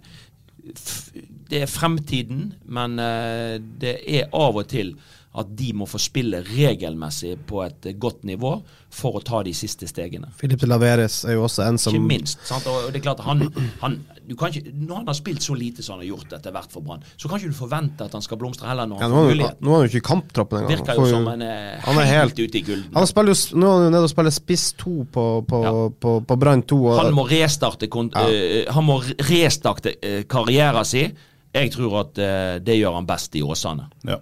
Det 1.50 1.62
er 1.62 1.70
fremtiden, 1.70 2.54
men 2.66 3.00
eh, 3.02 3.58
det 3.58 3.98
er 4.06 4.30
av 4.34 4.62
og 4.62 4.70
til 4.70 4.94
at 5.36 5.50
de 5.60 5.74
må 5.76 5.86
få 5.90 6.00
spille 6.00 6.40
regelmessig 6.48 7.36
på 7.48 7.62
et 7.66 7.86
eh, 7.90 7.96
godt 8.00 8.24
nivå 8.28 8.56
for 8.96 9.18
å 9.20 9.22
ta 9.26 9.42
de 9.44 9.52
siste 9.56 9.88
stegene. 9.90 10.30
Filip 10.40 10.62
de 10.62 10.70
Laveres 10.70 11.18
er 11.28 11.36
jo 11.36 11.44
også 11.44 11.66
en 11.66 11.80
som 11.82 11.96
Ikke 11.98 12.08
minst. 12.08 12.40
Sant? 12.48 12.68
Og 12.72 12.88
det 12.94 13.02
er 13.02 13.04
klart 13.04 13.24
han, 13.26 13.44
han, 13.82 13.98
du 14.24 14.36
kan 14.40 14.54
ikke, 14.54 14.72
Når 14.72 15.02
han 15.02 15.10
har 15.12 15.18
spilt 15.18 15.44
så 15.44 15.58
lite 15.58 15.84
som 15.84 15.98
han 15.98 16.06
har 16.06 16.14
gjort 16.14 16.38
etter 16.38 16.56
hvert 16.56 16.72
for 16.72 16.86
Brann, 16.86 17.04
så 17.20 17.28
kan 17.28 17.42
ikke 17.42 17.52
du 17.52 17.58
forvente 17.58 18.08
at 18.08 18.16
han 18.16 18.24
skal 18.24 18.40
blomstre 18.40 18.70
heller 18.72 18.88
når 18.88 19.04
han 19.04 19.12
nå, 19.12 19.20
får 19.20 19.30
muligheten. 19.34 19.60
nå 19.66 19.74
er 19.74 19.76
han 19.76 19.86
jo 19.86 19.92
ikke 19.92 20.02
i 20.04 20.08
kamptroppen 20.10 20.62
engang. 20.62 20.72
Virker 20.78 20.94
Han 20.94 21.04
jo 21.04 21.12
som 21.12 21.30
en 21.34 21.46
er 21.50 21.84
han 21.86 22.00
er 22.00 22.10
helt, 22.10 22.22
helt- 22.38 22.40
ute 22.50 22.58
i 22.62 22.64
gulden. 22.72 22.90
Han 22.96 23.08
spiller 23.12 23.36
jo, 23.36 23.60
nå 23.60 23.68
er 23.68 23.76
han 23.76 23.86
jo 23.90 23.94
nede 23.98 24.08
og 24.08 24.14
spiller 24.16 24.36
spiss 24.40 24.66
to 24.80 24.96
på, 25.12 25.26
på, 25.50 25.62
Ja. 25.66 25.76
på, 26.06 26.16
på 26.32 26.40
Brann 26.40 26.64
2. 26.64 26.82
Og, 26.86 27.00
Han 27.04 27.14
må 27.20 27.28
restarte, 27.30 27.90
ja. 27.92 28.26
uh, 28.26 28.74
han 28.74 28.88
må 28.88 29.02
restarte 29.30 29.98
uh, 30.00 30.22
karrieren 30.32 30.86
sin. 30.88 31.16
Jeg 31.56 31.72
tror 31.72 32.00
at 32.02 32.18
uh, 32.20 32.56
det 32.64 32.80
gjør 32.80 32.98
han 32.98 33.06
best 33.08 33.36
i 33.40 33.44
Åsane. 33.44 33.90
Ja. 34.08 34.18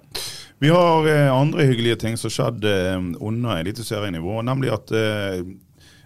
Vi 0.60 0.70
har 0.70 1.08
eh, 1.08 1.34
andre 1.34 1.66
hyggelige 1.68 1.96
ting 1.96 2.18
som 2.18 2.32
skjedde 2.32 2.74
eh, 2.92 3.02
under 3.20 3.58
eliteserienivå, 3.60 4.42
nemlig 4.42 4.74
at 4.74 4.94
eh, 4.96 5.42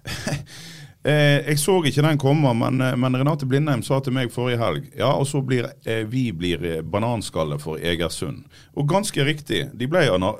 eh, 1.07 1.39
Jeg 1.47 1.59
så 1.61 1.77
ikke 1.87 2.03
den 2.03 2.17
komme, 2.21 2.51
men, 2.53 2.81
eh, 2.83 2.95
men 2.99 3.15
Renate 3.15 3.47
Blindheim 3.49 3.81
sa 3.83 3.99
til 4.03 4.13
meg 4.13 4.31
forrige 4.33 4.59
helg 4.61 4.89
Ja, 4.99 5.13
og 5.15 5.25
så 5.29 5.41
blir 5.45 5.69
eh, 5.85 6.03
vi 6.09 6.25
blir 6.35 6.63
eh, 6.67 6.81
bananskalle 6.83 7.57
for 7.63 7.77
Egersund. 7.79 8.43
Og 8.77 8.87
ganske 8.91 9.23
riktig, 9.25 9.63
de 9.73 9.87
ble 9.89 10.03
ana- 10.13 10.35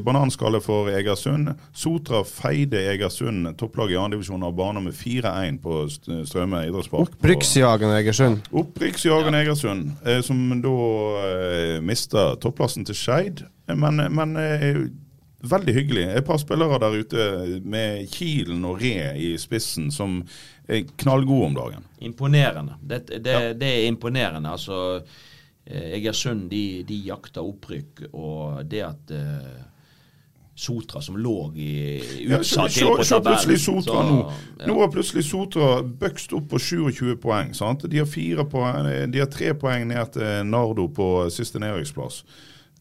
bananskalle 0.00 0.60
for 0.64 0.88
Egersund. 0.88 1.52
Sotra 1.74 2.22
feide 2.24 2.80
Egersund, 2.94 3.50
topplaget 3.60 3.96
i 3.96 4.00
andredivisjon 4.00 4.42
av 4.46 4.54
bane 4.56 4.80
med 4.84 4.94
4-1 4.96 5.58
på 5.62 5.82
Strømme 6.26 6.62
idrettspark. 6.68 7.16
Opprykksjagende 7.18 7.98
Egersund. 8.00 8.40
Opprykksjageren 8.52 9.34
Egersund, 9.42 9.90
eh, 10.06 10.20
som 10.24 10.40
da 10.62 10.76
eh, 11.26 11.80
mista 11.84 12.32
topplassen 12.40 12.84
til 12.88 12.94
Skeid. 12.98 13.44
Men, 13.72 14.00
men 14.12 14.36
eh, 14.36 14.82
veldig 15.42 15.74
hyggelig. 15.74 16.04
Et 16.16 16.24
par 16.26 16.38
spillere 16.38 16.78
der 16.82 16.96
ute 17.02 17.60
med 17.64 18.06
Kilen 18.12 18.64
og 18.68 18.80
Re 18.82 19.12
i 19.18 19.32
spissen 19.38 19.90
som 19.94 20.20
er 20.68 20.84
knallgode 21.02 21.46
om 21.50 21.54
dagen. 21.58 21.84
Imponerende. 22.00 22.74
Det, 22.82 23.06
det, 23.24 23.32
Ja. 23.32 23.52
det 23.52 23.68
er 23.78 23.86
imponerende. 23.88 24.48
Altså, 24.48 25.02
eh, 25.66 25.92
Egersund 25.98 26.48
de, 26.50 26.82
de 26.88 26.94
jakter 27.06 27.42
opprykk, 27.42 28.06
og 28.12 28.64
det 28.70 28.82
at 28.86 29.10
uh, 29.10 29.68
Sotra, 30.54 31.00
som 31.02 31.16
lå 31.16 31.52
i 31.56 31.68
Ja, 32.28 32.38
utsatt 32.38 32.70
til 32.76 32.86
på 32.92 33.02
tabellen 33.08 33.58
Sotra 33.58 33.94
så- 34.02 34.02
nå. 34.10 34.32
ja. 34.60 34.66
Nå 34.68 34.78
har 34.80 34.88
plutselig 34.92 35.24
Sotra 35.24 35.82
bøkst 35.82 36.32
opp 36.36 36.48
på 36.50 36.58
27 36.60 37.16
poeng. 37.16 37.54
sant? 37.54 37.82
De 37.90 37.98
har, 37.98 38.44
poeng, 38.44 39.10
de 39.10 39.18
har 39.18 39.26
tre 39.32 39.54
poeng 39.54 39.86
ned 39.88 40.12
til 40.12 40.44
Nardo 40.46 40.88
på 40.88 41.30
siste 41.30 41.58
nedrykksplass. 41.58 42.22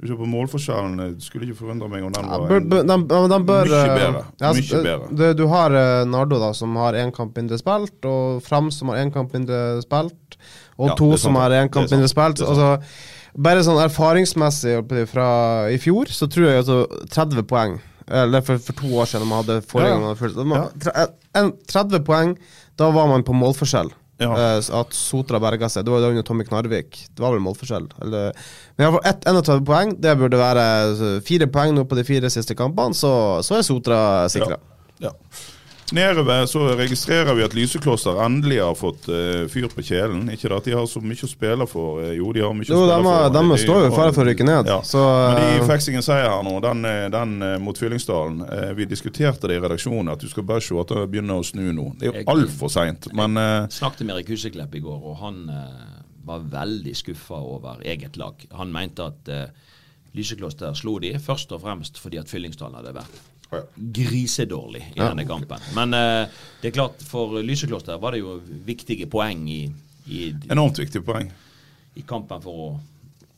Du 0.01 0.07
ser 0.09 0.17
på 0.17 0.25
målforskjellen, 0.25 1.19
skulle 1.21 1.45
ikke 1.45 1.59
forundre 1.59 1.87
meg 1.91 2.01
om 2.07 2.13
den 2.15 2.25
Ja, 2.25 2.37
bør, 2.41 2.57
en, 2.57 2.69
de, 2.73 2.95
de, 3.29 3.37
bør 3.45 3.67
Mye 3.69 3.81
eh, 3.85 3.91
bedre. 3.99 4.23
ja, 4.41 4.51
Mye 4.57 4.79
bedre. 4.87 5.09
Det, 5.19 5.27
du 5.37 5.43
har 5.51 5.75
eh, 5.77 6.05
Nardo, 6.09 6.39
da, 6.41 6.49
som 6.57 6.73
har 6.81 6.97
én 6.97 7.11
kamp 7.13 7.37
mindre 7.37 7.59
spilt, 7.61 7.99
og 8.09 8.41
Fram, 8.41 8.71
som 8.73 8.89
har 8.89 8.97
én 9.03 9.13
kamp 9.13 9.35
mindre 9.37 9.59
spilt, 9.85 10.39
og 10.79 10.89
Ja, 10.89 10.95
to 10.97 11.11
som 11.21 11.37
har 11.37 11.53
én 11.53 11.69
kamp 11.69 11.91
mindre 11.93 12.09
spilt. 12.09 12.41
Altså, 12.41 12.71
bare 13.37 13.61
sånn 13.63 13.77
erfaringsmessig 13.85 14.73
fra 15.13 15.29
i 15.69 15.77
fjor, 15.79 16.09
så 16.09 16.25
tror 16.27 16.49
jeg 16.49 16.63
altså 16.63 16.81
30 17.13 17.45
poeng 17.47 17.77
Eller 18.09 18.41
for, 18.43 18.57
for 18.59 18.73
to 18.81 18.89
år 18.97 19.05
siden, 19.07 19.29
man 19.29 19.43
hadde 19.45 19.61
forrige 19.61 19.93
gang 19.93 20.01
Man 20.01 20.15
hadde 20.65 20.81
fulgt- 20.81 21.13
en- 21.37 21.53
30 21.69 22.01
poeng, 22.09 22.33
da 22.75 22.89
var 22.91 23.07
man 23.07 23.23
på 23.23 23.31
målforskjell. 23.37 23.93
Ja. 24.21 24.31
Eh, 24.37 24.57
at 24.81 24.95
Sotra 24.95 25.39
berga 25.41 25.69
seg. 25.71 25.85
Det 25.85 25.93
var 25.93 26.03
jo 26.03 26.11
under 26.13 26.25
Tommy 26.27 26.45
Knarvik. 26.45 26.99
Det 27.09 27.23
var 27.23 27.33
vel 27.33 27.43
målforskjell. 27.43 27.87
Eller, 28.05 28.35
men 28.75 28.85
iallfall 28.85 29.07
ett 29.09 29.25
31 29.31 29.63
poeng. 29.67 29.95
Det 30.01 30.17
burde 30.19 30.41
være 30.41 30.65
så 30.99 31.13
fire 31.25 31.49
poeng 31.51 31.73
nå 31.75 31.87
på 31.89 31.97
de 31.97 32.05
fire 32.07 32.29
siste 32.33 32.57
kampene, 32.57 32.97
så, 32.97 33.13
så 33.45 33.57
er 33.57 33.65
Sotra 33.65 34.01
sikra. 34.31 34.59
Ja. 35.01 35.09
ja. 35.09 35.15
Nedover 35.91 36.45
så 36.47 36.61
registrerer 36.79 37.35
vi 37.35 37.43
at 37.43 37.53
Lysekloster 37.57 38.15
endelig 38.23 38.61
har 38.63 38.75
fått 38.79 39.09
uh, 39.11 39.43
fyr 39.51 39.65
på 39.67 39.83
kjelen. 39.83 40.29
Ikke 40.31 40.47
det 40.47 40.57
at 40.61 40.67
de 40.69 40.75
har 40.77 40.85
så 40.87 41.01
mye 41.03 41.25
å 41.27 41.27
spille 41.27 41.65
for. 41.67 41.99
eh, 42.05 42.13
jo, 42.15 42.29
de 42.31 42.43
har 42.45 42.53
mye 42.55 42.63
Jo, 42.69 42.77
å 42.79 42.85
spille 42.87 43.01
for. 43.03 43.35
de 43.35 43.57
står 43.59 43.79
jo 43.81 43.89
i 43.89 43.95
fare 43.97 44.13
for 44.15 44.23
å 44.23 44.27
rykke 44.29 44.47
ned, 44.47 44.69
Ja. 44.71 44.77
så, 44.87 45.01
Men 45.03 45.41
de 45.41 45.49
eh, 45.57 45.65
fikk 45.67 45.83
seg 45.83 45.97
en 45.99 46.05
seier 46.07 46.29
her 46.31 46.45
nå, 46.47 46.53
den, 46.63 46.87
den 47.17 47.33
uh, 47.43 47.57
mot 47.59 47.77
Fyllingsdalen. 47.77 48.39
Vi 48.77 48.87
diskuterte 48.87 49.49
det 49.51 49.57
i 49.59 49.63
redaksjonen, 49.65 50.13
at 50.13 50.23
du 50.23 50.29
skal 50.31 50.47
bare 50.47 50.63
se 50.63 50.77
at 50.79 50.93
det 50.95 51.03
begynner 51.11 51.41
å 51.41 51.45
snu 51.45 51.67
nå. 51.75 51.89
Det 51.99 52.07
er 52.07 52.21
jo 52.21 52.35
altfor 52.37 52.71
seint. 52.71 53.09
Men 53.17 53.35
Jeg 53.35 53.75
snakket 53.81 54.05
med 54.07 54.15
Erik 54.15 54.31
Huseklepp 54.31 54.75
i 54.79 54.83
går, 54.85 55.01
og 55.11 55.19
han 55.25 55.43
var 56.23 56.39
veldig 56.55 56.95
skuffa 56.95 57.35
over 57.41 57.83
eget 57.83 58.15
lag. 58.21 58.39
Han 58.55 58.71
mente 58.71 59.11
at 59.11 59.35
Lysekloster 60.15 60.73
slo 60.75 60.97
de 61.03 61.13
først 61.19 61.51
og 61.55 61.61
fremst 61.63 61.99
fordi 61.99 62.19
at 62.21 62.31
Fyllingsdalen 62.31 62.79
hadde 62.79 62.95
vært. 63.01 63.21
Grisedårlig 63.75 64.83
i 64.95 64.99
denne 64.99 65.25
kampen. 65.27 65.59
Men 65.75 65.93
eh, 65.93 66.27
det 66.61 66.71
er 66.71 66.75
klart, 66.75 67.01
for 67.07 67.41
Lysekloster 67.43 67.97
var 68.01 68.15
det 68.15 68.21
jo 68.23 68.37
viktige 68.67 69.07
poeng 69.11 69.43
i, 69.51 69.61
i, 70.07 70.29
enormt 70.51 70.79
viktig 70.79 71.03
poeng. 71.05 71.31
i 71.95 72.01
kampen 72.07 72.41
for 72.43 72.61
å, 72.65 72.69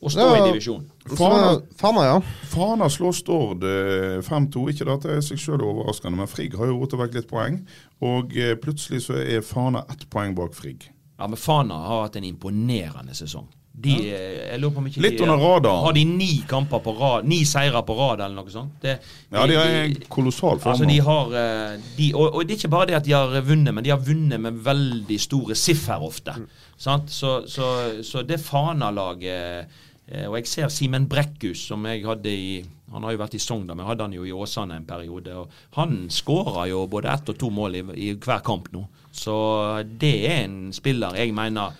å 0.04 0.10
stå 0.12 0.26
Ja. 0.28 0.36
i 0.44 0.48
divisjon. 0.52 0.84
Fana, 1.18 1.56
Fana, 1.80 2.04
ja. 2.06 2.20
Fana 2.52 2.86
slår 2.92 3.12
Stord 3.18 3.64
eh, 3.66 4.20
5-2. 4.22 4.68
Ikke 4.70 4.86
det 4.86 4.94
at 4.94 5.06
det 5.08 5.16
er 5.18 5.24
seg 5.26 5.40
selv 5.42 5.66
overraskende, 5.66 6.16
men 6.20 6.30
Frigg 6.30 6.54
har 6.60 6.70
jo 6.70 6.78
rotet 6.78 7.00
vekk 7.00 7.18
litt 7.18 7.28
poeng. 7.30 7.58
Og 8.04 8.36
eh, 8.38 8.54
plutselig 8.60 9.02
så 9.08 9.18
er 9.18 9.42
Fana 9.44 9.82
ett 9.90 10.06
poeng 10.12 10.36
bak 10.38 10.54
Frigg. 10.54 10.86
Ja, 11.18 11.26
men 11.30 11.38
Fana 11.38 11.74
har 11.88 12.06
hatt 12.06 12.16
en 12.20 12.24
imponerende 12.30 13.14
sesong. 13.14 13.46
De, 13.74 13.90
eh, 14.06 14.34
jeg 14.52 14.60
lurer 14.62 14.74
på 14.76 14.78
om 14.78 14.84
ikke 14.86 15.00
Litt 15.02 15.16
de, 15.18 15.24
under 15.26 15.40
radaren. 15.42 15.82
Har 15.82 15.94
de 15.96 16.02
ni 16.06 16.28
kamper 16.46 16.78
på 16.84 16.92
rad, 16.94 17.24
ni 17.26 17.40
seire 17.48 17.80
på 17.82 17.96
rad 17.98 18.20
eller 18.22 18.36
noe 18.38 18.52
sånt? 18.52 18.76
Det, 18.82 18.92
Ja, 19.34 19.46
de 19.50 19.56
er 19.58 19.78
en 19.80 19.96
kolossal 20.08 20.60
form. 20.62 20.76
Altså, 20.76 20.86
de 20.86 20.98
har 21.02 21.34
eh, 21.40 21.80
de, 21.96 22.12
og, 22.14 22.28
og 22.28 22.44
det 22.44 22.54
er 22.54 22.60
ikke 22.62 22.70
bare 22.76 22.88
det 22.92 22.98
at 23.00 23.08
de 23.08 23.16
har 23.16 23.34
vunnet, 23.42 23.74
men 23.74 23.82
de 23.84 23.90
har 23.90 23.98
vunnet 23.98 24.40
med 24.40 24.60
veldig 24.62 25.18
store 25.20 25.56
siffer 25.58 26.04
ofte. 26.06 26.36
Sant? 26.78 27.10
Så, 27.10 27.40
så, 27.50 27.66
så 28.06 28.22
det 28.26 28.38
Fana-laget 28.42 29.66
eh, 30.06 30.24
Og 30.28 30.38
jeg 30.38 30.48
ser 30.50 30.70
Simen 30.70 31.08
Brekkhus, 31.10 31.66
som 31.70 31.86
jeg 31.86 32.02
hadde 32.06 32.30
i 32.30 32.48
Han 32.94 33.06
har 33.06 33.14
jo 33.14 33.22
vært 33.24 33.34
i 33.34 33.42
Sogndal, 33.42 33.74
men 33.74 33.84
jeg 33.84 33.90
hadde 33.90 34.06
han 34.06 34.14
jo 34.14 34.24
i 34.26 34.32
Åsane 34.34 34.78
en 34.78 34.86
periode. 34.86 35.34
og 35.34 35.50
Han 35.80 36.06
skårer 36.14 36.70
jo 36.70 36.86
både 36.86 37.10
ett 37.10 37.34
og 37.34 37.38
to 37.42 37.50
mål 37.50 37.74
i, 37.80 37.84
i 38.06 38.12
hver 38.14 38.42
kamp 38.46 38.70
nå. 38.74 38.86
Så 39.10 39.34
det 39.82 40.14
er 40.30 40.44
en 40.44 40.72
spiller 40.74 41.18
jeg 41.18 41.34
mener 41.34 41.74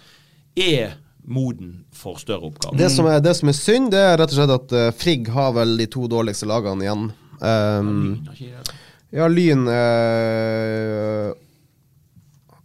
er 0.59 0.99
moden 1.25 1.85
for 1.93 2.19
større 2.21 2.51
oppgaver. 2.51 2.79
Det 2.79 2.91
som, 2.93 3.09
er, 3.09 3.21
det 3.25 3.35
som 3.39 3.51
er 3.51 3.57
synd, 3.59 3.91
det 3.95 4.01
er 4.01 4.19
rett 4.21 4.35
og 4.35 4.41
slett 4.41 4.55
at 4.55 4.75
uh, 4.77 4.89
Frigg 4.97 5.31
har 5.35 5.55
vel 5.57 5.77
de 5.81 5.89
to 5.91 6.09
dårligste 6.11 6.49
lagene 6.51 6.85
igjen. 6.85 7.07
Um, 7.41 7.95
ikke 8.33 8.51
det? 8.53 8.77
ja, 9.15 9.29
Lyn 9.31 9.67
eh, 9.71 11.33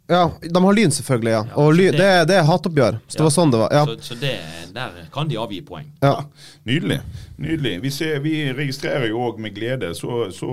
Ja, 0.09 0.23
de 0.41 0.61
har 0.63 0.73
Lyn, 0.73 0.89
selvfølgelig, 0.91 1.31
ja. 1.35 1.41
Ja, 1.51 1.55
Og 1.61 1.73
ly, 1.77 1.83
det- 1.91 1.97
det, 1.99 2.27
det 2.31 2.35
er 2.39 2.43
hatoppgjør. 2.47 2.95
Så 3.07 3.13
det 3.13 3.19
Ja. 3.19 3.23
var 3.27 3.33
sånn 3.35 3.51
det 3.53 3.59
var. 3.61 3.69
Ja. 3.71 3.83
Så, 3.85 3.97
så 4.01 4.15
det, 4.19 4.31
der 4.73 4.91
kan 5.13 5.27
de 5.29 5.35
avgi 5.37 5.59
poeng. 5.65 5.85
ja. 6.01 6.23
Nydelig. 6.65 6.99
nydelig. 7.37 7.81
Vi, 7.81 7.89
ser, 7.89 8.19
vi 8.19 8.33
registrerer 8.53 9.07
jo 9.09 9.19
òg 9.27 9.37
med 9.39 9.53
glede, 9.55 9.91
så, 9.95 10.31
så 10.33 10.49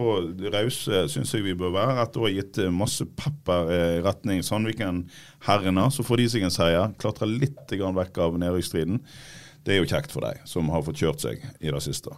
rause 0.53 1.07
syns 1.09 1.33
jeg 1.33 1.43
vi 1.43 1.55
bør 1.55 1.73
være. 1.73 2.03
Etter 2.05 2.21
å 2.21 2.27
ha 2.29 2.31
gitt 2.37 2.59
eh, 2.59 2.71
masse 2.71 3.05
pepper 3.17 3.73
eh, 3.73 3.97
i 3.99 4.03
retning 4.05 4.43
Sandviken-herrene, 4.45 5.89
så 5.91 6.05
får 6.07 6.17
de 6.23 6.29
seg 6.29 6.43
en 6.47 6.51
seier. 6.55 6.93
Klatrer 7.01 7.27
litt 7.31 7.73
grann 7.77 7.97
vekk 7.97 8.19
av 8.27 8.39
nedrykksstriden. 8.39 9.01
Det 9.67 9.75
er 9.75 9.81
jo 9.83 9.89
kjekt 9.91 10.13
for 10.15 10.23
deg 10.23 10.39
som 10.47 10.69
har 10.71 10.85
fått 10.87 11.01
kjørt 11.03 11.21
seg 11.25 11.41
i 11.61 11.73
det 11.75 11.83
siste. 11.83 12.13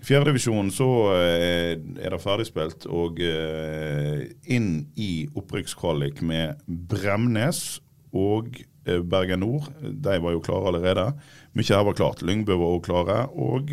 Fjerdedivisjon 0.00 0.70
så 0.72 0.88
eh, 1.18 1.74
er 1.76 2.14
det 2.14 2.22
ferdigspilt 2.22 2.86
og 2.88 3.20
eh, 3.20 4.24
inn 4.48 4.72
i 4.96 5.26
opprykkskvalik 5.36 6.22
med 6.24 6.62
Bremnes 6.66 7.80
og 8.16 8.56
Eh, 8.84 9.02
Bergen 9.02 9.40
Nord 9.40 9.62
de 9.80 10.18
var 10.18 10.32
jo 10.32 10.40
klare 10.40 10.68
allerede. 10.68 11.06
Mykje 11.52 11.76
her 11.76 11.84
var 11.84 11.96
klart. 11.98 12.22
Lyngbø 12.22 12.56
var 12.56 12.76
òg 12.76 12.84
klare, 12.86 13.16
og 13.36 13.72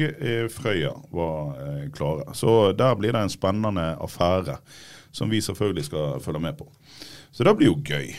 Frøya 0.51 0.93
var 1.15 1.53
klare. 1.95 2.33
Så 2.35 2.73
der 2.77 2.95
blir 2.99 3.15
det 3.15 3.21
en 3.23 3.33
spennende 3.33 3.93
affære 4.03 4.57
som 5.11 5.29
vi 5.29 5.41
selvfølgelig 5.41 5.85
skal 5.87 6.19
følge 6.21 6.41
med 6.43 6.57
på. 6.57 6.67
Så 7.31 7.45
det 7.45 7.55
blir 7.57 7.71
jo 7.71 7.79
gøy. 7.85 8.11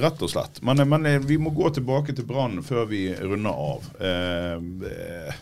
Rett 0.00 0.22
og 0.22 0.30
slett. 0.32 0.62
Men, 0.64 0.80
men 0.88 1.06
vi 1.26 1.36
må 1.36 1.50
gå 1.52 1.68
tilbake 1.74 2.14
til 2.16 2.24
Brann 2.24 2.62
før 2.64 2.86
vi 2.88 3.10
runder 3.20 3.50
av. 3.52 3.90
Eh, 4.00 5.34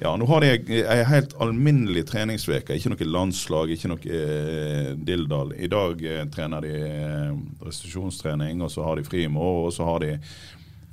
ja, 0.00 0.14
nå 0.16 0.26
har 0.30 0.44
de 0.44 0.78
ei 0.80 1.02
helt 1.04 1.34
alminnelig 1.44 2.06
treningsveke. 2.08 2.76
Ikke 2.76 2.92
noe 2.94 3.08
landslag, 3.08 3.72
ikke 3.74 3.90
noe 3.92 4.20
eh, 4.20 4.92
dilldall. 4.96 5.52
I 5.60 5.68
dag 5.70 6.00
eh, 6.08 6.22
trener 6.32 6.64
de 6.64 6.72
eh, 6.86 7.34
restitusjonstrening, 7.66 8.62
og 8.64 8.72
så 8.72 8.86
har 8.86 8.96
de 8.96 9.04
fri 9.04 9.26
i 9.26 9.32
morgen, 9.32 9.68
og 9.68 9.76
så 9.76 9.88
har 9.88 10.00
de 10.04 10.14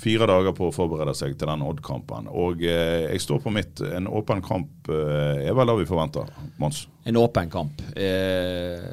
fire 0.01 0.27
dager 0.29 0.53
på 0.57 0.67
å 0.67 0.73
forberede 0.75 1.13
seg 1.17 1.37
til 1.39 1.49
den 1.49 1.63
Odd-kampen. 1.65 2.27
Og 2.29 2.61
eh, 2.67 3.07
jeg 3.07 3.23
står 3.23 3.39
på 3.45 3.53
mitt. 3.55 3.79
En 3.87 4.09
åpen 4.11 4.43
kamp 4.45 4.91
eh, 4.91 5.47
er 5.47 5.55
vel 5.57 5.71
det 5.71 5.77
vi 5.81 5.87
forventer, 5.89 6.27
Mons? 6.61 6.83
En 7.07 7.19
åpen 7.21 7.49
kamp. 7.53 7.81
Eh, 7.95 8.83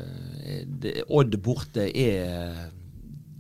Odd 1.09 1.37
borte 1.43 1.89
er 1.91 2.71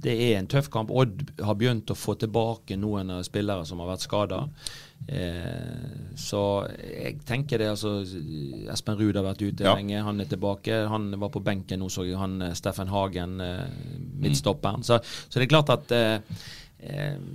det 0.04 0.14
er 0.20 0.34
en 0.36 0.50
tøff 0.50 0.68
kamp. 0.72 0.90
Odd 0.92 1.22
har 1.40 1.56
begynt 1.56 1.88
å 1.88 1.96
få 1.96 2.16
tilbake 2.20 2.76
noen 2.76 3.14
spillere 3.24 3.64
som 3.64 3.80
har 3.80 3.94
vært 3.94 4.04
skada. 4.04 4.42
Eh, 5.08 6.14
så 6.16 6.40
jeg 6.80 7.18
tenker 7.28 7.60
det 7.60 7.66
altså 7.68 7.98
Espen 8.72 8.96
Ruud 8.96 9.18
har 9.18 9.26
vært 9.26 9.42
ute 9.44 9.64
Ja. 9.66 9.74
lenge, 9.76 10.02
han 10.02 10.20
er 10.20 10.24
tilbake. 10.30 10.88
Han 10.88 11.10
var 11.20 11.28
på 11.28 11.42
benken 11.44 11.80
nå, 11.80 11.90
så 11.92 12.06
jeg 12.06 12.16
han 12.16 12.38
Steffen 12.54 12.88
Hagen, 12.88 13.40
eh, 13.40 13.66
midtstopperen. 14.20 14.82
Så, 14.82 15.00
så 15.02 15.38
det 15.40 15.42
er 15.48 15.52
klart 15.52 15.70
at 15.70 15.92
eh, 15.92 16.20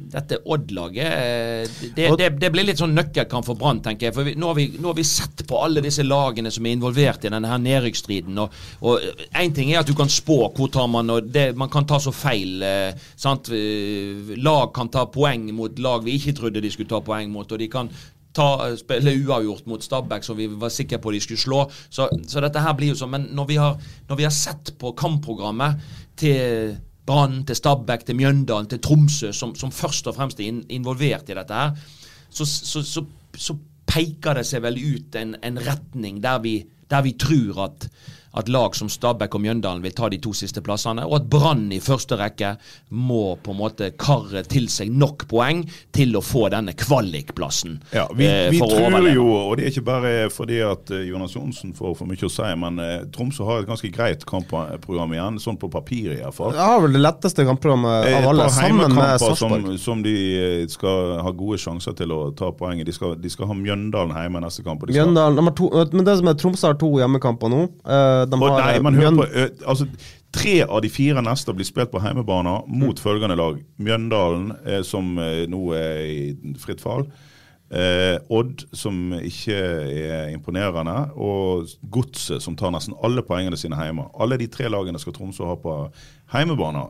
dette 0.10 0.40
Odd-laget 0.46 1.06
eh, 1.06 1.90
det, 1.96 2.08
det, 2.18 2.30
det 2.42 2.50
blir 2.54 2.68
litt 2.68 2.82
sånn 2.82 2.96
nøkkelkamp 2.98 3.48
for 3.48 3.58
Brann, 3.60 3.82
tenker 3.86 4.10
jeg. 4.10 4.16
For 4.16 4.28
vi, 4.28 4.36
nå, 4.40 4.52
har 4.52 4.58
vi, 4.58 4.68
nå 4.82 4.92
har 4.92 4.98
vi 4.98 5.06
sett 5.08 5.44
på 5.50 5.60
alle 5.64 5.84
disse 5.86 6.06
lagene 6.06 6.52
som 6.54 6.66
er 6.66 6.78
involvert 6.78 7.26
i 7.26 7.32
denne 7.32 7.50
her 7.50 7.62
nedrykksstriden. 7.64 8.40
Og 8.40 9.26
én 9.30 9.56
ting 9.56 9.72
er 9.74 9.82
at 9.82 9.90
du 9.90 9.96
kan 9.98 10.12
spå 10.12 10.42
hvor 10.56 10.72
tar 10.74 10.90
man 10.92 11.10
og 11.14 11.30
det, 11.34 11.52
Man 11.58 11.72
kan 11.74 11.88
ta 11.90 12.00
så 12.02 12.14
feil. 12.16 12.62
Eh, 12.66 13.10
sant? 13.20 13.52
Eh, 13.54 14.36
Lag 14.40 14.74
kan 14.76 14.92
ta 14.94 15.06
poeng 15.10 15.50
mot 15.56 15.80
lag 15.82 16.06
vi 16.06 16.18
ikke 16.20 16.38
trodde 16.38 16.64
de 16.64 16.72
skulle 16.74 16.90
ta 16.90 17.02
poeng 17.06 17.30
mot. 17.34 17.50
og 17.50 17.60
de 17.60 17.70
kan 17.72 17.90
ta, 18.34 18.76
spille 18.78 19.16
uavgjort 19.26 19.66
mot 19.70 19.84
Stabæk, 19.84 20.26
som 20.26 20.38
vi 20.38 20.48
var 20.52 20.74
sikre 20.74 21.00
på 21.02 21.14
de 21.16 21.22
skulle 21.24 21.42
slå. 21.42 21.64
Så, 21.90 22.10
så 22.28 22.44
dette 22.44 22.62
her 22.64 22.76
blir 22.78 22.94
jo 22.94 23.00
sånn. 23.00 23.14
Men 23.14 23.30
når 23.36 23.50
vi 23.50 23.58
har, 23.62 23.80
når 24.10 24.20
vi 24.20 24.28
har 24.28 24.36
sett 24.36 24.76
på 24.80 24.94
kampprogrammet 24.98 25.82
til 26.20 26.78
Brann, 27.10 27.42
til 27.48 27.58
Stabæk, 27.58 28.06
til 28.06 28.20
Mjøndalen, 28.20 28.70
til 28.70 28.82
Tromsø, 28.86 29.32
som, 29.34 29.56
som 29.58 29.74
først 29.74 30.08
og 30.08 30.16
fremst 30.20 30.40
er 30.40 30.52
in 30.52 30.62
involvert 30.70 31.30
i 31.30 31.38
dette 31.38 31.58
her, 31.58 31.74
så, 32.30 32.46
så, 32.46 32.84
så, 32.86 33.04
så 33.34 33.56
peker 33.90 34.38
det 34.38 34.46
seg 34.46 34.62
vel 34.62 34.78
ut 34.78 35.18
en, 35.18 35.34
en 35.44 35.58
retning 35.66 36.22
der 36.22 36.42
vi, 36.44 36.60
der 36.92 37.02
vi 37.06 37.16
tror 37.18 37.64
at, 37.66 37.90
at 38.38 38.50
lag 38.50 38.76
som 38.76 38.90
Stabæk 38.90 39.36
og 39.36 39.42
Mjøndalen 39.42 39.84
vil 39.84 39.94
ta 39.96 40.10
de 40.12 40.20
to 40.22 40.34
siste 40.38 40.62
plassene, 40.66 41.06
og 41.08 41.16
at 41.20 41.30
Brann 41.32 41.68
i 41.74 41.80
første 41.82 42.18
rekke 42.20 42.54
må 42.94 43.36
på 43.42 43.54
en 43.56 43.60
måte 43.60 43.92
karre 44.00 44.44
til 44.50 44.70
seg 44.72 44.92
nok 44.94 45.26
poeng 45.32 45.64
til 45.96 46.16
å 46.18 46.22
få 46.24 46.48
denne 46.54 46.76
kvalikplassen. 46.78 47.80
Ja, 47.96 48.06
vi, 48.14 48.28
eh, 48.30 48.50
vi 48.54 48.62
for 48.62 48.70
å 48.70 48.78
tror 48.78 48.90
overleve. 48.90 49.16
jo, 49.16 49.28
og 49.34 49.58
det 49.58 49.66
er 49.66 49.74
ikke 49.74 49.88
bare 49.90 50.14
fordi 50.34 50.60
at 50.66 50.94
eh, 50.94 51.08
Jonas 51.10 51.36
Johnsen 51.36 51.74
får 51.78 51.96
for 51.98 52.10
mye 52.10 52.30
å 52.30 52.32
si, 52.34 52.50
men 52.64 52.84
eh, 52.84 52.96
Tromsø 53.16 53.48
har 53.50 53.64
et 53.64 53.70
ganske 53.70 53.92
greit 53.94 54.26
kampprogram 54.30 55.16
igjen, 55.18 55.42
sånn 55.42 55.58
på 55.60 55.72
papiret 55.74 56.20
iallfall. 56.20 56.54
Jeg 56.58 56.74
har 56.74 56.84
vel 56.86 56.98
det 56.98 57.04
letteste 57.04 57.48
kampprogrammet 57.48 58.12
av 58.20 58.30
alle, 58.34 58.50
sammen 58.54 58.94
med 58.94 59.16
Sarpsborg. 59.22 59.68
som, 59.72 59.82
som 59.82 60.06
de 60.06 60.16
skal 60.70 61.18
ha 61.24 61.34
gode 61.36 61.60
sjanser 61.62 61.98
til 61.98 62.14
å 62.14 62.22
ta 62.38 62.52
poeng. 62.56 62.84
De 62.86 62.94
skal, 62.94 63.18
de 63.20 63.32
skal 63.32 63.50
ha 63.50 63.58
Mjøndalen 63.58 64.16
hjemme 64.16 64.42
neste 64.44 64.64
kamp. 64.66 64.84
og 64.84 64.92
De 64.92 64.96
skal, 64.96 65.10
Mjøndalen, 65.10 65.54
to, 65.58 65.70
men 65.96 66.06
det 66.06 66.18
som 66.22 66.30
er 66.30 66.38
Tromsø 66.40 66.70
har 66.70 66.80
to 66.80 66.92
hjemmekamper 67.00 67.52
nå. 67.52 67.66
Eh, 67.90 68.19
de 68.28 68.40
og 68.40 68.48
har, 68.50 68.64
nei, 68.66 68.80
man 68.84 68.98
hører 68.98 69.20
på, 69.22 69.28
altså, 69.68 69.88
Tre 70.30 70.60
av 70.62 70.84
de 70.86 70.92
fire 70.94 71.24
neste 71.26 71.54
blir 71.58 71.66
spilt 71.66 71.90
på 71.90 72.02
hjemmebane 72.04 72.52
mot 72.70 73.00
følgende 73.02 73.34
lag. 73.40 73.56
Mjøndalen, 73.82 74.52
eh, 74.62 74.84
som 74.86 75.16
eh, 75.18 75.48
nå 75.50 75.62
er 75.74 76.04
i 76.06 76.54
fritt 76.62 76.84
fall. 76.84 77.08
Eh, 77.72 78.18
Odd, 78.34 78.64
som 78.74 79.12
ikke 79.14 79.54
er 79.54 80.30
imponerende. 80.34 80.96
Og 81.22 81.68
Godset, 81.94 82.42
som 82.42 82.56
tar 82.58 82.72
nesten 82.74 82.96
alle 83.06 83.22
poengene 83.22 83.58
sine 83.62 83.78
hjemme. 83.78 84.08
Alle 84.20 84.40
de 84.42 84.48
tre 84.50 84.70
lagene 84.74 84.98
skal 85.02 85.14
Tromsø 85.14 85.46
ha 85.46 85.54
på 85.62 85.76
hjemmebane. 86.34 86.82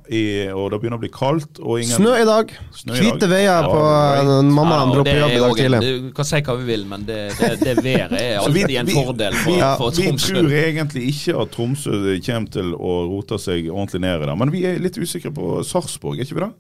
Og 0.56 0.66
det 0.72 0.80
begynner 0.80 0.96
å 1.00 1.02
bli 1.04 1.12
kaldt. 1.12 1.60
Og 1.60 1.82
ingen, 1.82 1.96
Snø 2.00 2.14
i 2.22 2.26
dag. 2.28 2.54
Hvite 2.88 3.28
veier 3.32 3.50
Ja, 3.50 3.58
på 3.68 3.76
right. 3.76 4.24
eh, 4.24 4.48
Mamma 4.56 4.80
Ja, 4.80 4.86
dro 4.94 5.04
på 5.04 5.18
jobb 5.20 5.36
i 5.36 5.42
dag 5.44 5.56
tidlig. 5.60 5.82
Du 5.84 6.10
kan 6.16 6.26
si 6.32 6.42
hva 6.48 6.56
vi 6.62 6.68
vil, 6.72 6.86
men 6.88 7.04
det, 7.08 7.20
det, 7.40 7.52
det 7.64 7.76
været 7.84 8.16
er 8.16 8.40
Så 8.40 8.52
vi- 8.56 8.64
alltid 8.64 8.80
en 8.80 8.88
fordel 8.96 9.34
for, 9.34 9.52
vi, 9.52 9.60
for 9.84 9.92
vi 10.00 10.10
tror 10.16 10.58
egentlig 10.64 11.06
ikke 11.12 11.38
at 11.44 11.52
Tromsø 11.56 11.92
kommer 12.26 12.52
til 12.56 12.72
å 12.76 12.96
rote 13.12 13.40
seg 13.40 13.68
ordentlig 13.68 14.02
ned 14.08 14.24
i 14.24 14.32
det. 14.32 14.38
Men 14.46 14.52
vi 14.56 14.64
er 14.72 14.80
litt 14.80 14.96
usikre 15.00 15.32
på 15.36 15.60
Sarpsborg, 15.68 16.20
er 16.20 16.24
ikke 16.28 16.40
vi 16.40 16.46
det? 16.48 16.54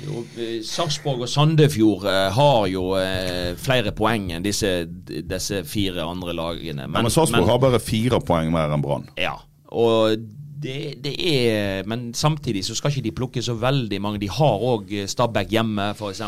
Eh, 0.00 0.60
Sarpsborg 0.64 1.24
og 1.26 1.28
Sandefjord 1.30 2.06
eh, 2.08 2.26
har 2.36 2.66
jo 2.72 2.84
eh, 2.98 3.52
flere 3.60 3.92
poeng 3.96 4.30
enn 4.36 4.44
disse, 4.44 4.70
disse 5.06 5.62
fire 5.68 6.04
andre 6.08 6.34
lagene. 6.36 6.86
Men, 6.88 7.04
men 7.06 7.12
Sarpsborg 7.12 7.48
har 7.50 7.60
bare 7.62 7.80
fire 7.82 8.20
poeng 8.24 8.52
mer 8.54 8.72
enn 8.72 8.84
Brann. 8.84 9.08
Ja, 9.20 9.36
og 9.70 10.16
det, 10.60 10.98
det 11.00 11.14
er 11.24 11.86
Men 11.88 12.10
samtidig 12.12 12.66
så 12.66 12.74
skal 12.76 12.92
ikke 12.92 13.04
de 13.06 13.12
plukke 13.16 13.42
så 13.44 13.54
veldig 13.56 14.00
mange. 14.04 14.20
De 14.20 14.28
har 14.28 14.60
òg 14.72 14.90
Stabæk 15.08 15.54
hjemme, 15.54 15.86
f.eks. 15.96 16.20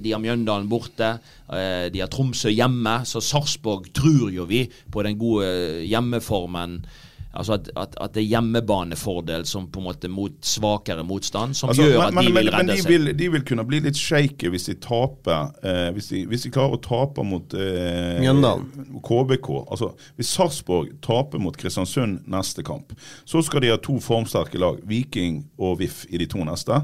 De 0.00 0.12
har 0.14 0.22
Mjøndalen 0.22 0.70
borte. 0.70 1.10
eh, 1.52 1.90
De 1.92 2.00
har 2.00 2.08
Tromsø 2.12 2.48
hjemme. 2.48 3.00
Så 3.04 3.20
Sarpsborg 3.20 3.90
tror 3.92 4.30
jo 4.32 4.46
vi 4.48 4.62
på 4.92 5.04
den 5.04 5.18
gode 5.20 5.50
hjemmeformen. 5.84 6.80
Altså 7.30 7.54
at, 7.54 7.68
at, 7.78 7.92
at 8.02 8.14
det 8.16 8.24
er 8.24 8.28
hjemmebanefordel 8.32 9.44
som 9.46 9.68
på 9.70 9.78
en 9.78 9.84
måte 9.86 10.08
mot 10.10 10.34
svakere 10.42 11.04
motstand, 11.06 11.54
som 11.54 11.70
Altså, 11.70 11.84
gjør 11.86 12.02
at 12.08 12.14
men, 12.16 12.24
de 12.26 12.32
men, 12.32 12.38
vil 12.40 12.50
men 12.50 12.56
redde 12.58 12.74
de 12.74 12.82
seg. 12.82 12.90
vil, 12.90 13.12
de 13.20 13.28
vil 13.36 13.44
kunne 13.46 13.64
bli 13.68 13.78
litt 13.84 14.00
shaky 14.00 14.50
hvis 14.50 14.66
de 14.66 14.74
taper 14.82 15.52
eh, 15.62 15.92
hvis, 15.94 16.10
de, 16.10 16.24
hvis 16.26 16.46
de 16.48 16.52
klarer 16.56 16.74
å 16.74 16.82
tape 16.82 17.22
mot 17.26 17.54
eh, 17.54 18.18
Mjøndalen. 18.24 18.66
KBK. 19.06 19.48
Altså, 19.70 19.92
hvis 20.18 20.34
Sarpsborg 20.34 20.90
taper 21.06 21.38
mot 21.42 21.56
Kristiansund 21.60 22.24
neste 22.30 22.66
kamp, 22.66 22.96
så 23.24 23.42
skal 23.46 23.62
de 23.62 23.70
ha 23.70 23.78
to 23.78 24.00
formsterke 24.02 24.58
lag, 24.58 24.82
Viking 24.90 25.44
og 25.62 25.78
VIF, 25.84 26.02
i 26.10 26.18
de 26.18 26.26
to 26.30 26.42
neste. 26.46 26.82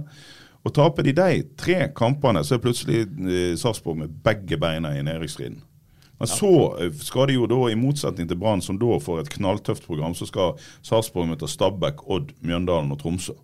Og 0.66 0.74
Taper 0.74 1.06
de 1.06 1.12
de 1.14 1.42
tre 1.58 1.88
kampene, 1.94 2.40
så 2.46 2.56
er 2.56 2.62
plutselig 2.62 3.04
eh, 3.06 3.54
Sarpsborg 3.58 3.98
med 4.04 4.14
begge 4.22 4.58
beina 4.62 4.94
i 4.94 5.02
nedrykksstriden. 5.06 5.58
Men 6.18 6.28
så 6.30 6.50
eh, 6.80 6.92
skal 7.04 7.26
de 7.28 7.34
jo 7.36 7.46
da, 7.50 7.58
i 7.70 7.76
motsetning 7.76 8.28
til 8.30 8.38
Brann, 8.40 8.62
som 8.64 8.78
da 8.80 8.98
får 9.02 9.20
et 9.24 9.32
knalltøft 9.36 9.84
program, 9.86 10.14
så 10.16 10.26
skal 10.28 10.54
Sarpsborg 10.82 11.28
møte 11.28 11.48
Stabæk, 11.48 12.06
Odd, 12.08 12.32
Mjøndalen 12.40 12.92
og 12.94 13.02
Tromsø. 13.02 13.34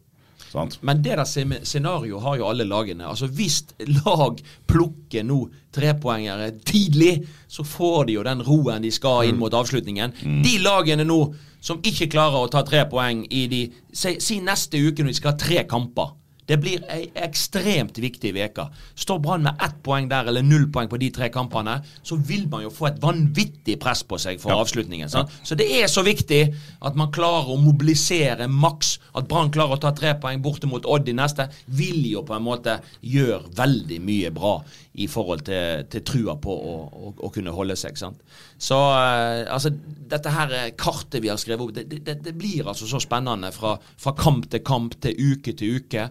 Sant? 0.53 0.79
Men 0.85 0.99
det 1.01 1.15
der 1.17 1.25
scen- 1.25 1.63
scenarioet 1.65 2.23
har 2.23 2.37
jo 2.37 2.47
alle 2.51 2.65
lagene. 2.69 3.07
Altså 3.09 3.27
Hvis 3.33 3.63
lag 4.05 4.41
plukker 4.69 5.25
nå 5.25 5.47
trepoengere 5.73 6.51
tidlig, 6.69 7.23
så 7.49 7.65
får 7.65 8.07
de 8.11 8.17
jo 8.19 8.25
den 8.27 8.43
roen 8.45 8.83
de 8.85 8.91
skal 8.93 9.31
inn 9.31 9.39
mot 9.41 9.55
avslutningen. 9.57 10.13
De 10.45 10.59
lagene 10.61 11.07
nå 11.09 11.21
som 11.63 11.81
ikke 11.87 12.11
klarer 12.13 12.43
å 12.45 12.51
ta 12.53 12.63
tre 12.69 12.83
poeng 12.91 13.25
i 13.31 13.47
de 13.49 13.63
Si, 13.93 14.17
si 14.21 14.41
neste 14.45 14.81
uke 14.81 15.05
når 15.05 15.13
de 15.13 15.19
skal 15.21 15.33
ha 15.35 15.39
tre 15.41 15.65
kamper. 15.69 16.13
Det 16.47 16.57
blir 16.59 16.83
ei 16.91 17.05
ekstremt 17.15 17.99
viktig 18.03 18.33
uke. 18.35 18.65
Står 18.99 19.21
Brann 19.23 19.45
med 19.47 19.61
ett 19.63 19.77
poeng 19.87 20.09
der, 20.11 20.27
eller 20.27 20.43
null 20.43 20.67
poeng 20.75 20.89
på 20.91 20.99
de 20.99 21.11
tre 21.15 21.29
kampene, 21.31 21.77
så 22.03 22.17
vil 22.19 22.49
man 22.51 22.65
jo 22.65 22.71
få 22.75 22.89
et 22.91 22.99
vanvittig 23.03 23.79
press 23.81 24.03
på 24.03 24.19
seg 24.19 24.41
for 24.43 24.51
Ja. 24.51 24.57
avslutningen. 24.61 25.09
Sant? 25.09 25.31
Så 25.45 25.55
det 25.57 25.71
er 25.71 25.87
så 25.87 26.03
viktig 26.03 26.55
at 26.83 26.97
man 26.97 27.13
klarer 27.13 27.47
å 27.55 27.61
mobilisere 27.63 28.49
maks. 28.49 28.99
At 29.15 29.29
Brann 29.29 29.51
klarer 29.53 29.77
å 29.77 29.81
ta 29.81 29.93
tre 29.93 30.15
poeng 30.15 30.43
borte 30.43 30.67
mot 30.67 30.85
Odd 30.85 31.09
i 31.09 31.13
neste, 31.13 31.49
vil 31.69 32.03
jo 32.11 32.23
på 32.23 32.35
en 32.35 32.43
måte 32.43 32.81
gjøre 33.03 33.47
veldig 33.55 34.01
mye 34.01 34.31
bra 34.31 34.65
i 34.95 35.07
forhold 35.09 35.41
til, 35.47 35.87
til 35.89 36.03
trua 36.05 36.35
på 36.37 36.53
å, 36.53 36.73
å, 36.93 37.13
å 37.25 37.31
kunne 37.33 37.55
holde 37.57 37.77
seg. 37.81 37.97
Sant? 37.97 38.19
Så 38.61 38.77
eh, 38.77 39.47
altså, 39.49 39.71
dette 40.13 40.33
her 40.35 40.53
eh, 40.59 40.71
kartet 40.77 41.23
vi 41.25 41.31
har 41.33 41.41
skrevet 41.41 41.65
opp, 41.65 41.73
det, 41.79 41.87
det, 42.05 42.19
det 42.27 42.35
blir 42.37 42.69
altså 42.69 42.85
så 42.91 43.01
spennende 43.01 43.49
fra, 43.57 43.79
fra 43.97 44.13
kamp 44.19 44.51
til 44.53 44.61
kamp, 44.69 44.99
til 45.01 45.17
uke 45.33 45.55
til 45.57 45.79
uke. 45.81 46.09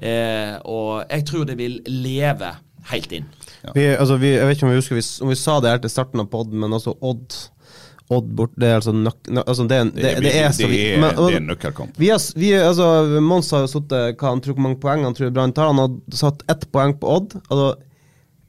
Eh, 0.00 0.54
og 0.64 1.02
jeg 1.12 1.26
tror 1.28 1.44
det 1.50 1.58
vil 1.60 1.80
leve 1.92 2.54
helt 2.88 3.12
inn. 3.18 3.28
Vi, 3.76 3.84
altså, 3.94 4.16
vi, 4.18 4.32
jeg 4.34 4.48
vet 4.48 4.56
ikke 4.56 4.66
om 4.70 4.72
vi 4.72 4.80
husker 4.80 4.96
vi, 4.98 5.04
om 5.22 5.30
vi 5.30 5.36
sa 5.38 5.58
det 5.62 5.74
her 5.76 5.82
til 5.84 5.92
starten 5.92 6.24
av 6.24 6.30
podden, 6.32 6.56
men 6.64 6.72
altså 6.78 6.96
Odd 7.04 7.36
Odd 8.12 8.26
bort, 8.36 8.50
det 8.60 8.66
er 8.68 8.74
altså, 8.80 8.92
nøk, 8.92 9.20
nø, 9.32 9.40
altså 9.48 9.64
det, 9.70 9.76
det, 9.94 10.10
det, 10.24 10.32
er 10.36 10.50
så 10.52 10.66
det, 10.68 10.80
er, 10.82 10.98
Men, 11.00 11.14
det 11.16 11.22
er 11.22 11.36
en 11.38 11.44
og, 11.46 11.46
nøkkelkamp. 11.52 11.94
vi 12.02 12.08
har, 12.10 12.18
s- 12.20 12.34
vi, 12.36 12.50
altså, 12.58 12.88
Mons 13.24 13.48
har 13.54 13.62
jo 13.64 13.70
sittet 13.72 14.18
hva 14.20 14.32
han 14.34 14.42
tror 14.44 14.56
hvor 14.58 14.64
mange 14.66 14.80
poeng 14.82 15.04
han 15.06 15.14
tror 15.16 15.30
Brann 15.32 15.54
tar. 15.56 15.70
Han 15.70 15.80
har 15.80 15.94
satt 16.18 16.42
ett 16.52 16.66
poeng 16.74 16.92
på 17.00 17.08
Odd. 17.08 17.38
Altså, 17.46 17.70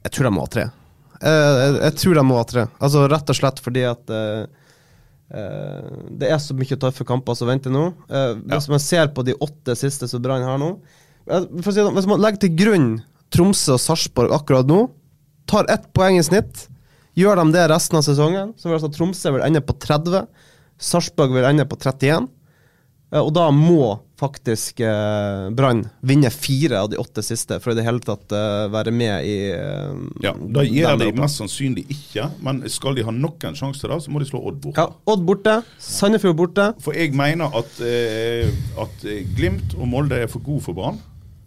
jeg 0.04 0.12
tror 0.14 0.28
de 0.28 0.34
må 0.36 0.44
ha 0.44 0.50
tre. 0.52 0.66
Eh, 1.20 1.54
jeg, 1.60 1.72
jeg 1.80 1.96
tror 2.02 2.18
de 2.18 2.24
må 2.28 2.36
ha 2.40 2.44
tre. 2.48 2.66
Altså 2.84 3.06
Rett 3.10 3.32
og 3.32 3.38
slett 3.38 3.62
fordi 3.64 3.84
at 3.88 4.12
eh, 4.12 4.42
eh, 5.32 5.88
det 6.20 6.28
er 6.30 6.42
så 6.42 6.56
mye 6.58 6.78
tøffe 6.80 7.06
kamper 7.08 7.38
som 7.38 7.48
venter 7.50 7.72
nå. 7.74 7.86
Hvis 8.44 8.68
man 8.72 8.82
ser 8.82 9.08
på 9.16 9.24
de 9.26 9.36
åtte 9.42 9.76
siste 9.78 10.08
som 10.10 10.22
Brann 10.24 10.44
har 10.44 10.60
nå 10.60 10.74
sånn, 11.24 11.94
Hvis 11.96 12.08
man 12.10 12.20
legger 12.20 12.42
til 12.44 12.56
grunn 12.58 12.88
Tromsø 13.32 13.74
og 13.78 13.80
Sarpsborg 13.82 14.34
akkurat 14.36 14.68
nå, 14.68 14.84
tar 15.50 15.66
ett 15.72 15.88
poeng 15.96 16.18
i 16.20 16.24
snitt, 16.24 16.66
gjør 17.18 17.40
de 17.40 17.54
det 17.54 17.64
resten 17.72 17.98
av 17.98 18.04
sesongen, 18.06 18.52
så 18.60 18.68
vil 18.68 18.76
altså 18.76 18.90
Tromsø 18.94 19.32
vil 19.34 19.42
ende 19.46 19.62
på 19.64 19.74
30, 19.80 20.28
Sarpsborg 20.78 21.34
vil 21.34 21.48
ende 21.48 21.64
på 21.66 21.78
31. 21.80 22.28
Eh, 23.10 23.20
Og 23.22 23.32
da 23.34 23.48
må 23.54 23.96
faktisk 24.20 24.80
eh, 24.86 25.48
Brann 25.56 25.80
vinne 26.06 26.30
fire 26.30 26.78
av 26.84 26.90
de 26.92 26.98
åtte 27.02 27.22
siste 27.26 27.58
for 27.62 27.72
i 27.72 27.78
det 27.78 27.84
hele 27.86 28.02
tatt 28.04 28.30
eh, 28.34 28.66
være 28.72 28.92
med 28.94 29.26
i 29.26 29.36
eh, 29.50 29.96
Ja, 30.22 30.34
Da 30.38 30.62
gjør 30.66 31.00
de 31.02 31.08
mest 31.18 31.40
sannsynlig 31.40 31.86
ikke, 31.90 32.28
men 32.46 32.62
skal 32.70 32.94
de 32.98 33.06
ha 33.06 33.14
nok 33.14 33.44
en 33.48 33.58
sjanse 33.58 33.82
til 33.82 33.90
det, 33.90 33.98
så 34.04 34.14
må 34.14 34.22
de 34.22 34.28
slå 34.30 34.42
Odd 34.46 34.60
borte. 34.62 34.84
Ja, 34.84 34.94
Odd 35.10 35.24
borte, 35.26 35.56
Sandefjord 35.82 36.38
borte. 36.38 36.68
For 36.84 36.96
jeg 36.96 37.14
mener 37.18 37.50
at, 37.58 37.80
eh, 37.82 38.52
at 38.80 39.08
eh, 39.08 39.24
Glimt 39.36 39.74
og 39.78 39.90
Molde 39.90 40.22
er 40.24 40.30
for 40.30 40.44
gode 40.46 40.62
for 40.68 40.78
Brann. 40.78 41.02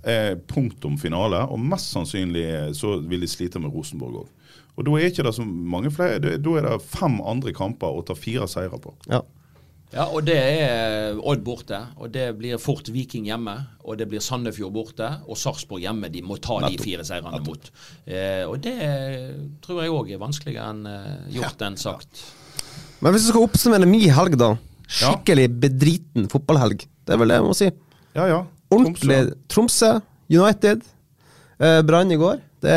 Eh, 0.07 0.35
punktum 0.47 0.95
finale. 0.99 1.41
Og 1.51 1.59
mest 1.59 1.91
sannsynlig 1.91 2.45
eh, 2.47 2.69
så 2.77 2.97
vil 3.03 3.23
de 3.23 3.31
slite 3.31 3.59
med 3.63 3.73
Rosenborg 3.75 4.21
òg. 4.23 4.33
Og 4.77 4.85
da 4.85 4.93
er 4.99 5.09
ikke 5.09 5.25
det 5.25 5.33
så 5.33 5.43
mange 5.43 5.89
flere. 5.91 6.19
Da 6.37 6.53
er 6.59 6.67
det 6.67 6.75
fem 6.85 7.17
andre 7.25 7.51
kamper 7.55 7.97
å 7.97 8.03
ta 8.05 8.13
fire 8.15 8.45
seire 8.51 8.77
på. 8.79 8.93
Ja. 9.09 9.23
Ja, 9.93 10.03
og 10.11 10.25
det 10.27 10.35
er 10.35 11.19
Odd 11.21 11.43
borte. 11.45 11.79
Og 12.01 12.11
det 12.11 12.27
blir 12.39 12.59
fort 12.61 12.89
Viking 12.91 13.29
hjemme. 13.29 13.55
Og 13.87 13.99
det 13.99 14.09
blir 14.11 14.23
Sandefjord 14.23 14.73
borte. 14.75 15.09
Og 15.27 15.39
Sarpsborg 15.39 15.85
hjemme. 15.85 16.11
De 16.11 16.23
må 16.25 16.39
ta 16.43 16.59
de 16.65 16.75
fire 16.81 17.05
seirene 17.07 17.39
mot. 17.45 17.71
Eh, 18.05 18.43
og 18.47 18.59
det 18.65 18.75
tror 19.63 19.83
jeg 19.83 19.95
òg 19.95 20.11
er 20.11 20.21
vanskeligere 20.21 20.73
enn 20.73 20.91
eh, 20.91 21.13
gjort 21.37 21.63
enn 21.67 21.79
sagt. 21.79 22.25
Men 22.99 23.13
hvis 23.13 23.27
du 23.27 23.31
skal 23.31 23.47
oppsummere 23.47 23.87
min 23.89 24.09
helg, 24.11 24.35
da. 24.39 24.55
Skikkelig 24.87 25.47
bedriten 25.63 26.27
fotballhelg. 26.31 26.83
Det 27.07 27.15
er 27.15 27.21
vel 27.21 27.31
det 27.31 27.39
jeg 27.39 27.47
må 27.47 27.55
si. 27.57 27.71
Ja, 28.17 28.27
ja. 28.27 28.43
Ordentlig 28.73 29.19
Tromsø, 29.51 29.93
United, 30.27 30.83
eh, 31.63 31.81
Brann 31.87 32.11
i 32.11 32.19
går. 32.19 32.41
Det, 32.63 32.73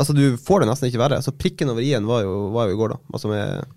altså, 0.00 0.14
du 0.16 0.38
får 0.40 0.62
det 0.62 0.70
nesten 0.70 0.88
ikke 0.90 1.02
verre. 1.02 1.20
Så 1.22 1.34
prikken 1.36 1.70
over 1.70 1.84
i-en 1.84 2.08
var, 2.08 2.26
var 2.54 2.70
jo 2.70 2.74
i 2.74 2.80
går, 2.80 2.96
da. 2.96 3.14
Altså 3.14 3.30
med 3.30 3.76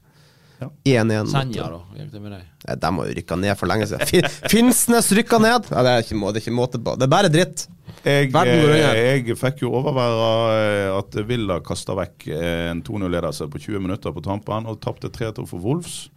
1-1. 0.85 1.29
Senja, 1.31 1.67
da. 1.71 1.79
Gikk 1.97 2.11
det 2.13 2.21
med 2.23 2.31
deg? 2.35 2.43
Nei, 2.67 2.75
De 2.81 2.91
har 2.97 3.07
jo 3.09 3.15
rykka 3.19 3.37
ned 3.39 3.57
for 3.59 3.67
lenge 3.71 3.87
siden. 3.89 4.07
Fin- 4.09 4.29
Finnsnes 4.51 5.09
rykka 5.17 5.39
ned! 5.43 5.69
Ja, 5.71 5.83
det, 5.85 5.93
er 5.97 6.03
ikke, 6.05 6.17
må- 6.19 6.31
det 6.33 6.41
er 6.41 6.45
ikke 6.47 6.55
måte 6.57 6.81
på. 6.83 6.95
Det 6.99 7.07
er 7.07 7.13
bare 7.13 7.31
dritt. 7.33 7.65
Jeg, 8.03 8.31
eh, 8.35 9.23
jeg 9.27 9.37
fikk 9.39 9.61
jo 9.63 9.71
overvære 9.79 10.29
eh, 10.59 10.97
at 10.97 11.15
Villa 11.27 11.59
kasta 11.63 11.95
vekk 11.95 12.27
eh, 12.35 12.69
en 12.71 12.81
2-0-ledelse 12.83 13.47
på 13.53 13.61
20 13.63 13.79
minutter 13.85 14.11
på 14.15 14.23
tampen 14.25 14.65
og 14.67 14.79
tapte 14.83 15.11
3-2 15.13 15.45
for 15.47 15.59
Wolves. 15.63 16.09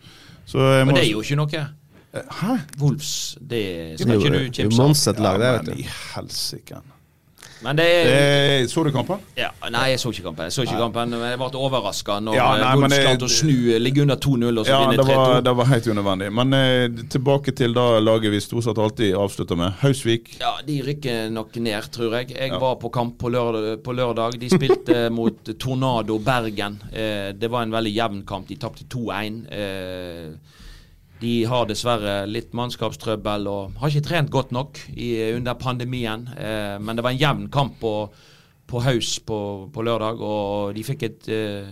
Så 0.47 0.59
jeg 0.63 0.87
Men 0.87 0.95
det 0.99 1.09
jo 1.11 1.23
ikke 1.23 1.39
noe. 1.39 1.67
Hæ? 2.17 2.55
Wolves, 2.81 3.37
det 3.45 3.99
skal 4.01 4.15
Jo, 4.15 4.21
ikke 4.21 4.31
du 4.33 4.63
kimse 4.63 5.11
av. 5.13 5.21
Ja, 5.21 5.33
vet 5.59 5.67
men 5.67 5.77
du. 5.77 5.83
i 5.83 5.89
helsike. 6.15 6.79
Men 7.67 7.77
det 7.81 7.87
Eh, 8.07 8.67
Så 8.71 8.85
du 8.85 8.93
kampen? 8.95 9.19
ja, 9.37 9.51
Nei, 9.71 9.89
jeg 9.91 9.99
så 9.99 10.13
ikke 10.13 10.23
kampen. 10.29 10.45
Jeg 10.47 10.53
så 10.55 10.63
ikke 10.63 10.79
kampen, 10.79 11.11
men 11.11 11.25
jeg 11.33 11.39
ble 11.41 11.59
overraska 11.59 12.21
når 12.23 12.35
Ja, 12.39 12.45
eh, 12.55 12.61
nei, 12.63 12.75
Wolves 12.77 12.99
klarte 13.03 13.27
å 13.27 13.33
snu, 13.33 13.79
ligge 13.83 14.03
under 14.05 14.17
2-0 14.17 14.59
og 14.61 14.67
så 14.67 14.71
Ja, 14.71 14.79
vinne 14.87 15.03
3-2. 15.03 15.43
det 15.45 15.55
var 15.57 15.65
helt 15.73 15.87
unødvendig. 15.91 16.29
Men 16.33 16.55
eh, 16.55 16.89
tilbake 17.11 17.55
til 17.57 17.75
da 17.75 17.99
laget 18.01 18.31
vi 18.31 18.41
stort 18.41 18.65
sett 18.65 18.79
alltid 18.79 19.15
avslutter 19.19 19.57
med. 19.57 19.73
Hausvik. 19.83 20.37
Ja, 20.41 20.53
De 20.67 20.81
rykker 20.87 21.31
nok 21.33 21.57
ned, 21.57 21.91
tror 21.91 22.13
jeg. 22.21 22.31
Jeg 22.37 22.51
Ja. 22.53 22.59
var 22.59 22.77
på 22.77 22.89
kamp 22.93 23.19
på 23.19 23.29
lørdag. 23.31 23.83
På 23.83 23.93
lørdag. 23.93 24.39
De 24.39 24.49
spilte 24.49 25.11
mot 25.19 25.35
Tornado 25.59 26.19
Bergen. 26.19 26.79
Eh, 26.95 27.33
det 27.33 27.51
var 27.51 27.63
en 27.63 27.73
veldig 27.73 27.95
jevn 27.95 28.23
kamp. 28.27 28.47
De 28.49 28.57
tapte 28.57 28.85
2-1. 28.89 29.47
Eh, 29.51 30.31
de 31.21 31.33
har 31.49 31.69
dessverre 31.69 32.25
litt 32.29 32.53
mannskapstrøbbel 32.57 33.47
og 33.49 33.77
har 33.81 33.93
ikke 33.93 34.07
trent 34.09 34.33
godt 34.33 34.53
nok 34.53 34.81
i, 34.93 35.33
under 35.37 35.57
pandemien. 35.59 36.27
Eh, 36.37 36.77
men 36.83 36.97
det 36.97 37.05
var 37.05 37.15
en 37.15 37.23
jevn 37.23 37.47
kamp 37.53 37.79
på, 37.81 37.95
på 38.69 38.83
Haus 38.85 39.17
på, 39.25 39.39
på 39.73 39.87
lørdag, 39.87 40.21
og 40.21 40.75
de 40.77 40.85
fikk 40.85 41.07
et 41.09 41.31
eh, 41.33 41.71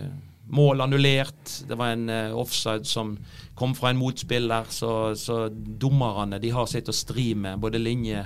mål 0.55 0.85
annullert. 0.87 1.59
Det 1.69 1.77
var 1.77 1.93
en 1.93 2.09
eh, 2.09 2.33
offside 2.35 2.89
som 2.89 3.15
kom 3.55 3.75
fra 3.77 3.91
en 3.91 4.01
motspiller, 4.01 4.65
så, 4.69 5.13
så 5.19 5.45
dommerne 5.53 6.41
de 6.41 6.51
har 6.55 6.67
sitt 6.69 6.89
å 6.89 6.95
stri 6.95 7.33
med, 7.37 7.61
både 7.61 7.81
linje 7.81 8.25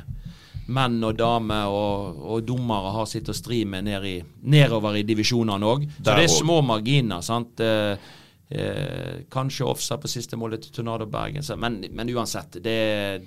menn 0.70 1.00
og 1.02 1.18
damer 1.18 1.72
og, 1.74 2.20
og 2.30 2.44
dommere 2.46 2.94
har 2.94 3.08
sitt 3.10 3.30
å 3.32 3.36
stri 3.36 3.64
med 3.66 3.88
ned 3.88 4.06
i, 4.06 4.16
nedover 4.54 5.00
i 5.00 5.06
divisjonene 5.08 5.66
òg. 5.66 5.86
Så 5.98 6.14
det 6.14 6.28
er 6.28 6.34
små 6.34 6.60
marginer. 6.66 7.26
sant? 7.26 7.60
Eh, 7.64 7.98
eh, 8.50 9.22
kanskje 9.32 9.66
offside 9.70 10.02
på 10.02 10.12
siste 10.12 10.38
målet 10.40 10.66
til 10.68 10.72
Tornado 10.80 11.06
Bergen, 11.06 11.44
så, 11.46 11.56
men, 11.58 11.82
men 11.92 12.10
uansett. 12.16 12.60
Det, 12.64 12.80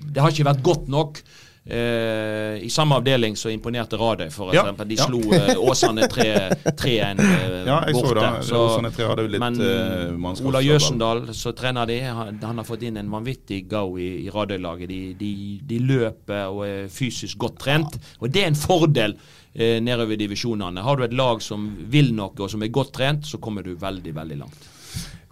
det 0.02 0.20
har 0.22 0.30
ikke 0.34 0.50
vært 0.52 0.62
godt 0.66 0.88
nok. 0.92 1.22
Eh, 1.64 2.56
I 2.66 2.68
samme 2.74 2.96
avdeling 2.98 3.36
så 3.38 3.46
imponerte 3.54 3.94
Radøy, 3.94 4.30
for 4.34 4.50
Ja, 4.50 4.64
eksempel. 4.64 4.88
De 4.90 4.96
ja. 4.98 5.04
slo 5.06 5.20
eh, 5.36 5.60
Åsane 5.62 6.08
3-1 6.10 7.20
eh, 7.22 7.68
Ja, 7.68 7.76
så 7.86 8.00
borte. 8.02 8.14
det. 8.18 8.56
Åsane 8.58 8.90
3 8.90 9.26
litt, 9.28 9.38
men 9.38 9.60
eh. 9.62 10.42
Ola 10.50 10.58
Jøsendal, 10.64 11.28
så 11.38 11.52
trener 11.54 11.86
de, 11.86 12.00
han, 12.02 12.40
han 12.42 12.58
har 12.58 12.66
fått 12.66 12.82
inn 12.88 12.98
en 12.98 13.12
vanvittig 13.14 13.60
go 13.70 13.84
i, 13.94 14.08
i 14.24 14.34
Radøy-laget. 14.34 14.90
De, 14.90 15.00
de, 15.22 15.30
de 15.70 15.78
løper 15.86 16.50
og 16.50 16.64
er 16.66 16.90
fysisk 16.90 17.38
godt 17.46 17.60
trent, 17.62 17.94
og 18.18 18.34
det 18.34 18.42
er 18.42 18.50
en 18.50 18.58
fordel 18.58 19.14
eh, 19.54 19.78
nedover 19.86 20.18
divisjonene. 20.18 20.82
Har 20.82 20.98
du 20.98 21.06
et 21.06 21.14
lag 21.14 21.46
som 21.46 21.70
vil 21.94 22.10
noe, 22.18 22.34
og 22.42 22.50
som 22.50 22.66
er 22.66 22.74
godt 22.74 22.90
trent, 22.98 23.30
så 23.30 23.38
kommer 23.38 23.62
du 23.62 23.76
veldig, 23.78 24.18
veldig 24.18 24.42
langt. 24.42 24.71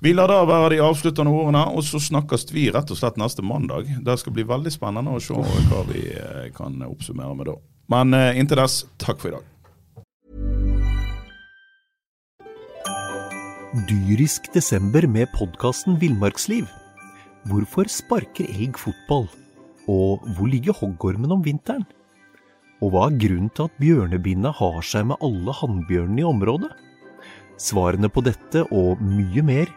Vi 0.00 0.14
lar 0.16 0.30
da 0.32 0.38
være 0.48 0.70
de 0.72 0.76
avsluttende 0.80 1.28
ordene, 1.28 1.60
og 1.76 1.84
så 1.84 1.98
snakkes 2.00 2.46
vi 2.54 2.70
rett 2.72 2.88
og 2.88 2.96
slett 2.96 3.18
neste 3.20 3.44
mandag. 3.44 3.84
Det 4.00 4.14
skal 4.16 4.32
bli 4.32 4.46
veldig 4.48 4.70
spennende 4.72 5.12
å 5.12 5.20
se 5.20 5.36
hva 5.36 5.82
vi 5.90 6.06
eh, 6.16 6.46
kan 6.56 6.78
oppsummere 6.86 7.34
med 7.36 7.50
da. 7.50 7.56
Men 7.92 8.16
eh, 8.16 8.38
inntil 8.40 8.62
dess, 8.62 8.78
takk 9.02 9.20
for 9.20 9.28
i 9.28 9.34
dag. 9.36 9.44
Dyrisk 13.90 14.48
desember 14.54 15.04
med 15.04 15.28
podkasten 15.36 16.00
Villmarksliv. 16.00 16.64
Hvorfor 17.52 17.92
sparker 17.92 18.48
elg 18.48 18.80
fotball? 18.80 19.28
Og 19.84 20.24
hvor 20.32 20.48
ligger 20.48 20.78
hoggormen 20.80 21.36
om 21.36 21.44
vinteren? 21.44 21.84
Og 22.80 22.94
hva 22.94 23.10
er 23.10 23.20
grunnen 23.20 23.52
til 23.52 23.68
at 23.68 23.76
bjørnebinna 23.84 24.54
har 24.62 24.80
seg 24.80 25.10
med 25.12 25.20
alle 25.20 25.52
hannbjørnene 25.60 26.24
i 26.24 26.30
området? 26.30 26.72
Svarene 27.60 28.08
på 28.08 28.24
dette 28.24 28.64
og 28.72 29.04
mye 29.04 29.44
mer 29.44 29.76